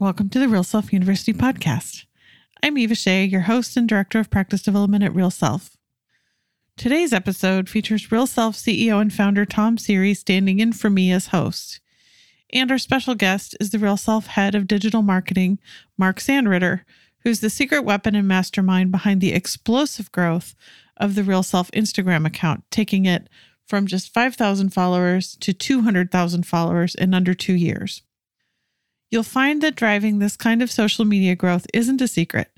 Welcome 0.00 0.28
to 0.28 0.38
the 0.38 0.46
Real 0.46 0.62
Self 0.62 0.92
University 0.92 1.32
podcast. 1.32 2.04
I'm 2.62 2.78
Eva 2.78 2.94
Shea, 2.94 3.24
your 3.24 3.40
host 3.40 3.76
and 3.76 3.88
director 3.88 4.20
of 4.20 4.30
practice 4.30 4.62
development 4.62 5.02
at 5.02 5.12
Real 5.12 5.32
Self. 5.32 5.76
Today's 6.76 7.12
episode 7.12 7.68
features 7.68 8.12
Real 8.12 8.28
Self 8.28 8.54
CEO 8.54 9.00
and 9.00 9.12
founder 9.12 9.44
Tom 9.44 9.76
Seery 9.76 10.16
standing 10.16 10.60
in 10.60 10.72
for 10.72 10.88
me 10.88 11.10
as 11.10 11.26
host. 11.26 11.80
And 12.52 12.70
our 12.70 12.78
special 12.78 13.16
guest 13.16 13.56
is 13.58 13.70
the 13.70 13.80
Real 13.80 13.96
Self 13.96 14.28
head 14.28 14.54
of 14.54 14.68
digital 14.68 15.02
marketing, 15.02 15.58
Mark 15.96 16.20
Sandritter, 16.20 16.82
who's 17.24 17.40
the 17.40 17.50
secret 17.50 17.82
weapon 17.82 18.14
and 18.14 18.28
mastermind 18.28 18.92
behind 18.92 19.20
the 19.20 19.32
explosive 19.32 20.12
growth 20.12 20.54
of 20.96 21.16
the 21.16 21.24
Real 21.24 21.42
Self 21.42 21.72
Instagram 21.72 22.24
account, 22.24 22.62
taking 22.70 23.04
it 23.04 23.28
from 23.66 23.88
just 23.88 24.14
5,000 24.14 24.72
followers 24.72 25.36
to 25.40 25.52
200,000 25.52 26.46
followers 26.46 26.94
in 26.94 27.14
under 27.14 27.34
two 27.34 27.54
years. 27.54 28.02
You'll 29.10 29.22
find 29.22 29.62
that 29.62 29.76
driving 29.76 30.18
this 30.18 30.36
kind 30.36 30.62
of 30.62 30.70
social 30.70 31.04
media 31.04 31.34
growth 31.34 31.66
isn't 31.72 32.00
a 32.00 32.08
secret, 32.08 32.50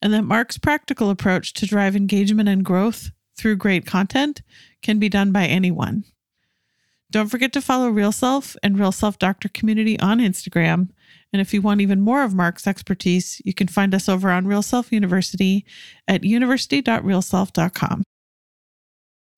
and 0.00 0.12
that 0.12 0.22
Mark's 0.22 0.58
practical 0.58 1.10
approach 1.10 1.52
to 1.54 1.66
drive 1.66 1.96
engagement 1.96 2.48
and 2.48 2.64
growth 2.64 3.10
through 3.36 3.56
great 3.56 3.86
content 3.86 4.42
can 4.82 4.98
be 4.98 5.08
done 5.08 5.32
by 5.32 5.46
anyone. 5.46 6.04
Don't 7.10 7.28
forget 7.28 7.52
to 7.54 7.62
follow 7.62 7.88
Real 7.88 8.12
Self 8.12 8.54
and 8.62 8.78
Real 8.78 8.92
Self 8.92 9.18
Doctor 9.18 9.48
Community 9.48 9.98
on 9.98 10.18
Instagram. 10.18 10.90
And 11.32 11.40
if 11.40 11.52
you 11.54 11.62
want 11.62 11.80
even 11.80 12.00
more 12.00 12.22
of 12.22 12.34
Mark's 12.34 12.66
expertise, 12.66 13.40
you 13.44 13.54
can 13.54 13.66
find 13.66 13.94
us 13.94 14.08
over 14.08 14.30
on 14.30 14.46
Real 14.46 14.62
Self 14.62 14.92
University 14.92 15.64
at 16.06 16.22
university.realself.com. 16.22 18.02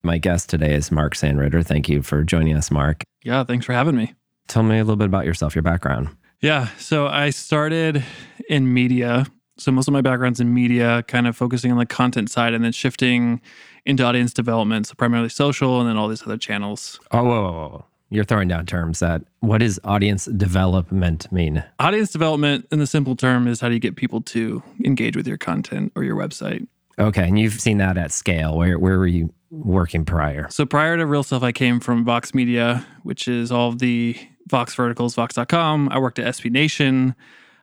My 0.03 0.17
guest 0.17 0.49
today 0.49 0.73
is 0.73 0.91
Mark 0.91 1.13
Sandritter. 1.15 1.65
Thank 1.65 1.87
you 1.87 2.01
for 2.01 2.23
joining 2.23 2.57
us, 2.57 2.71
Mark. 2.71 3.03
Yeah, 3.23 3.43
thanks 3.43 3.65
for 3.65 3.73
having 3.73 3.95
me. 3.95 4.15
Tell 4.47 4.63
me 4.63 4.77
a 4.77 4.83
little 4.83 4.95
bit 4.95 5.05
about 5.05 5.25
yourself, 5.25 5.55
your 5.55 5.61
background. 5.61 6.09
Yeah, 6.41 6.69
so 6.77 7.07
I 7.07 7.29
started 7.29 8.03
in 8.49 8.73
media. 8.73 9.27
So 9.57 9.71
most 9.71 9.87
of 9.87 9.93
my 9.93 10.01
background's 10.01 10.39
in 10.39 10.53
media, 10.53 11.03
kind 11.07 11.27
of 11.27 11.37
focusing 11.37 11.71
on 11.71 11.77
the 11.77 11.85
content 11.85 12.31
side 12.31 12.55
and 12.55 12.63
then 12.63 12.71
shifting 12.71 13.41
into 13.85 14.03
audience 14.03 14.33
development. 14.33 14.87
So 14.87 14.95
primarily 14.95 15.29
social 15.29 15.79
and 15.79 15.87
then 15.87 15.97
all 15.97 16.07
these 16.07 16.23
other 16.23 16.37
channels. 16.37 16.99
Oh, 17.11 17.23
whoa, 17.23 17.41
whoa, 17.41 17.51
whoa. 17.51 17.85
You're 18.09 18.25
throwing 18.25 18.47
down 18.47 18.65
terms 18.65 18.99
that 18.99 19.21
what 19.39 19.59
does 19.59 19.79
audience 19.83 20.25
development 20.25 21.31
mean? 21.31 21.63
Audience 21.79 22.11
development, 22.11 22.67
in 22.71 22.79
the 22.79 22.87
simple 22.87 23.15
term, 23.15 23.47
is 23.47 23.61
how 23.61 23.67
do 23.69 23.75
you 23.75 23.79
get 23.79 23.95
people 23.95 24.19
to 24.21 24.63
engage 24.83 25.15
with 25.15 25.27
your 25.27 25.37
content 25.37 25.93
or 25.95 26.03
your 26.03 26.17
website. 26.17 26.67
Okay, 26.99 27.25
and 27.25 27.39
you've 27.39 27.61
seen 27.61 27.77
that 27.77 27.97
at 27.97 28.11
scale. 28.11 28.57
Where 28.57 28.77
where 28.77 28.97
were 28.97 29.07
you 29.07 29.33
working 29.49 30.03
prior? 30.03 30.49
So 30.49 30.65
prior 30.65 30.97
to 30.97 31.05
Real 31.05 31.23
Self, 31.23 31.41
I 31.41 31.53
came 31.53 31.79
from 31.79 32.03
Vox 32.03 32.33
Media, 32.33 32.85
which 33.03 33.29
is 33.29 33.49
all 33.49 33.69
of 33.69 33.79
the 33.79 34.17
Vox 34.47 34.75
verticals, 34.75 35.15
Vox.com. 35.15 35.89
I 35.89 35.99
worked 35.99 36.19
at 36.19 36.25
SB 36.35 36.51
Nation. 36.51 37.15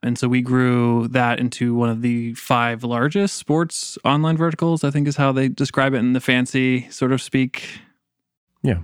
And 0.03 0.17
so 0.17 0.29
we 0.29 0.43
grew 0.43 1.09
that 1.09 1.41
into 1.41 1.75
one 1.75 1.89
of 1.89 2.03
the 2.03 2.35
five 2.35 2.85
largest 2.85 3.37
sports 3.37 3.99
online 4.05 4.37
verticals, 4.37 4.85
I 4.85 4.91
think 4.91 5.09
is 5.09 5.17
how 5.17 5.33
they 5.33 5.49
describe 5.49 5.95
it 5.95 5.99
in 5.99 6.13
the 6.13 6.21
fancy 6.21 6.89
sort 6.91 7.13
of 7.13 7.21
speak. 7.21 7.81
Yeah. 8.63 8.81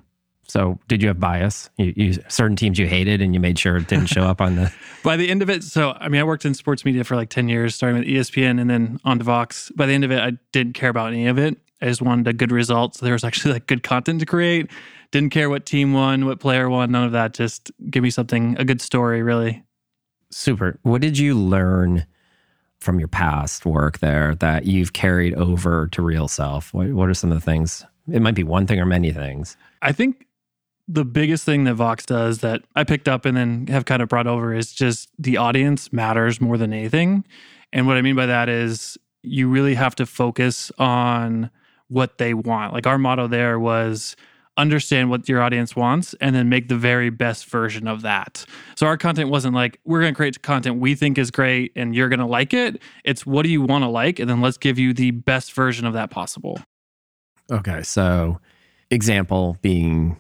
So 0.46 0.78
did 0.88 1.02
you 1.02 1.08
have 1.08 1.20
bias? 1.20 1.70
You, 1.78 1.92
you 1.96 2.12
certain 2.28 2.56
teams 2.56 2.78
you 2.78 2.86
hated 2.86 3.22
and 3.22 3.32
you 3.32 3.40
made 3.40 3.58
sure 3.58 3.76
it 3.76 3.88
didn't 3.88 4.06
show 4.06 4.22
up 4.22 4.40
on 4.40 4.56
the 4.56 4.72
By 5.02 5.16
the 5.16 5.30
end 5.30 5.42
of 5.42 5.48
it, 5.48 5.62
so 5.62 5.92
I 5.98 6.08
mean 6.08 6.20
I 6.20 6.24
worked 6.24 6.44
in 6.44 6.54
sports 6.54 6.84
media 6.84 7.04
for 7.04 7.16
like 7.16 7.30
10 7.30 7.48
years, 7.48 7.74
starting 7.74 7.98
with 7.98 8.08
ESPN 8.08 8.60
and 8.60 8.68
then 8.68 9.00
on 9.04 9.18
to 9.18 9.24
Vox. 9.24 9.70
By 9.74 9.86
the 9.86 9.92
end 9.92 10.04
of 10.04 10.10
it, 10.10 10.20
I 10.20 10.32
didn't 10.52 10.74
care 10.74 10.90
about 10.90 11.12
any 11.12 11.26
of 11.26 11.38
it. 11.38 11.58
I 11.80 11.86
just 11.86 12.03
wanted 12.03 12.28
a 12.28 12.33
good 12.33 12.53
result. 12.53 12.97
So 12.97 13.05
there 13.05 13.12
was 13.12 13.25
actually 13.25 13.55
like 13.55 13.67
good 13.67 13.83
content 13.83 14.20
to 14.20 14.27
create. 14.27 14.70
Didn't 15.11 15.30
care 15.30 15.50
what 15.50 15.67
team 15.67 15.92
won, 15.92 16.27
what 16.27 16.41
player 16.41 16.69
won, 16.69 16.91
none 16.91 17.05
of 17.05 17.12
that. 17.12 17.34
Just 17.34 17.70
give 17.91 18.03
me 18.03 18.11
something, 18.11 18.56
a 18.58 18.64
good 18.64 18.80
story, 18.80 19.22
really. 19.22 19.62
Super. 20.30 20.78
What 20.83 21.00
did 21.00 21.19
you 21.19 21.34
learn 21.39 22.06
from 22.80 22.98
your 22.98 23.08
past 23.08 23.64
work 23.64 23.98
there 23.98 24.34
that 24.36 24.67
you've 24.67 24.92
carried 24.92 25.34
over 25.34 25.89
to 25.89 26.02
Real 26.02 26.28
Self? 26.28 26.75
What, 26.75 26.89
what 26.89 27.08
are 27.08 27.14
some 27.14 27.30
of 27.30 27.39
the 27.39 27.45
things? 27.45 27.84
It 28.11 28.20
might 28.20 28.34
be 28.34 28.45
one 28.45 28.67
thing 28.67 28.80
or 28.80 28.86
many 28.86 29.13
things. 29.13 29.57
I 29.80 29.92
think 29.92 30.27
the 30.86 31.05
biggest 31.05 31.45
thing 31.45 31.64
that 31.64 31.74
Vox 31.74 32.05
does 32.05 32.39
that 32.40 32.63
I 32.77 32.84
picked 32.84 33.08
up 33.08 33.24
and 33.24 33.36
then 33.36 33.67
have 33.68 33.84
kind 33.84 34.02
of 34.02 34.08
brought 34.08 34.27
over 34.27 34.55
is 34.55 34.73
just 34.73 35.08
the 35.18 35.36
audience 35.36 35.92
matters 35.92 36.40
more 36.40 36.58
than 36.58 36.73
anything. 36.73 37.24
And 37.73 37.86
what 37.86 37.96
I 37.96 38.02
mean 38.02 38.17
by 38.17 38.27
that 38.27 38.48
is 38.48 38.98
you 39.23 39.48
really 39.48 39.74
have 39.74 39.95
to 39.96 40.07
focus 40.07 40.70
on 40.79 41.51
what 41.94 42.18
they 42.18 42.34
want. 42.34 42.72
Like 42.72 42.86
our 42.86 42.98
motto 42.98 43.28
there 43.28 43.58
was 43.58 44.16
understand 44.56 45.10
what 45.10 45.28
your 45.28 45.42
audience 45.42 45.74
wants 45.74 46.14
and 46.20 46.34
then 46.34 46.48
make 46.48 46.68
the 46.68 46.77
very 46.77 47.10
best 47.10 47.46
version 47.46 47.88
of 47.88 48.02
that. 48.02 48.44
So 48.77 48.86
our 48.86 48.96
content 48.96 49.30
wasn't 49.30 49.55
like 49.55 49.80
we're 49.84 50.00
going 50.00 50.12
to 50.12 50.16
create 50.16 50.42
content 50.42 50.80
we 50.80 50.94
think 50.94 51.18
is 51.18 51.30
great 51.30 51.72
and 51.74 51.94
you're 51.94 52.08
going 52.08 52.20
to 52.20 52.27
like 52.27 52.52
it. 52.52 52.80
It's 53.04 53.24
what 53.24 53.42
do 53.44 53.48
you 53.48 53.62
want 53.62 53.83
to 53.83 53.88
like 53.88 54.18
and 54.18 54.28
then 54.28 54.40
let's 54.40 54.58
give 54.58 54.78
you 54.78 54.92
the 54.92 55.12
best 55.12 55.52
version 55.52 55.86
of 55.86 55.94
that 55.94 56.10
possible. 56.10 56.60
Okay, 57.50 57.83
so 57.83 58.40
example 58.90 59.56
being 59.62 60.16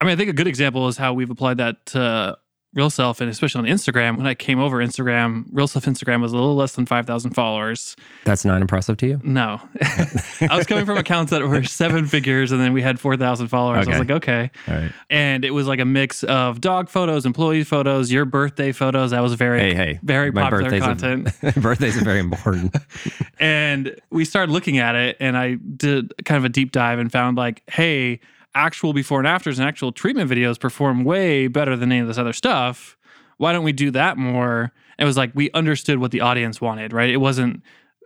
I 0.00 0.04
mean, 0.04 0.12
I 0.12 0.16
think 0.16 0.28
a 0.28 0.34
good 0.34 0.48
example 0.48 0.88
is 0.88 0.96
how 0.98 1.14
we've 1.14 1.30
applied 1.30 1.56
that 1.58 1.86
to 1.86 2.36
Real 2.74 2.90
Self 2.90 3.20
and 3.20 3.30
especially 3.30 3.60
on 3.60 3.76
Instagram. 3.76 4.16
When 4.16 4.26
I 4.26 4.34
came 4.34 4.58
over 4.58 4.78
Instagram, 4.78 5.44
Real 5.52 5.68
Self 5.68 5.84
Instagram 5.84 6.20
was 6.20 6.32
a 6.32 6.36
little 6.36 6.56
less 6.56 6.72
than 6.72 6.86
5,000 6.86 7.32
followers. 7.32 7.96
That's 8.24 8.44
not 8.44 8.60
impressive 8.60 8.96
to 8.98 9.06
you? 9.06 9.20
No. 9.22 9.60
I 9.80 10.56
was 10.56 10.66
coming 10.66 10.84
from 10.84 10.96
accounts 10.96 11.30
that 11.30 11.42
were 11.42 11.62
seven 11.64 12.06
figures 12.06 12.52
and 12.52 12.60
then 12.60 12.72
we 12.72 12.82
had 12.82 12.98
4,000 12.98 13.48
followers. 13.48 13.86
Okay. 13.86 13.96
I 13.96 13.98
was 13.98 14.08
like, 14.08 14.16
okay. 14.16 14.50
All 14.68 14.74
right. 14.74 14.92
And 15.08 15.44
it 15.44 15.50
was 15.52 15.66
like 15.66 15.78
a 15.80 15.84
mix 15.84 16.24
of 16.24 16.60
dog 16.60 16.88
photos, 16.88 17.26
employee 17.26 17.64
photos, 17.64 18.10
your 18.10 18.24
birthday 18.24 18.72
photos. 18.72 19.12
That 19.12 19.20
was 19.20 19.34
very, 19.34 19.60
Hey, 19.60 19.74
hey. 19.74 20.00
very 20.02 20.30
my 20.32 20.42
popular 20.42 20.62
birthday's 20.64 20.82
content. 20.82 21.28
A, 21.56 21.60
birthdays 21.60 21.96
are 21.96 22.04
very 22.04 22.20
important. 22.20 22.74
and 23.38 23.94
we 24.10 24.24
started 24.24 24.52
looking 24.52 24.78
at 24.78 24.94
it 24.96 25.16
and 25.20 25.36
I 25.36 25.54
did 25.76 26.12
kind 26.24 26.38
of 26.38 26.44
a 26.44 26.48
deep 26.48 26.72
dive 26.72 26.98
and 26.98 27.10
found 27.12 27.36
like, 27.36 27.62
hey, 27.70 28.20
actual 28.54 28.92
before 28.92 29.18
and 29.18 29.26
afters 29.26 29.58
and 29.58 29.66
actual 29.66 29.92
treatment 29.92 30.30
videos 30.30 30.58
perform 30.58 31.04
way 31.04 31.46
better 31.46 31.76
than 31.76 31.90
any 31.92 32.00
of 32.00 32.08
this 32.08 32.18
other 32.18 32.32
stuff. 32.32 32.96
Why 33.38 33.52
don't 33.52 33.64
we 33.64 33.72
do 33.72 33.90
that 33.92 34.16
more? 34.16 34.72
It 34.98 35.04
was 35.04 35.16
like 35.16 35.32
we 35.34 35.50
understood 35.52 35.98
what 35.98 36.12
the 36.12 36.20
audience 36.20 36.60
wanted, 36.60 36.92
right? 36.92 37.10
It 37.10 37.16
wasn't 37.18 37.62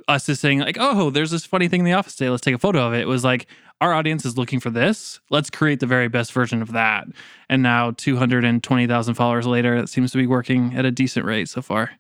us 0.09 0.27
just 0.27 0.41
saying 0.41 0.61
like, 0.61 0.79
"Oh, 0.81 1.11
there's 1.11 1.31
this 1.31 1.45
funny 1.45 1.69
thing 1.69 1.81
in 1.81 1.85
the 1.85 1.93
office 1.93 2.17
today. 2.17 2.31
Let's 2.31 2.43
take 2.43 2.55
a 2.55 2.59
photo 2.59 2.87
of 2.87 2.95
it." 2.95 3.01
It 3.01 3.09
was 3.09 3.25
like 3.25 3.47
our 3.81 3.93
audience 3.93 4.25
is 4.25 4.37
looking 4.37 4.59
for 4.59 4.71
this. 4.71 5.21
Let's 5.31 5.51
create 5.51 5.81
the 5.81 5.87
very 5.87 6.09
best 6.09 6.33
version 6.33 6.63
of 6.63 6.73
that. 6.73 7.07
And 7.49 7.63
now, 7.63 7.93
two 7.93 8.17
hundred 8.17 8.45
and 8.45 8.63
twenty 8.63 8.87
thousand 8.87 9.15
followers 9.15 9.47
later, 9.47 9.77
it 9.77 9.89
seems 9.89 10.11
to 10.13 10.19
be 10.19 10.27
working 10.27 10.75
at 10.75 10.85
a 10.85 10.91
decent 10.91 11.27
rate 11.27 11.49
so 11.49 11.63
far. 11.63 11.91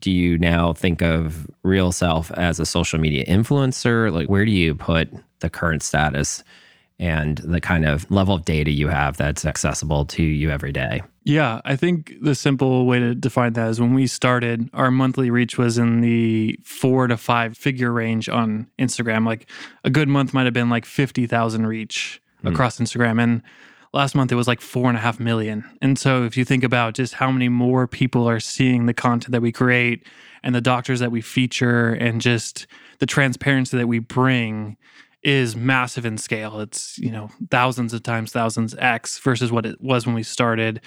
Do 0.00 0.10
you 0.10 0.38
now 0.38 0.72
think 0.72 1.02
of 1.02 1.48
Real 1.62 1.92
Self 1.92 2.30
as 2.32 2.60
a 2.60 2.66
social 2.66 3.00
media 3.00 3.24
influencer? 3.26 4.12
Like, 4.12 4.28
where 4.28 4.44
do 4.44 4.52
you 4.52 4.74
put 4.74 5.08
the 5.40 5.50
current 5.50 5.82
status 5.82 6.44
and 6.98 7.38
the 7.38 7.60
kind 7.60 7.84
of 7.84 8.10
level 8.10 8.34
of 8.34 8.44
data 8.44 8.70
you 8.70 8.88
have 8.88 9.16
that's 9.16 9.44
accessible 9.44 10.04
to 10.06 10.22
you 10.22 10.50
every 10.50 10.72
day? 10.72 11.02
Yeah, 11.24 11.60
I 11.64 11.76
think 11.76 12.14
the 12.22 12.34
simple 12.34 12.86
way 12.86 12.98
to 12.98 13.14
define 13.14 13.52
that 13.52 13.68
is 13.68 13.80
when 13.80 13.94
we 13.94 14.06
started, 14.06 14.70
our 14.72 14.90
monthly 14.90 15.30
reach 15.30 15.58
was 15.58 15.76
in 15.78 16.00
the 16.00 16.58
four 16.64 17.06
to 17.06 17.16
five 17.16 17.56
figure 17.56 17.92
range 17.92 18.28
on 18.28 18.66
Instagram. 18.78 19.26
Like 19.26 19.48
a 19.84 19.90
good 19.90 20.08
month 20.08 20.32
might 20.32 20.44
have 20.46 20.54
been 20.54 20.70
like 20.70 20.84
50,000 20.86 21.66
reach 21.66 22.20
Mm. 22.44 22.52
across 22.52 22.78
Instagram. 22.78 23.20
And 23.20 23.42
last 23.92 24.14
month 24.14 24.30
it 24.30 24.36
was 24.36 24.46
like 24.46 24.60
four 24.60 24.88
and 24.88 24.96
a 24.96 25.00
half 25.00 25.18
million. 25.18 25.64
And 25.82 25.98
so 25.98 26.22
if 26.24 26.36
you 26.36 26.44
think 26.44 26.62
about 26.62 26.94
just 26.94 27.14
how 27.14 27.32
many 27.32 27.48
more 27.48 27.88
people 27.88 28.28
are 28.28 28.38
seeing 28.38 28.86
the 28.86 28.94
content 28.94 29.32
that 29.32 29.42
we 29.42 29.50
create 29.50 30.06
and 30.44 30.54
the 30.54 30.60
doctors 30.60 31.00
that 31.00 31.10
we 31.10 31.20
feature 31.20 31.88
and 31.94 32.20
just 32.20 32.68
the 33.00 33.06
transparency 33.06 33.76
that 33.76 33.88
we 33.88 33.98
bring 33.98 34.76
is 35.28 35.54
massive 35.54 36.06
in 36.06 36.16
scale. 36.16 36.60
It's, 36.60 36.98
you 36.98 37.10
know, 37.10 37.28
thousands 37.50 37.92
of 37.92 38.02
times 38.02 38.32
thousands 38.32 38.74
X 38.78 39.18
versus 39.18 39.52
what 39.52 39.66
it 39.66 39.78
was 39.80 40.06
when 40.06 40.14
we 40.14 40.22
started. 40.22 40.80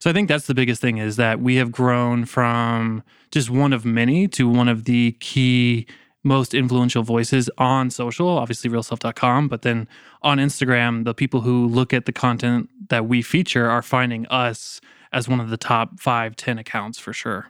So 0.00 0.10
I 0.10 0.12
think 0.12 0.28
that's 0.28 0.46
the 0.46 0.54
biggest 0.54 0.82
thing 0.82 0.98
is 0.98 1.16
that 1.16 1.40
we 1.40 1.56
have 1.56 1.72
grown 1.72 2.26
from 2.26 3.02
just 3.30 3.48
one 3.48 3.72
of 3.72 3.86
many 3.86 4.28
to 4.28 4.48
one 4.48 4.68
of 4.68 4.84
the 4.84 5.12
key 5.20 5.86
most 6.22 6.52
influential 6.52 7.02
voices 7.02 7.48
on 7.56 7.88
social, 7.88 8.28
obviously 8.28 8.68
realself.com, 8.68 9.48
but 9.48 9.62
then 9.62 9.88
on 10.22 10.38
Instagram, 10.38 11.04
the 11.04 11.14
people 11.14 11.40
who 11.40 11.66
look 11.66 11.94
at 11.94 12.04
the 12.04 12.12
content 12.12 12.68
that 12.90 13.06
we 13.06 13.22
feature 13.22 13.70
are 13.70 13.82
finding 13.82 14.26
us 14.26 14.80
as 15.12 15.28
one 15.28 15.40
of 15.40 15.48
the 15.48 15.56
top 15.56 15.98
five, 15.98 16.36
10 16.36 16.58
accounts 16.58 16.98
for 16.98 17.12
sure. 17.12 17.46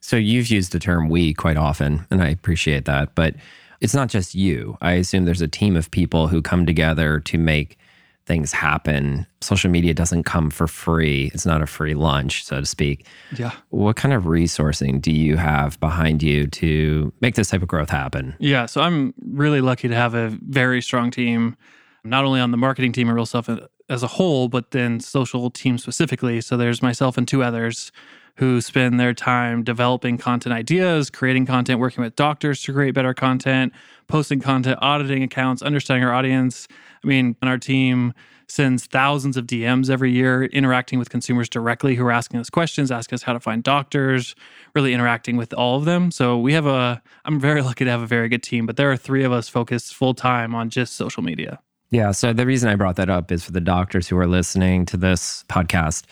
So 0.00 0.16
you've 0.16 0.48
used 0.48 0.72
the 0.72 0.78
term 0.78 1.08
we 1.08 1.34
quite 1.34 1.56
often, 1.56 2.06
and 2.10 2.22
I 2.22 2.28
appreciate 2.28 2.86
that. 2.86 3.14
But 3.14 3.34
it's 3.82 3.94
not 3.94 4.08
just 4.08 4.34
you. 4.34 4.78
I 4.80 4.92
assume 4.92 5.24
there's 5.24 5.42
a 5.42 5.48
team 5.48 5.76
of 5.76 5.90
people 5.90 6.28
who 6.28 6.40
come 6.40 6.64
together 6.64 7.18
to 7.20 7.36
make 7.36 7.76
things 8.24 8.52
happen. 8.52 9.26
Social 9.40 9.68
media 9.68 9.92
doesn't 9.92 10.22
come 10.22 10.50
for 10.50 10.68
free. 10.68 11.32
It's 11.34 11.44
not 11.44 11.60
a 11.60 11.66
free 11.66 11.94
lunch, 11.94 12.44
so 12.44 12.60
to 12.60 12.66
speak. 12.66 13.04
Yeah. 13.36 13.50
What 13.70 13.96
kind 13.96 14.14
of 14.14 14.22
resourcing 14.22 15.02
do 15.02 15.10
you 15.10 15.36
have 15.36 15.80
behind 15.80 16.22
you 16.22 16.46
to 16.46 17.12
make 17.20 17.34
this 17.34 17.50
type 17.50 17.62
of 17.62 17.68
growth 17.68 17.90
happen? 17.90 18.36
Yeah. 18.38 18.66
So 18.66 18.80
I'm 18.80 19.12
really 19.26 19.60
lucky 19.60 19.88
to 19.88 19.96
have 19.96 20.14
a 20.14 20.28
very 20.42 20.80
strong 20.80 21.10
team, 21.10 21.56
not 22.04 22.24
only 22.24 22.38
on 22.38 22.52
the 22.52 22.56
marketing 22.56 22.92
team 22.92 23.08
at 23.08 23.14
Real 23.16 23.26
Self 23.26 23.48
uh, 23.48 23.66
as 23.88 24.04
a 24.04 24.06
whole, 24.06 24.48
but 24.48 24.70
then 24.70 25.00
social 25.00 25.50
team 25.50 25.76
specifically. 25.76 26.40
So 26.40 26.56
there's 26.56 26.82
myself 26.82 27.18
and 27.18 27.26
two 27.26 27.42
others 27.42 27.90
who 28.36 28.60
spend 28.60 28.98
their 28.98 29.14
time 29.14 29.62
developing 29.62 30.18
content 30.18 30.54
ideas, 30.54 31.10
creating 31.10 31.46
content, 31.46 31.78
working 31.78 32.02
with 32.02 32.16
doctors 32.16 32.62
to 32.62 32.72
create 32.72 32.92
better 32.92 33.14
content, 33.14 33.72
posting 34.08 34.40
content, 34.40 34.78
auditing 34.80 35.22
accounts, 35.22 35.62
understanding 35.62 36.04
our 36.04 36.14
audience. 36.14 36.66
I 37.04 37.06
mean, 37.06 37.36
our 37.42 37.58
team, 37.58 38.14
sends 38.52 38.84
thousands 38.86 39.36
of 39.36 39.46
DMs 39.46 39.88
every 39.88 40.12
year, 40.12 40.44
interacting 40.44 40.98
with 40.98 41.08
consumers 41.08 41.48
directly 41.48 41.94
who 41.94 42.04
are 42.04 42.12
asking 42.12 42.38
us 42.38 42.50
questions, 42.50 42.90
asking 42.90 43.14
us 43.16 43.22
how 43.22 43.32
to 43.32 43.40
find 43.40 43.62
doctors, 43.62 44.34
really 44.74 44.92
interacting 44.92 45.36
with 45.36 45.54
all 45.54 45.78
of 45.78 45.86
them. 45.86 46.10
So 46.10 46.38
we 46.38 46.52
have 46.52 46.66
a, 46.66 47.02
I'm 47.24 47.40
very 47.40 47.62
lucky 47.68 47.84
to 47.84 47.90
have 47.90 48.02
a 48.02 48.06
very 48.06 48.28
good 48.28 48.42
team, 48.42 48.66
but 48.66 48.76
there 48.76 48.90
are 48.92 48.96
three 48.96 49.24
of 49.24 49.32
us 49.32 49.48
focused 49.48 49.94
full 49.94 50.14
time 50.14 50.54
on 50.54 50.68
just 50.68 50.94
social 50.94 51.22
media. 51.22 51.60
Yeah. 51.90 52.12
So 52.12 52.32
the 52.32 52.46
reason 52.46 52.70
I 52.70 52.74
brought 52.74 52.96
that 52.96 53.10
up 53.10 53.32
is 53.32 53.44
for 53.44 53.52
the 53.52 53.60
doctors 53.60 54.08
who 54.08 54.16
are 54.18 54.26
listening 54.26 54.86
to 54.86 54.96
this 54.96 55.44
podcast. 55.48 56.04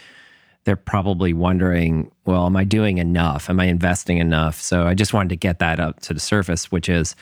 They're 0.70 0.76
probably 0.76 1.32
wondering, 1.32 2.12
well, 2.26 2.46
am 2.46 2.56
I 2.56 2.62
doing 2.62 2.98
enough? 2.98 3.50
Am 3.50 3.58
I 3.58 3.64
investing 3.64 4.18
enough? 4.18 4.60
So 4.60 4.86
I 4.86 4.94
just 4.94 5.12
wanted 5.12 5.30
to 5.30 5.36
get 5.36 5.58
that 5.58 5.80
up 5.80 5.98
to 6.02 6.14
the 6.14 6.20
surface, 6.20 6.70
which 6.70 6.88
is, 6.88 7.16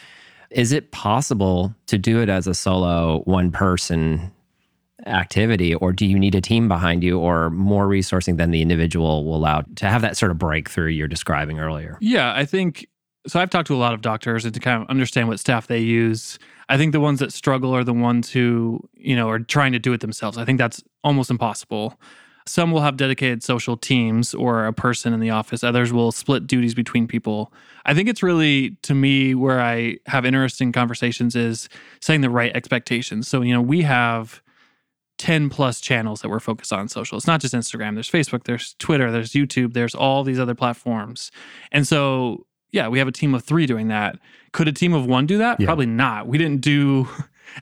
is 0.50 0.70
it 0.70 0.90
possible 0.90 1.74
to 1.86 1.96
do 1.96 2.20
it 2.20 2.28
as 2.28 2.46
a 2.46 2.52
solo 2.52 3.20
one 3.20 3.50
person 3.50 4.30
activity 5.06 5.74
or 5.76 5.94
do 5.94 6.04
you 6.04 6.18
need 6.18 6.34
a 6.34 6.42
team 6.42 6.68
behind 6.68 7.02
you 7.02 7.18
or 7.18 7.48
more 7.48 7.86
resourcing 7.88 8.36
than 8.36 8.50
the 8.50 8.60
individual 8.60 9.24
will 9.24 9.36
allow 9.36 9.62
to 9.76 9.86
have 9.86 10.02
that 10.02 10.14
sort 10.18 10.30
of 10.30 10.36
breakthrough 10.36 10.90
you're 10.90 11.08
describing 11.08 11.58
earlier 11.58 11.96
yeah 12.02 12.34
i 12.34 12.44
think 12.44 12.86
so 13.26 13.40
i've 13.40 13.48
talked 13.48 13.68
to 13.68 13.74
a 13.74 13.78
lot 13.78 13.94
of 13.94 14.02
doctors 14.02 14.44
and 14.44 14.52
to 14.52 14.60
kind 14.60 14.82
of 14.82 14.90
understand 14.90 15.26
what 15.26 15.40
staff 15.40 15.68
they 15.68 15.78
use 15.78 16.38
i 16.68 16.76
think 16.76 16.92
the 16.92 17.00
ones 17.00 17.20
that 17.20 17.32
struggle 17.32 17.74
are 17.74 17.84
the 17.84 17.94
ones 17.94 18.28
who 18.28 18.78
you 18.92 19.16
know 19.16 19.30
are 19.30 19.38
trying 19.38 19.72
to 19.72 19.78
do 19.78 19.94
it 19.94 20.00
themselves 20.00 20.36
i 20.36 20.44
think 20.44 20.58
that's 20.58 20.82
almost 21.02 21.30
impossible 21.30 21.98
some 22.48 22.72
will 22.72 22.80
have 22.80 22.96
dedicated 22.96 23.42
social 23.42 23.76
teams 23.76 24.34
or 24.34 24.64
a 24.64 24.72
person 24.72 25.12
in 25.12 25.20
the 25.20 25.30
office 25.30 25.62
others 25.62 25.92
will 25.92 26.10
split 26.10 26.46
duties 26.46 26.74
between 26.74 27.06
people 27.06 27.52
i 27.86 27.94
think 27.94 28.08
it's 28.08 28.22
really 28.22 28.70
to 28.82 28.94
me 28.94 29.34
where 29.34 29.60
i 29.60 29.96
have 30.06 30.24
interesting 30.24 30.72
conversations 30.72 31.36
is 31.36 31.68
setting 32.00 32.20
the 32.20 32.30
right 32.30 32.54
expectations 32.54 33.28
so 33.28 33.42
you 33.42 33.52
know 33.52 33.62
we 33.62 33.82
have 33.82 34.42
10 35.18 35.50
plus 35.50 35.80
channels 35.80 36.20
that 36.22 36.28
we're 36.28 36.40
focused 36.40 36.72
on 36.72 36.88
social. 36.88 37.18
It's 37.18 37.26
not 37.26 37.40
just 37.40 37.52
Instagram, 37.52 37.94
there's 37.94 38.10
Facebook, 38.10 38.44
there's 38.44 38.74
Twitter, 38.78 39.10
there's 39.10 39.32
YouTube, 39.32 39.72
there's 39.72 39.94
all 39.94 40.24
these 40.24 40.38
other 40.38 40.54
platforms. 40.54 41.30
And 41.72 41.86
so, 41.86 42.46
yeah, 42.70 42.88
we 42.88 42.98
have 42.98 43.08
a 43.08 43.12
team 43.12 43.34
of 43.34 43.42
three 43.44 43.66
doing 43.66 43.88
that. 43.88 44.18
Could 44.52 44.68
a 44.68 44.72
team 44.72 44.94
of 44.94 45.06
one 45.06 45.26
do 45.26 45.38
that? 45.38 45.60
Yeah. 45.60 45.66
Probably 45.66 45.86
not. 45.86 46.28
We 46.28 46.38
didn't 46.38 46.60
do 46.60 47.08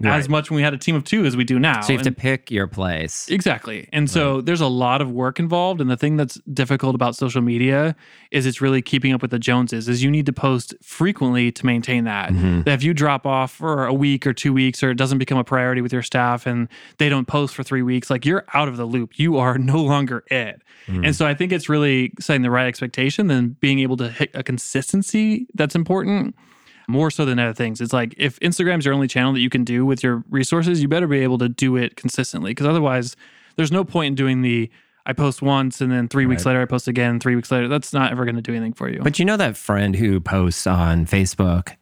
Right. 0.01 0.17
as 0.19 0.29
much 0.29 0.51
when 0.51 0.57
we 0.57 0.63
had 0.63 0.75
a 0.75 0.79
team 0.79 0.95
of 0.95 1.05
two 1.05 1.25
as 1.25 1.37
we 1.37 1.45
do 1.45 1.59
now. 1.59 1.81
so 1.81 1.93
you 1.93 1.99
have 1.99 2.07
And- 2.07 2.15
to 2.17 2.21
pick 2.21 2.51
your 2.51 2.67
place 2.67 3.29
Exactly. 3.31 3.89
And 3.93 4.11
so 4.11 4.41
there's 4.41 4.61
a 4.61 4.67
lot 4.67 5.01
of 5.01 5.11
work 5.11 5.39
involved 5.39 5.81
and 5.81 5.91
the 5.91 5.97
thing 5.97 6.17
that's 6.17 6.39
difficult 6.53 6.95
about 6.95 7.17
social 7.17 7.41
media 7.43 7.95
is 8.31 8.45
it's 8.47 8.61
really 8.61 8.83
keeping 8.83 9.13
up 9.13 9.23
with 9.23 9.31
the 9.31 9.39
Joneses 9.39 9.89
is 9.89 10.03
you 10.03 10.11
need 10.11 10.27
to 10.27 10.33
post 10.33 10.75
frequently 10.83 11.51
to 11.53 11.65
maintain 11.67 12.05
that. 12.05 12.31
Mhm. 12.31 12.65
That 12.65 12.75
if 12.75 12.83
you 12.83 12.93
drop 12.95 13.27
off 13.27 13.53
for 13.53 13.87
a 13.87 13.95
week 13.95 14.27
or 14.27 14.33
2 14.33 14.53
weeks 14.53 14.83
or 14.83 14.91
it 14.91 14.97
doesn't 14.97 15.19
become 15.19 15.39
a 15.39 15.45
priority 15.45 15.81
with 15.81 15.93
your 15.93 16.03
staff 16.03 16.47
and 16.47 16.69
they 16.99 17.09
don't 17.09 17.27
post 17.27 17.55
for 17.55 17.63
3 17.63 17.83
weeks 17.83 18.11
like 18.11 18.27
you're 18.27 18.45
out 18.55 18.69
of 18.69 18.77
the 18.77 18.85
loop. 18.85 19.19
You 19.19 19.39
are 19.39 19.57
no 19.73 19.81
longer 19.83 20.25
it. 20.31 20.63
Mhm. 20.89 21.07
And 21.07 21.17
so 21.17 21.27
I 21.27 21.35
think 21.35 21.53
it's 21.53 21.69
really 21.69 22.13
setting 22.21 22.43
the 22.43 22.51
right 22.51 22.67
expectation 22.67 23.31
and 23.31 23.59
being 23.61 23.79
able 23.81 23.97
to 23.99 24.09
hit 24.11 24.31
a 24.35 24.43
consistency 24.43 25.47
that's 25.55 25.75
important 25.75 26.35
more 26.89 27.11
so 27.11 27.25
than 27.25 27.39
other 27.39 27.53
things. 27.55 27.81
It's 27.81 27.93
like 27.93 28.15
if 28.17 28.39
Instagram's 28.41 28.85
your 28.85 28.95
only 28.95 29.09
channel 29.09 29.33
that 29.33 29.41
you 29.41 29.51
can 29.51 29.65
do 29.65 29.85
with 29.85 30.03
your 30.03 30.25
resources, 30.31 30.81
you 30.81 30.89
better 30.89 31.07
be 31.07 31.21
able 31.21 31.39
to 31.39 31.49
do 31.49 31.77
it 31.77 31.97
consistently 31.97 32.53
because 32.53 32.67
otherwise 32.67 33.17
there's 33.57 33.73
no 33.73 33.85
point 33.85 34.09
in 34.09 34.15
doing 34.15 34.43
the 34.43 34.71
I 35.07 35.13
post 35.13 35.41
once 35.41 35.81
and 35.81 35.93
then 35.93 36.09
3 36.09 36.27
weeks 36.27 36.45
later 36.45 36.61
I 36.61 36.65
post 36.65 36.89
again, 36.89 37.21
3 37.21 37.37
weeks 37.37 37.53
later. 37.53 37.69
That's 37.69 37.93
not 37.93 38.11
ever 38.11 38.25
going 38.25 38.37
to 38.37 38.43
do 38.43 38.53
anything 38.53 38.73
for 38.73 38.89
you. 38.89 39.01
But 39.03 39.19
you 39.19 39.25
know 39.25 39.37
that 39.37 39.57
friend 39.57 39.95
who 39.95 40.19
posts 40.21 40.67
on 40.67 41.07
Facebook 41.07 41.77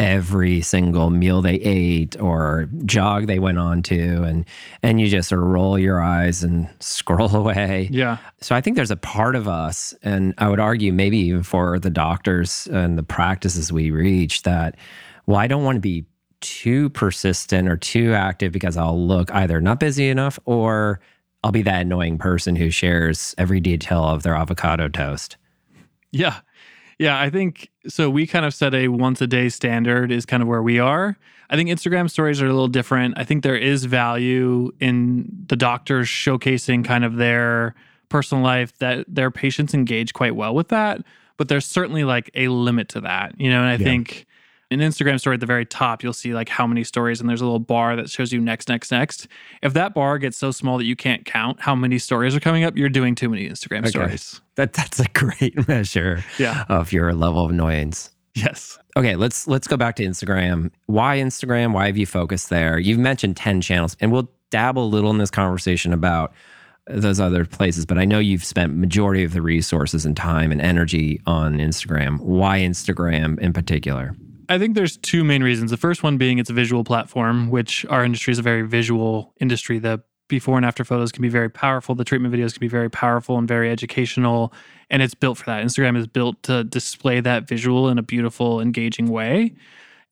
every 0.00 0.62
single 0.62 1.10
meal 1.10 1.42
they 1.42 1.56
ate 1.56 2.18
or 2.18 2.70
jog 2.86 3.26
they 3.26 3.38
went 3.38 3.58
on 3.58 3.82
to 3.82 4.22
and 4.22 4.46
and 4.82 4.98
you 4.98 5.06
just 5.08 5.28
sort 5.28 5.42
of 5.42 5.46
roll 5.46 5.78
your 5.78 6.00
eyes 6.00 6.42
and 6.42 6.70
scroll 6.80 7.36
away. 7.36 7.86
yeah. 7.92 8.16
So 8.40 8.56
I 8.56 8.62
think 8.62 8.76
there's 8.76 8.90
a 8.90 8.96
part 8.96 9.36
of 9.36 9.46
us 9.46 9.94
and 10.02 10.32
I 10.38 10.48
would 10.48 10.58
argue 10.58 10.90
maybe 10.90 11.18
even 11.18 11.42
for 11.42 11.78
the 11.78 11.90
doctors 11.90 12.66
and 12.72 12.96
the 12.96 13.02
practices 13.02 13.70
we 13.70 13.90
reach 13.90 14.42
that 14.42 14.76
well 15.26 15.36
I 15.36 15.46
don't 15.46 15.64
want 15.64 15.76
to 15.76 15.80
be 15.80 16.06
too 16.40 16.88
persistent 16.90 17.68
or 17.68 17.76
too 17.76 18.14
active 18.14 18.52
because 18.52 18.78
I'll 18.78 19.06
look 19.06 19.30
either 19.32 19.60
not 19.60 19.80
busy 19.80 20.08
enough 20.08 20.38
or 20.46 21.00
I'll 21.44 21.52
be 21.52 21.62
that 21.62 21.82
annoying 21.82 22.16
person 22.16 22.56
who 22.56 22.70
shares 22.70 23.34
every 23.36 23.60
detail 23.60 24.02
of 24.04 24.22
their 24.22 24.34
avocado 24.34 24.88
toast. 24.88 25.36
Yeah. 26.10 26.40
Yeah, 27.00 27.18
I 27.18 27.30
think 27.30 27.70
so. 27.88 28.10
We 28.10 28.26
kind 28.26 28.44
of 28.44 28.52
set 28.52 28.74
a 28.74 28.88
once 28.88 29.22
a 29.22 29.26
day 29.26 29.48
standard, 29.48 30.12
is 30.12 30.26
kind 30.26 30.42
of 30.42 30.48
where 30.50 30.62
we 30.62 30.78
are. 30.78 31.16
I 31.48 31.56
think 31.56 31.70
Instagram 31.70 32.10
stories 32.10 32.42
are 32.42 32.46
a 32.46 32.50
little 32.52 32.68
different. 32.68 33.14
I 33.16 33.24
think 33.24 33.42
there 33.42 33.56
is 33.56 33.86
value 33.86 34.70
in 34.80 35.26
the 35.46 35.56
doctors 35.56 36.08
showcasing 36.08 36.84
kind 36.84 37.02
of 37.06 37.16
their 37.16 37.74
personal 38.10 38.44
life 38.44 38.76
that 38.80 39.06
their 39.08 39.30
patients 39.30 39.72
engage 39.72 40.12
quite 40.12 40.36
well 40.36 40.54
with 40.54 40.68
that. 40.68 41.00
But 41.38 41.48
there's 41.48 41.64
certainly 41.64 42.04
like 42.04 42.30
a 42.34 42.48
limit 42.48 42.90
to 42.90 43.00
that, 43.00 43.34
you 43.40 43.48
know, 43.48 43.60
and 43.60 43.68
I 43.70 43.72
Yeah. 43.72 43.78
think 43.78 44.26
an 44.70 44.78
Instagram 44.80 45.18
story 45.18 45.34
at 45.34 45.40
the 45.40 45.46
very 45.46 45.66
top, 45.66 46.02
you'll 46.02 46.12
see 46.12 46.32
like 46.32 46.48
how 46.48 46.66
many 46.66 46.84
stories, 46.84 47.20
and 47.20 47.28
there's 47.28 47.40
a 47.40 47.44
little 47.44 47.58
bar 47.58 47.96
that 47.96 48.08
shows 48.08 48.32
you 48.32 48.40
next, 48.40 48.68
next, 48.68 48.90
next. 48.92 49.26
If 49.62 49.72
that 49.74 49.94
bar 49.94 50.18
gets 50.18 50.36
so 50.36 50.50
small 50.52 50.78
that 50.78 50.84
you 50.84 50.94
can't 50.96 51.24
count 51.24 51.60
how 51.60 51.74
many 51.74 51.98
stories 51.98 52.36
are 52.36 52.40
coming 52.40 52.64
up, 52.64 52.76
you're 52.76 52.88
doing 52.88 53.14
too 53.14 53.28
many 53.28 53.48
Instagram 53.48 53.80
Okay. 53.80 53.90
stories. 53.90 54.40
That 54.54 54.72
that's 54.72 55.00
a 55.00 55.06
great 55.14 55.66
measure 55.68 56.24
Yeah. 56.38 56.64
of 56.68 56.92
your 56.92 57.12
level 57.14 57.44
of 57.44 57.50
annoyance. 57.50 58.10
Yes. 58.34 58.78
Okay, 58.96 59.16
let's 59.16 59.48
let's 59.48 59.66
go 59.66 59.76
back 59.76 59.96
to 59.96 60.04
Instagram. 60.04 60.70
Why 60.86 61.18
Instagram? 61.18 61.72
Why 61.72 61.86
have 61.86 61.96
you 61.96 62.06
focused 62.06 62.48
there? 62.48 62.78
You've 62.78 62.98
mentioned 62.98 63.36
10 63.36 63.60
channels 63.60 63.96
and 64.00 64.12
we'll 64.12 64.30
dabble 64.50 64.84
a 64.84 64.86
little 64.86 65.10
in 65.10 65.18
this 65.18 65.30
conversation 65.30 65.92
about 65.92 66.32
those 66.86 67.20
other 67.20 67.44
places, 67.44 67.86
but 67.86 67.98
I 67.98 68.04
know 68.04 68.18
you've 68.18 68.44
spent 68.44 68.74
majority 68.74 69.22
of 69.24 69.32
the 69.32 69.42
resources 69.42 70.04
and 70.06 70.16
time 70.16 70.50
and 70.50 70.60
energy 70.60 71.20
on 71.26 71.58
Instagram. 71.58 72.18
Why 72.20 72.60
Instagram 72.60 73.38
in 73.40 73.52
particular? 73.52 74.16
I 74.50 74.58
think 74.58 74.74
there's 74.74 74.96
two 74.96 75.22
main 75.22 75.44
reasons. 75.44 75.70
The 75.70 75.76
first 75.76 76.02
one 76.02 76.18
being 76.18 76.38
it's 76.38 76.50
a 76.50 76.52
visual 76.52 76.82
platform, 76.82 77.50
which 77.50 77.86
our 77.88 78.04
industry 78.04 78.32
is 78.32 78.40
a 78.40 78.42
very 78.42 78.62
visual 78.62 79.32
industry. 79.40 79.78
The 79.78 80.02
before 80.26 80.56
and 80.56 80.66
after 80.66 80.84
photos 80.84 81.12
can 81.12 81.22
be 81.22 81.28
very 81.28 81.48
powerful. 81.48 81.94
The 81.94 82.04
treatment 82.04 82.34
videos 82.34 82.54
can 82.54 82.60
be 82.60 82.68
very 82.68 82.90
powerful 82.90 83.38
and 83.38 83.46
very 83.46 83.70
educational. 83.70 84.52
And 84.90 85.02
it's 85.02 85.14
built 85.14 85.38
for 85.38 85.44
that. 85.46 85.64
Instagram 85.64 85.96
is 85.96 86.08
built 86.08 86.42
to 86.44 86.64
display 86.64 87.20
that 87.20 87.46
visual 87.46 87.88
in 87.88 87.98
a 87.98 88.02
beautiful, 88.02 88.60
engaging 88.60 89.06
way. 89.06 89.54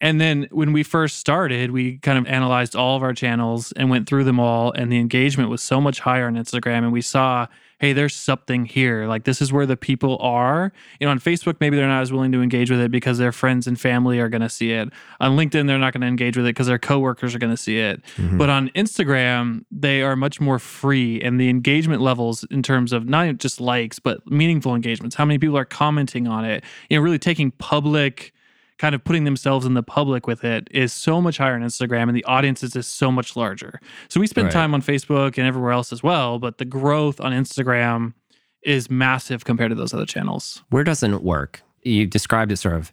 And 0.00 0.20
then 0.20 0.46
when 0.52 0.72
we 0.72 0.84
first 0.84 1.18
started, 1.18 1.72
we 1.72 1.98
kind 1.98 2.18
of 2.18 2.26
analyzed 2.26 2.76
all 2.76 2.96
of 2.96 3.02
our 3.02 3.14
channels 3.14 3.72
and 3.72 3.90
went 3.90 4.08
through 4.08 4.22
them 4.22 4.38
all. 4.38 4.70
And 4.70 4.92
the 4.92 4.98
engagement 4.98 5.50
was 5.50 5.62
so 5.62 5.80
much 5.80 5.98
higher 5.98 6.28
on 6.28 6.34
Instagram. 6.34 6.78
And 6.78 6.92
we 6.92 7.00
saw, 7.00 7.48
hey, 7.78 7.92
there's 7.92 8.14
something 8.14 8.64
here. 8.64 9.06
Like, 9.06 9.24
this 9.24 9.40
is 9.40 9.52
where 9.52 9.66
the 9.66 9.76
people 9.76 10.18
are. 10.18 10.72
You 11.00 11.06
know, 11.06 11.10
on 11.10 11.20
Facebook, 11.20 11.56
maybe 11.60 11.76
they're 11.76 11.88
not 11.88 12.02
as 12.02 12.12
willing 12.12 12.32
to 12.32 12.42
engage 12.42 12.70
with 12.70 12.80
it 12.80 12.90
because 12.90 13.18
their 13.18 13.32
friends 13.32 13.66
and 13.66 13.80
family 13.80 14.18
are 14.18 14.28
going 14.28 14.42
to 14.42 14.48
see 14.48 14.72
it. 14.72 14.88
On 15.20 15.36
LinkedIn, 15.36 15.66
they're 15.66 15.78
not 15.78 15.92
going 15.92 16.00
to 16.00 16.06
engage 16.08 16.36
with 16.36 16.46
it 16.46 16.50
because 16.50 16.66
their 16.66 16.78
coworkers 16.78 17.34
are 17.34 17.38
going 17.38 17.52
to 17.52 17.56
see 17.56 17.78
it. 17.78 18.02
Mm-hmm. 18.16 18.38
But 18.38 18.50
on 18.50 18.70
Instagram, 18.70 19.64
they 19.70 20.02
are 20.02 20.16
much 20.16 20.40
more 20.40 20.58
free. 20.58 21.20
And 21.20 21.40
the 21.40 21.48
engagement 21.48 22.02
levels, 22.02 22.44
in 22.50 22.62
terms 22.62 22.92
of 22.92 23.08
not 23.08 23.38
just 23.38 23.60
likes, 23.60 23.98
but 23.98 24.28
meaningful 24.30 24.74
engagements, 24.74 25.14
how 25.14 25.24
many 25.24 25.38
people 25.38 25.56
are 25.56 25.64
commenting 25.64 26.26
on 26.26 26.44
it, 26.44 26.64
you 26.90 26.96
know, 26.96 27.02
really 27.02 27.18
taking 27.18 27.52
public 27.52 28.32
kind 28.78 28.94
of 28.94 29.02
putting 29.04 29.24
themselves 29.24 29.66
in 29.66 29.74
the 29.74 29.82
public 29.82 30.26
with 30.26 30.44
it 30.44 30.68
is 30.70 30.92
so 30.92 31.20
much 31.20 31.38
higher 31.38 31.54
on 31.54 31.62
Instagram 31.62 32.04
and 32.04 32.16
the 32.16 32.24
audience 32.24 32.62
is 32.62 32.72
just 32.72 32.94
so 32.96 33.10
much 33.10 33.36
larger. 33.36 33.80
So 34.08 34.20
we 34.20 34.26
spend 34.26 34.46
Right. 34.46 34.52
time 34.52 34.72
on 34.74 34.82
Facebook 34.82 35.36
and 35.36 35.46
everywhere 35.46 35.72
else 35.72 35.92
as 35.92 36.02
well, 36.02 36.38
but 36.38 36.58
the 36.58 36.64
growth 36.64 37.20
on 37.20 37.32
Instagram 37.32 38.14
is 38.62 38.88
massive 38.90 39.44
compared 39.44 39.70
to 39.70 39.74
those 39.74 39.92
other 39.92 40.06
channels. 40.06 40.62
Where 40.70 40.84
doesn't 40.84 41.12
it 41.12 41.22
work? 41.22 41.62
You 41.82 42.06
described 42.06 42.52
it 42.52 42.56
sort 42.56 42.74
of 42.74 42.92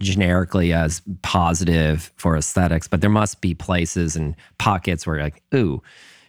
generically 0.00 0.72
as 0.72 1.00
positive 1.22 2.12
for 2.16 2.36
aesthetics, 2.36 2.88
but 2.88 3.00
there 3.00 3.10
must 3.10 3.40
be 3.40 3.54
places 3.54 4.16
and 4.16 4.34
pockets 4.58 5.06
where 5.06 5.16
you're 5.16 5.24
like, 5.24 5.42
ooh, 5.54 5.82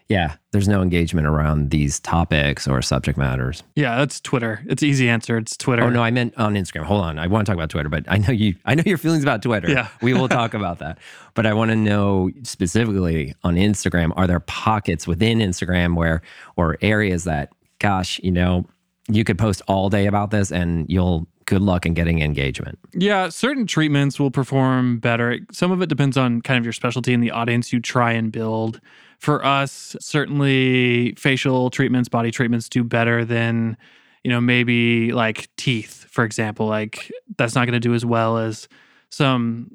yeah, 0.09 0.35
there's 0.51 0.67
no 0.67 0.81
engagement 0.81 1.27
around 1.27 1.69
these 1.69 1.99
topics 1.99 2.67
or 2.67 2.81
subject 2.81 3.17
matters. 3.17 3.63
Yeah, 3.75 3.97
that's 3.97 4.19
Twitter. 4.19 4.63
It's 4.67 4.83
easy 4.83 5.09
answer. 5.09 5.37
It's 5.37 5.55
Twitter. 5.55 5.83
Oh 5.83 5.89
no, 5.89 6.03
I 6.03 6.11
meant 6.11 6.37
on 6.37 6.55
Instagram. 6.55 6.83
Hold 6.83 7.03
on, 7.03 7.19
I 7.19 7.27
want 7.27 7.45
to 7.45 7.49
talk 7.49 7.57
about 7.57 7.69
Twitter, 7.69 7.89
but 7.89 8.05
I 8.07 8.17
know 8.17 8.31
you. 8.31 8.55
I 8.65 8.75
know 8.75 8.83
your 8.85 8.97
feelings 8.97 9.23
about 9.23 9.41
Twitter. 9.41 9.69
Yeah. 9.69 9.87
we 10.01 10.13
will 10.13 10.29
talk 10.29 10.53
about 10.53 10.79
that. 10.79 10.99
But 11.33 11.45
I 11.45 11.53
want 11.53 11.71
to 11.71 11.75
know 11.75 12.29
specifically 12.43 13.33
on 13.43 13.55
Instagram. 13.55 14.11
Are 14.15 14.27
there 14.27 14.39
pockets 14.41 15.07
within 15.07 15.39
Instagram 15.39 15.95
where, 15.95 16.21
or 16.57 16.77
areas 16.81 17.23
that, 17.23 17.51
gosh, 17.79 18.19
you 18.21 18.31
know, 18.31 18.65
you 19.07 19.23
could 19.23 19.37
post 19.37 19.61
all 19.67 19.89
day 19.89 20.05
about 20.05 20.31
this 20.31 20.51
and 20.51 20.85
you'll 20.89 21.27
good 21.45 21.61
luck 21.61 21.85
in 21.85 21.93
getting 21.93 22.21
engagement. 22.21 22.79
Yeah, 22.93 23.29
certain 23.29 23.67
treatments 23.67 24.19
will 24.19 24.31
perform 24.31 24.99
better. 24.99 25.39
Some 25.51 25.71
of 25.71 25.81
it 25.81 25.89
depends 25.89 26.17
on 26.17 26.41
kind 26.41 26.57
of 26.57 26.65
your 26.65 26.73
specialty 26.73 27.13
and 27.13 27.21
the 27.21 27.31
audience 27.31 27.73
you 27.73 27.79
try 27.79 28.13
and 28.13 28.31
build. 28.31 28.79
For 29.23 29.43
us, 29.45 29.95
certainly 29.99 31.13
facial 31.17 31.69
treatments, 31.69 32.09
body 32.09 32.29
treatments 32.29 32.67
do 32.67 32.83
better 32.83 33.23
than 33.23 33.77
you 34.23 34.31
know, 34.31 34.39
maybe 34.39 35.11
like 35.11 35.49
teeth, 35.57 36.05
for 36.09 36.23
example, 36.23 36.67
like 36.67 37.11
that's 37.37 37.55
not 37.55 37.65
going 37.65 37.73
to 37.73 37.79
do 37.79 37.93
as 37.93 38.05
well 38.05 38.37
as 38.37 38.67
some 39.09 39.69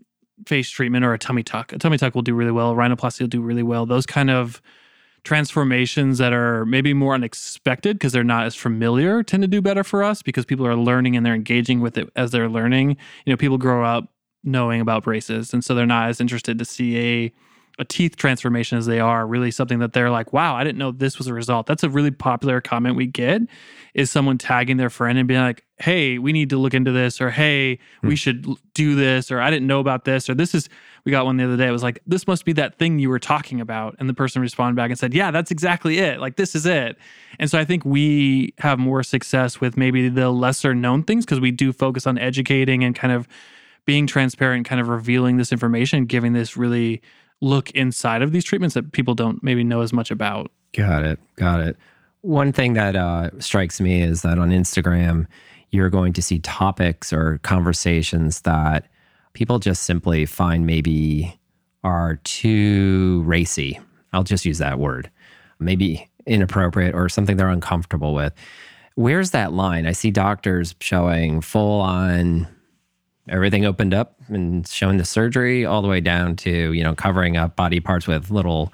face 0.46 0.70
treatment 0.70 1.04
or 1.04 1.12
a 1.12 1.18
tummy 1.18 1.42
tuck. 1.42 1.72
A 1.72 1.78
tummy 1.78 1.98
tuck 1.98 2.14
will 2.14 2.22
do 2.22 2.34
really 2.34 2.50
well. 2.50 2.74
Rhinoplasty 2.74 3.20
will 3.20 3.28
do 3.28 3.42
really 3.42 3.62
well. 3.62 3.84
Those 3.84 4.06
kind 4.06 4.30
of 4.30 4.62
transformations 5.24 6.16
that 6.18 6.32
are 6.32 6.64
maybe 6.64 6.94
more 6.94 7.14
unexpected 7.14 7.96
because 7.96 8.12
they're 8.12 8.24
not 8.24 8.46
as 8.46 8.54
familiar 8.54 9.22
tend 9.22 9.42
to 9.42 9.48
do 9.48 9.60
better 9.60 9.84
for 9.84 10.02
us 10.02 10.22
because 10.22 10.46
people 10.46 10.66
are 10.66 10.76
learning 10.76 11.16
and 11.16 11.26
they're 11.26 11.34
engaging 11.34 11.80
with 11.80 11.98
it 11.98 12.08
as 12.16 12.30
they're 12.30 12.48
learning. 12.48 12.90
You 13.26 13.32
know, 13.32 13.36
people 13.36 13.58
grow 13.58 13.84
up 13.84 14.10
knowing 14.44 14.80
about 14.80 15.02
braces 15.02 15.52
and 15.52 15.62
so 15.62 15.74
they're 15.74 15.84
not 15.84 16.08
as 16.08 16.20
interested 16.20 16.58
to 16.58 16.64
see 16.64 16.96
a 16.96 17.32
a 17.78 17.84
teeth 17.84 18.16
transformation 18.16 18.76
as 18.76 18.86
they 18.86 18.98
are 18.98 19.26
really 19.26 19.50
something 19.50 19.78
that 19.78 19.92
they're 19.92 20.10
like, 20.10 20.32
wow, 20.32 20.56
I 20.56 20.64
didn't 20.64 20.78
know 20.78 20.90
this 20.90 21.16
was 21.16 21.28
a 21.28 21.34
result. 21.34 21.66
That's 21.66 21.84
a 21.84 21.88
really 21.88 22.10
popular 22.10 22.60
comment 22.60 22.96
we 22.96 23.06
get 23.06 23.42
is 23.94 24.10
someone 24.10 24.36
tagging 24.36 24.76
their 24.76 24.90
friend 24.90 25.18
and 25.18 25.28
being 25.28 25.40
like, 25.40 25.64
hey, 25.78 26.18
we 26.18 26.32
need 26.32 26.50
to 26.50 26.58
look 26.58 26.74
into 26.74 26.90
this, 26.90 27.20
or 27.20 27.30
hey, 27.30 27.78
we 28.02 28.10
hmm. 28.10 28.14
should 28.14 28.46
do 28.74 28.94
this, 28.96 29.30
or 29.30 29.40
I 29.40 29.50
didn't 29.50 29.68
know 29.68 29.78
about 29.80 30.04
this, 30.04 30.28
or 30.28 30.34
this 30.34 30.54
is, 30.54 30.68
we 31.04 31.12
got 31.12 31.24
one 31.24 31.36
the 31.36 31.44
other 31.44 31.56
day. 31.56 31.68
It 31.68 31.72
was 31.72 31.82
like, 31.84 32.00
this 32.06 32.26
must 32.26 32.44
be 32.44 32.52
that 32.54 32.78
thing 32.78 32.98
you 32.98 33.08
were 33.08 33.20
talking 33.20 33.60
about. 33.60 33.96
And 33.98 34.08
the 34.08 34.14
person 34.14 34.42
responded 34.42 34.76
back 34.76 34.90
and 34.90 34.98
said, 34.98 35.14
yeah, 35.14 35.30
that's 35.30 35.50
exactly 35.50 35.98
it. 35.98 36.20
Like, 36.20 36.36
this 36.36 36.54
is 36.54 36.66
it. 36.66 36.98
And 37.38 37.48
so 37.48 37.58
I 37.58 37.64
think 37.64 37.84
we 37.84 38.54
have 38.58 38.78
more 38.78 39.04
success 39.04 39.60
with 39.60 39.76
maybe 39.76 40.08
the 40.08 40.30
lesser 40.30 40.74
known 40.74 41.04
things 41.04 41.24
because 41.24 41.40
we 41.40 41.52
do 41.52 41.72
focus 41.72 42.06
on 42.06 42.18
educating 42.18 42.82
and 42.82 42.94
kind 42.94 43.12
of 43.12 43.28
being 43.84 44.06
transparent, 44.06 44.66
kind 44.66 44.80
of 44.80 44.88
revealing 44.88 45.38
this 45.38 45.50
information, 45.50 46.04
giving 46.04 46.34
this 46.34 46.56
really 46.56 47.00
look 47.40 47.70
inside 47.70 48.22
of 48.22 48.32
these 48.32 48.44
treatments 48.44 48.74
that 48.74 48.92
people 48.92 49.14
don't 49.14 49.42
maybe 49.42 49.64
know 49.64 49.80
as 49.80 49.92
much 49.92 50.10
about. 50.10 50.50
Got 50.72 51.04
it. 51.04 51.18
Got 51.36 51.60
it. 51.60 51.76
One 52.22 52.52
thing 52.52 52.74
that 52.74 52.96
uh, 52.96 53.30
strikes 53.38 53.80
me 53.80 54.02
is 54.02 54.22
that 54.22 54.38
on 54.38 54.50
Instagram, 54.50 55.26
you're 55.70 55.90
going 55.90 56.12
to 56.14 56.22
see 56.22 56.40
topics 56.40 57.12
or 57.12 57.38
conversations 57.42 58.42
that 58.42 58.86
people 59.34 59.58
just 59.58 59.84
simply 59.84 60.26
find 60.26 60.66
maybe 60.66 61.38
are 61.84 62.16
too 62.24 63.22
racy. 63.24 63.78
I'll 64.12 64.24
just 64.24 64.44
use 64.44 64.58
that 64.58 64.78
word. 64.78 65.10
Maybe 65.60 66.08
inappropriate 66.26 66.94
or 66.94 67.08
something 67.08 67.36
they're 67.36 67.48
uncomfortable 67.48 68.14
with. 68.14 68.32
Where's 68.96 69.30
that 69.30 69.52
line? 69.52 69.86
I 69.86 69.92
see 69.92 70.10
doctors 70.10 70.74
showing 70.80 71.40
full 71.40 71.80
on 71.80 72.48
everything 73.30 73.64
opened 73.64 73.94
up 73.94 74.16
and 74.28 74.66
showing 74.66 74.98
the 74.98 75.04
surgery 75.04 75.64
all 75.64 75.82
the 75.82 75.88
way 75.88 76.00
down 76.00 76.36
to 76.36 76.72
you 76.72 76.82
know 76.82 76.94
covering 76.94 77.36
up 77.36 77.56
body 77.56 77.80
parts 77.80 78.06
with 78.06 78.30
little 78.30 78.72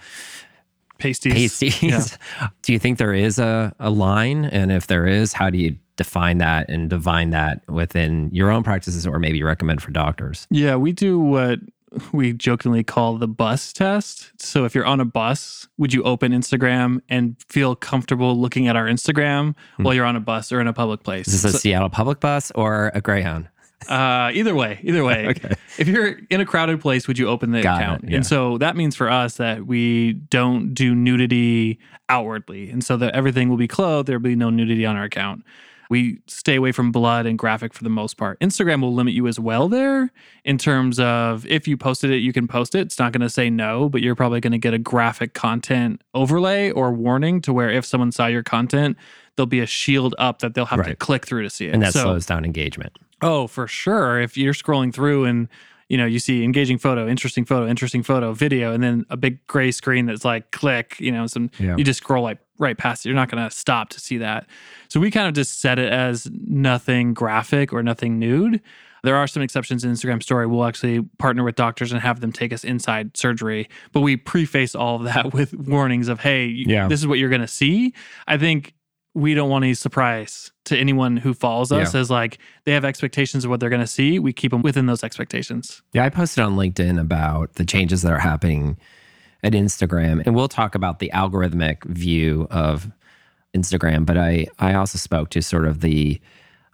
pasties. 0.99 1.35
Pasties. 1.35 2.19
Yeah. 2.41 2.49
do 2.63 2.73
you 2.73 2.79
think 2.79 2.99
there 2.99 3.15
is 3.15 3.39
a, 3.39 3.75
a 3.79 3.91
line? 3.91 4.45
And 4.45 4.73
if 4.73 4.87
there 4.87 5.07
is, 5.07 5.33
how 5.33 5.51
do 5.51 5.59
you 5.59 5.77
define 5.97 6.39
that 6.39 6.69
and 6.69 6.91
divine 6.91 7.31
that 7.31 7.63
within 7.69 8.31
your 8.33 8.51
own 8.51 8.63
practices 8.63 9.07
or 9.07 9.19
maybe 9.19 9.43
recommend 9.43 9.83
for 9.83 9.91
doctors? 9.91 10.47
Yeah, 10.51 10.77
we 10.77 10.93
do 10.93 11.19
what 11.19 11.61
we 12.13 12.33
jokingly 12.33 12.83
call 12.83 13.19
the 13.19 13.29
bus 13.29 13.73
test. 13.73 14.33
So 14.41 14.65
if 14.65 14.75
you're 14.75 14.87
on 14.87 15.01
a 15.01 15.05
bus, 15.05 15.69
would 15.79 15.93
you 15.93 16.03
open 16.03 16.33
Instagram 16.33 17.01
and 17.09 17.37
feel 17.49 17.77
comfortable 17.77 18.37
looking 18.37 18.69
at 18.69 18.77
our 18.77 18.87
Instagram 18.87 19.55
hmm. 19.77 19.85
while 19.85 19.95
you're 19.95 20.05
on 20.05 20.17
a 20.17 20.21
bus 20.21 20.53
or 20.53 20.61
in 20.61 20.67
a 20.67 20.73
public 20.73 21.03
place? 21.03 21.29
Is 21.29 21.43
this 21.43 21.53
so, 21.53 21.57
a 21.57 21.61
Seattle 21.61 21.91
public 21.91 22.21
bus 22.21 22.51
or 22.55 22.91
a 22.95 23.01
Greyhound? 23.01 23.49
Uh, 23.89 24.31
either 24.33 24.55
way, 24.55 24.81
either 24.83 25.05
way. 25.05 25.27
okay. 25.29 25.55
If 25.79 25.89
you're 25.89 26.19
in 26.31 26.41
a 26.41 26.47
crowded 26.47 26.81
place, 26.81 27.07
would 27.07 27.19
you 27.19 27.29
open 27.29 27.51
the 27.51 27.63
Got 27.63 27.81
account? 27.81 28.05
It, 28.05 28.11
yeah. 28.11 28.17
And 28.17 28.27
so 28.27 28.59
that 28.59 28.77
means 28.77 28.97
for 28.97 29.11
us 29.11 29.37
that 29.37 29.67
we 29.67 30.15
don't 30.15 30.75
do 30.75 30.95
nudity 30.95 31.79
outwardly, 32.09 32.71
and 32.71 32.83
so 32.83 32.97
that 32.97 33.15
everything 33.15 33.49
will 33.49 33.57
be 33.57 33.69
clothed. 33.69 34.09
There 34.09 34.19
will 34.19 34.25
be 34.25 34.37
no 34.37 34.51
nudity 34.51 34.87
on 34.87 34.97
our 34.97 35.05
account. 35.05 35.45
We 35.91 36.21
stay 36.27 36.57
away 36.57 36.73
from 36.73 36.93
blood 36.93 37.27
and 37.27 37.39
graphic 37.39 37.75
for 37.75 37.85
the 37.85 37.91
most 37.91 38.17
part. 38.17 38.41
Instagram 38.41 38.81
will 38.81 38.95
limit 38.95 39.15
you 39.15 39.27
as 39.27 39.39
well 39.39 39.69
there 39.69 40.11
in 40.45 40.59
terms 40.59 40.99
of 40.99 41.47
if 41.47 41.69
you 41.69 41.77
posted 41.77 42.11
it, 42.11 42.17
you 42.17 42.33
can 42.33 42.49
post 42.49 42.75
it. 42.75 42.81
It's 42.81 42.99
not 42.99 43.13
going 43.13 43.21
to 43.21 43.31
say 43.31 43.51
no, 43.51 43.89
but 43.89 44.01
you're 44.01 44.15
probably 44.15 44.41
going 44.41 44.53
to 44.53 44.59
get 44.59 44.75
a 44.75 44.79
graphic 44.79 45.35
content 45.35 46.03
overlay 46.15 46.71
or 46.71 46.93
warning 46.93 47.41
to 47.43 47.53
where 47.53 47.71
if 47.71 47.85
someone 47.85 48.13
saw 48.13 48.27
your 48.27 48.43
content, 48.43 48.97
there'll 49.37 49.47
be 49.47 49.61
a 49.61 49.67
shield 49.67 50.15
up 50.19 50.39
that 50.41 50.55
they'll 50.55 50.65
have 50.67 50.81
right. 50.81 50.89
to 50.89 50.97
click 50.97 51.27
through 51.27 51.43
to 51.43 51.51
see 51.51 51.67
it. 51.67 51.75
And 51.75 51.83
that 51.83 51.93
so, 51.93 52.03
slows 52.03 52.27
down 52.27 52.45
engagement. 52.45 52.97
Oh, 53.25 53.47
for 53.47 53.67
sure. 53.67 54.21
If 54.21 54.37
you're 54.37 54.53
scrolling 54.53 54.93
through 54.93 55.25
and 55.25 55.49
you 55.89 55.99
know, 55.99 56.07
you 56.07 56.19
see 56.19 56.45
engaging 56.45 56.79
photo, 56.79 57.07
interesting 57.09 57.45
photo, 57.45 57.69
interesting 57.69 58.03
photo, 58.03 58.33
video, 58.33 58.73
and 58.73 58.83
then 58.83 59.05
a 59.11 59.17
big 59.17 59.47
gray 59.47 59.71
screen 59.71 60.07
that's 60.07 60.25
like 60.25 60.51
click, 60.51 60.97
you 60.99 61.13
know, 61.13 61.27
some 61.27 61.51
yeah. 61.59 61.77
you 61.77 61.85
just 61.85 61.99
scroll 61.99 62.23
like 62.23 62.39
right 62.59 62.77
past 62.77 63.05
it. 63.05 63.09
You're 63.09 63.17
not 63.17 63.31
going 63.31 63.43
to 63.43 63.55
stop 63.55 63.91
to 63.91 64.01
see 64.01 64.19
that. 64.19 64.47
So 64.89 65.01
we 65.01 65.11
kind 65.11 65.29
of 65.29 65.35
just 65.35 65.61
set 65.61 65.79
it 65.79 65.93
as 65.93 66.29
nothing 66.33 67.13
graphic 67.15 67.73
or 67.73 67.83
nothing 67.83 68.19
nude. 68.19 68.63
There 69.03 69.17
are 69.17 69.27
some 69.27 69.43
exceptions 69.43 69.85
in 69.85 69.93
Instagram 69.93 70.23
story. 70.23 70.47
We'll 70.47 70.65
actually 70.65 71.03
partner 71.19 71.45
with 71.45 71.57
doctors 71.57 71.93
and 71.93 72.01
have 72.01 72.21
them 72.21 72.33
take 72.33 72.55
us 72.55 72.65
inside 72.65 73.17
surgery, 73.17 73.69
but 73.93 74.01
we 74.01 74.17
preface 74.17 74.75
all 74.75 74.97
of 74.97 75.03
that 75.05 75.33
with 75.35 75.53
warnings 75.53 76.09
of, 76.09 76.21
hey, 76.21 76.47
yeah. 76.47 76.89
this 76.89 77.01
is 77.01 77.07
what 77.07 77.19
you're 77.19 77.29
going 77.29 77.43
to 77.43 77.49
see. 77.49 77.93
I 78.27 78.39
think 78.39 78.75
we 79.15 79.33
don't 79.35 79.49
want 79.49 79.65
any 79.65 79.75
surprise 79.75 80.51
to 80.65 80.77
anyone 80.77 81.17
who 81.17 81.35
follows 81.35 81.71
us 81.71 81.95
yeah. 81.95 82.01
as 82.01 82.11
like 82.11 82.39
they 82.65 82.73
have 82.73 82.85
expectations 82.85 83.45
of 83.45 83.51
what 83.51 83.61
they're 83.61 83.71
going 83.71 83.81
to 83.81 83.87
see. 83.87 84.19
We 84.19 84.33
keep 84.33 84.51
them 84.51 84.63
within 84.63 84.87
those 84.87 85.05
expectations. 85.05 85.83
Yeah, 85.93 86.05
I 86.05 86.11
posted 86.11 86.43
on 86.43 86.57
LinkedIn 86.57 87.01
about 87.01 87.55
the 87.55 87.65
changes 87.65 88.03
that 88.03 88.13
are 88.13 88.19
happening 88.19 88.77
at 89.45 89.53
Instagram, 89.53 90.23
and 90.27 90.35
we'll 90.35 90.49
talk 90.49 90.75
about 90.75 90.99
the 90.99 91.11
algorithmic 91.15 91.85
view 91.85 92.49
of 92.51 92.91
Instagram. 93.55 94.05
But 94.05 94.19
I 94.19 94.49
I 94.59 94.75
also 94.75 94.99
spoke 94.99 95.31
to 95.31 95.43
sort 95.43 95.67
of 95.67 95.81
the 95.81 96.21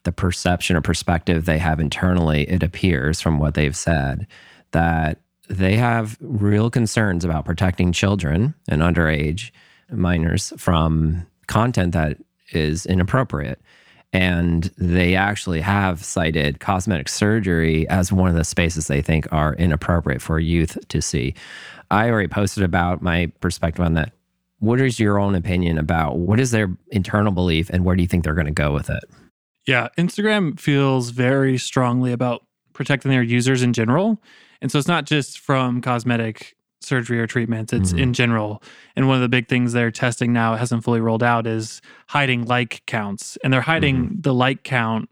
the 0.05 0.13
perception 0.13 0.77
or 0.77 0.81
perspective 0.81 1.45
they 1.45 1.59
have 1.59 1.79
internally. 1.79 2.49
It 2.49 2.63
appears 2.63 3.21
from 3.21 3.39
what 3.39 3.53
they've 3.53 3.77
said 3.77 4.27
that 4.71 5.21
they 5.51 5.77
have 5.77 6.17
real 6.21 6.71
concerns 6.71 7.25
about 7.25 7.45
protecting 7.45 7.93
children 7.93 8.55
and 8.69 8.81
underage 8.81 9.51
minors 9.91 10.53
from 10.57 11.27
content 11.49 11.93
that 11.93 12.17
is 12.55 12.87
inappropriate. 12.87 13.61
And 14.13 14.65
they 14.77 15.15
actually 15.15 15.61
have 15.61 16.05
cited 16.05 16.59
cosmetic 16.59 17.09
surgery 17.09 17.89
as 17.89 18.13
one 18.13 18.29
of 18.29 18.37
the 18.37 18.45
spaces 18.45 18.89
they 18.89 19.03
think 19.03 19.29
are 19.33 19.55
inappropriate 19.55 20.21
for 20.21 20.41
youth 20.41 20.77
to 20.89 21.01
see. 21.01 21.35
I 21.91 22.11
already 22.11 22.29
posted 22.29 22.65
about 22.65 23.03
my 23.03 23.31
perspective 23.41 23.85
on 23.85 23.95
that. 23.95 24.13
What 24.59 24.81
is 24.81 25.01
your 25.01 25.19
own 25.19 25.35
opinion 25.35 25.79
about 25.79 26.19
what 26.19 26.41
is 26.41 26.51
their 26.51 26.77
internal 26.91 27.33
belief 27.33 27.71
and 27.71 27.85
where 27.85 27.97
do 27.97 28.03
you 28.03 28.09
think 28.09 28.25
they're 28.25 28.35
going 28.35 28.47
to 28.47 28.53
go 28.53 28.73
with 28.73 28.91
it? 28.91 29.05
Yeah, 29.67 29.89
Instagram 29.97 30.59
feels 30.59 31.11
very 31.11 31.57
strongly 31.57 32.13
about 32.13 32.45
protecting 32.73 33.11
their 33.11 33.23
users 33.23 33.63
in 33.63 33.73
general. 33.73 34.21
And 34.61 34.71
so 34.71 34.79
it's 34.79 34.89
not 34.89 35.07
just 35.07 35.39
from 35.39 35.81
cosmetic 35.81 36.57
surgery 36.81 37.21
or 37.21 37.27
treatments. 37.27 37.73
It's 37.73 37.91
mm-hmm. 37.91 37.99
in 37.99 38.13
general. 38.13 38.63
And 38.97 39.07
one 39.07 39.17
of 39.17 39.23
the 39.23 39.29
big 39.29 39.49
things 39.49 39.73
they're 39.73 39.91
testing 39.91 40.33
now, 40.33 40.55
it 40.55 40.59
hasn't 40.59 40.85
fully 40.85 41.01
rolled 41.01 41.23
out, 41.23 41.47
is 41.47 41.81
hiding 42.09 42.47
like 42.47 42.83
counts. 42.87 43.39
And 43.43 43.53
they're 43.53 43.61
hiding 43.61 43.97
mm-hmm. 43.97 44.21
the 44.21 44.35
like 44.35 44.63
count 44.63 45.09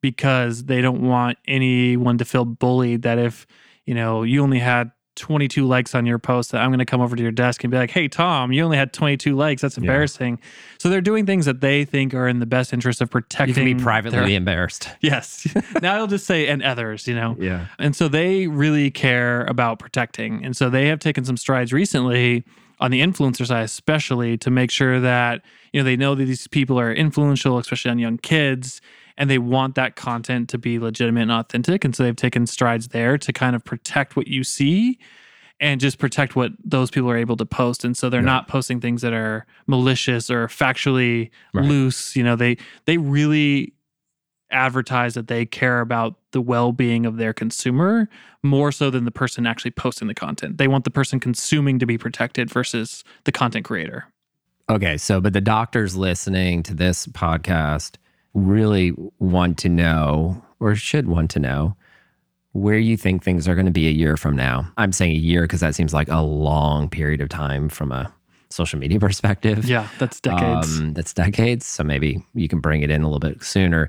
because 0.00 0.64
they 0.64 0.80
don't 0.80 1.02
want 1.02 1.38
anyone 1.46 2.18
to 2.18 2.24
feel 2.24 2.44
bullied 2.44 3.02
that 3.02 3.18
if, 3.18 3.46
you 3.84 3.94
know, 3.94 4.22
you 4.22 4.42
only 4.42 4.58
had 4.58 4.90
22 5.22 5.64
likes 5.64 5.94
on 5.94 6.04
your 6.04 6.18
post 6.18 6.50
that 6.50 6.60
I'm 6.60 6.70
going 6.70 6.80
to 6.80 6.84
come 6.84 7.00
over 7.00 7.14
to 7.14 7.22
your 7.22 7.30
desk 7.30 7.62
and 7.62 7.70
be 7.70 7.76
like, 7.76 7.92
"Hey 7.92 8.08
Tom, 8.08 8.50
you 8.50 8.64
only 8.64 8.76
had 8.76 8.92
22 8.92 9.36
likes. 9.36 9.62
That's 9.62 9.78
embarrassing." 9.78 10.38
Yeah. 10.40 10.48
So 10.78 10.88
they're 10.88 11.00
doing 11.00 11.26
things 11.26 11.46
that 11.46 11.60
they 11.60 11.84
think 11.84 12.12
are 12.12 12.26
in 12.26 12.40
the 12.40 12.46
best 12.46 12.72
interest 12.72 13.00
of 13.00 13.08
protecting. 13.08 13.48
You 13.50 13.70
can 13.70 13.78
be 13.78 13.82
privately 13.82 14.18
their, 14.18 14.28
embarrassed. 14.28 14.88
Yes. 15.00 15.46
now 15.82 15.94
I'll 15.94 16.08
just 16.08 16.26
say 16.26 16.48
and 16.48 16.60
others, 16.60 17.06
you 17.06 17.14
know. 17.14 17.36
Yeah. 17.38 17.66
And 17.78 17.94
so 17.94 18.08
they 18.08 18.48
really 18.48 18.90
care 18.90 19.44
about 19.44 19.78
protecting, 19.78 20.44
and 20.44 20.56
so 20.56 20.68
they 20.68 20.88
have 20.88 20.98
taken 20.98 21.24
some 21.24 21.36
strides 21.36 21.72
recently 21.72 22.44
on 22.80 22.90
the 22.90 23.00
influencer 23.00 23.46
side, 23.46 23.62
especially 23.62 24.36
to 24.38 24.50
make 24.50 24.72
sure 24.72 24.98
that 24.98 25.42
you 25.72 25.80
know 25.80 25.84
they 25.84 25.96
know 25.96 26.16
that 26.16 26.24
these 26.24 26.48
people 26.48 26.80
are 26.80 26.92
influential, 26.92 27.58
especially 27.58 27.92
on 27.92 28.00
young 28.00 28.18
kids 28.18 28.80
and 29.22 29.30
they 29.30 29.38
want 29.38 29.76
that 29.76 29.94
content 29.94 30.48
to 30.48 30.58
be 30.58 30.80
legitimate 30.80 31.22
and 31.22 31.30
authentic. 31.30 31.84
And 31.84 31.94
so 31.94 32.02
they've 32.02 32.16
taken 32.16 32.44
strides 32.44 32.88
there 32.88 33.16
to 33.18 33.32
kind 33.32 33.54
of 33.54 33.64
protect 33.64 34.16
what 34.16 34.26
you 34.26 34.42
see 34.42 34.98
and 35.60 35.80
just 35.80 35.98
protect 35.98 36.34
what 36.34 36.50
those 36.64 36.90
people 36.90 37.08
are 37.08 37.16
able 37.16 37.36
to 37.36 37.46
post. 37.46 37.84
And 37.84 37.96
so 37.96 38.10
they're 38.10 38.20
not 38.20 38.48
posting 38.48 38.80
things 38.80 39.00
that 39.02 39.12
are 39.12 39.46
malicious 39.68 40.28
or 40.28 40.48
factually 40.48 41.30
right. 41.54 41.64
loose. 41.64 42.16
You 42.16 42.24
know, 42.24 42.34
they 42.34 42.56
they 42.86 42.96
really 42.96 43.74
advertise 44.50 45.14
that 45.14 45.28
they 45.28 45.46
care 45.46 45.78
about 45.78 46.16
the 46.32 46.40
well-being 46.40 47.06
of 47.06 47.16
their 47.16 47.32
consumer 47.32 48.08
more 48.42 48.72
so 48.72 48.90
than 48.90 49.04
the 49.04 49.12
person 49.12 49.46
actually 49.46 49.70
posting 49.70 50.08
the 50.08 50.14
content. 50.14 50.58
They 50.58 50.66
want 50.66 50.82
the 50.82 50.90
person 50.90 51.20
consuming 51.20 51.78
to 51.78 51.86
be 51.86 51.96
protected 51.96 52.50
versus 52.50 53.04
the 53.22 53.30
content 53.30 53.66
creator. 53.66 54.06
Okay, 54.68 54.96
so 54.96 55.20
but 55.20 55.32
the 55.32 55.40
doctors 55.40 55.94
listening 55.94 56.64
to 56.64 56.74
this 56.74 57.06
podcast 57.06 57.98
really 58.34 58.92
want 59.18 59.58
to 59.58 59.68
know 59.68 60.42
or 60.60 60.74
should 60.74 61.06
want 61.08 61.30
to 61.32 61.38
know 61.40 61.76
where 62.52 62.78
you 62.78 62.96
think 62.96 63.22
things 63.24 63.48
are 63.48 63.54
going 63.54 63.66
to 63.66 63.72
be 63.72 63.86
a 63.88 63.90
year 63.90 64.16
from 64.16 64.36
now. 64.36 64.70
I'm 64.76 64.92
saying 64.92 65.12
a 65.12 65.18
year 65.18 65.42
because 65.42 65.60
that 65.60 65.74
seems 65.74 65.94
like 65.94 66.08
a 66.08 66.20
long 66.20 66.88
period 66.88 67.20
of 67.20 67.28
time 67.30 67.68
from 67.68 67.92
a 67.92 68.12
social 68.50 68.78
media 68.78 69.00
perspective. 69.08 69.64
Yeah, 69.64 69.88
that's 69.98 70.20
decades. 70.20 70.78
Um, 70.78 70.92
that's 70.92 71.14
decades. 71.14 71.64
So 71.66 71.82
maybe 71.82 72.22
you 72.34 72.48
can 72.48 72.60
bring 72.60 72.82
it 72.82 72.90
in 72.90 73.02
a 73.02 73.06
little 73.06 73.20
bit 73.20 73.42
sooner. 73.42 73.88